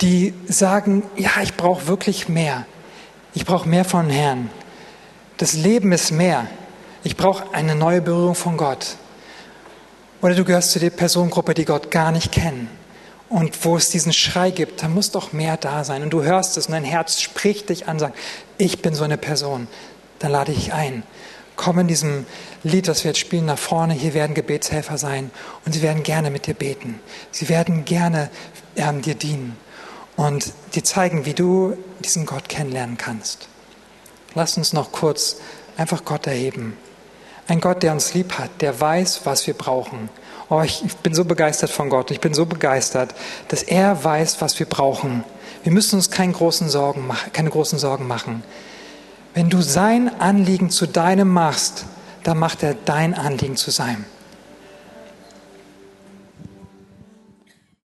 die 0.00 0.32
sagen, 0.48 1.02
ja, 1.16 1.30
ich 1.42 1.56
brauche 1.56 1.86
wirklich 1.86 2.28
mehr. 2.28 2.64
Ich 3.34 3.44
brauche 3.44 3.68
mehr 3.68 3.84
von 3.84 4.08
Herrn. 4.08 4.50
Das 5.36 5.52
Leben 5.52 5.92
ist 5.92 6.10
mehr. 6.10 6.46
Ich 7.02 7.16
brauche 7.16 7.54
eine 7.54 7.74
neue 7.74 8.00
Berührung 8.00 8.34
von 8.34 8.56
Gott. 8.56 8.96
Oder 10.22 10.34
du 10.34 10.44
gehörst 10.44 10.72
zu 10.72 10.78
der 10.78 10.90
Personengruppe, 10.90 11.54
die 11.54 11.64
Gott 11.64 11.90
gar 11.90 12.12
nicht 12.12 12.32
kennen. 12.32 12.68
Und 13.28 13.64
wo 13.64 13.76
es 13.76 13.90
diesen 13.90 14.12
Schrei 14.12 14.50
gibt, 14.50 14.82
da 14.82 14.88
muss 14.88 15.12
doch 15.12 15.32
mehr 15.32 15.56
da 15.56 15.84
sein. 15.84 16.02
Und 16.02 16.10
du 16.10 16.22
hörst 16.22 16.56
es 16.56 16.66
und 16.66 16.72
dein 16.72 16.84
Herz 16.84 17.20
spricht 17.20 17.68
dich 17.68 17.86
an, 17.86 17.98
sagt, 17.98 18.18
ich 18.58 18.82
bin 18.82 18.94
so 18.94 19.04
eine 19.04 19.18
Person. 19.18 19.68
Dann 20.18 20.32
lade 20.32 20.52
ich 20.52 20.72
ein. 20.72 21.04
Komm 21.56 21.78
in 21.78 21.86
diesem 21.86 22.26
Lied, 22.64 22.88
das 22.88 23.04
wir 23.04 23.10
jetzt 23.10 23.20
spielen, 23.20 23.46
nach 23.46 23.58
vorne. 23.58 23.94
Hier 23.94 24.14
werden 24.14 24.34
Gebetshelfer 24.34 24.98
sein 24.98 25.30
und 25.64 25.72
sie 25.72 25.82
werden 25.82 26.02
gerne 26.02 26.30
mit 26.30 26.46
dir 26.46 26.54
beten. 26.54 26.98
Sie 27.30 27.48
werden 27.48 27.84
gerne 27.84 28.30
ähm, 28.76 29.02
dir 29.02 29.14
dienen 29.14 29.56
und 30.20 30.52
dir 30.74 30.84
zeigen, 30.84 31.24
wie 31.24 31.32
du 31.32 31.78
diesen 32.04 32.26
Gott 32.26 32.50
kennenlernen 32.50 32.98
kannst. 32.98 33.48
Lass 34.34 34.58
uns 34.58 34.74
noch 34.74 34.92
kurz 34.92 35.36
einfach 35.78 36.04
Gott 36.04 36.26
erheben. 36.26 36.76
Ein 37.48 37.62
Gott, 37.62 37.82
der 37.82 37.92
uns 37.92 38.12
lieb 38.12 38.34
hat, 38.38 38.50
der 38.60 38.78
weiß, 38.78 39.22
was 39.24 39.46
wir 39.46 39.54
brauchen. 39.54 40.10
Oh, 40.50 40.60
ich 40.60 40.94
bin 40.96 41.14
so 41.14 41.24
begeistert 41.24 41.70
von 41.70 41.88
Gott. 41.88 42.10
Ich 42.10 42.20
bin 42.20 42.34
so 42.34 42.44
begeistert, 42.44 43.14
dass 43.48 43.62
er 43.62 44.04
weiß, 44.04 44.42
was 44.42 44.58
wir 44.58 44.66
brauchen. 44.66 45.24
Wir 45.62 45.72
müssen 45.72 45.96
uns 45.96 46.10
keine 46.10 46.34
großen 46.34 46.68
Sorgen. 46.68 47.08
Keine 47.32 47.48
großen 47.48 47.78
Sorgen 47.78 48.06
machen. 48.06 48.42
Wenn 49.32 49.48
du 49.48 49.62
sein 49.62 50.20
Anliegen 50.20 50.68
zu 50.68 50.86
deinem 50.86 51.32
machst, 51.32 51.86
dann 52.24 52.36
macht 52.36 52.62
er 52.62 52.74
dein 52.74 53.14
Anliegen 53.14 53.56
zu 53.56 53.70
seinem. 53.70 54.04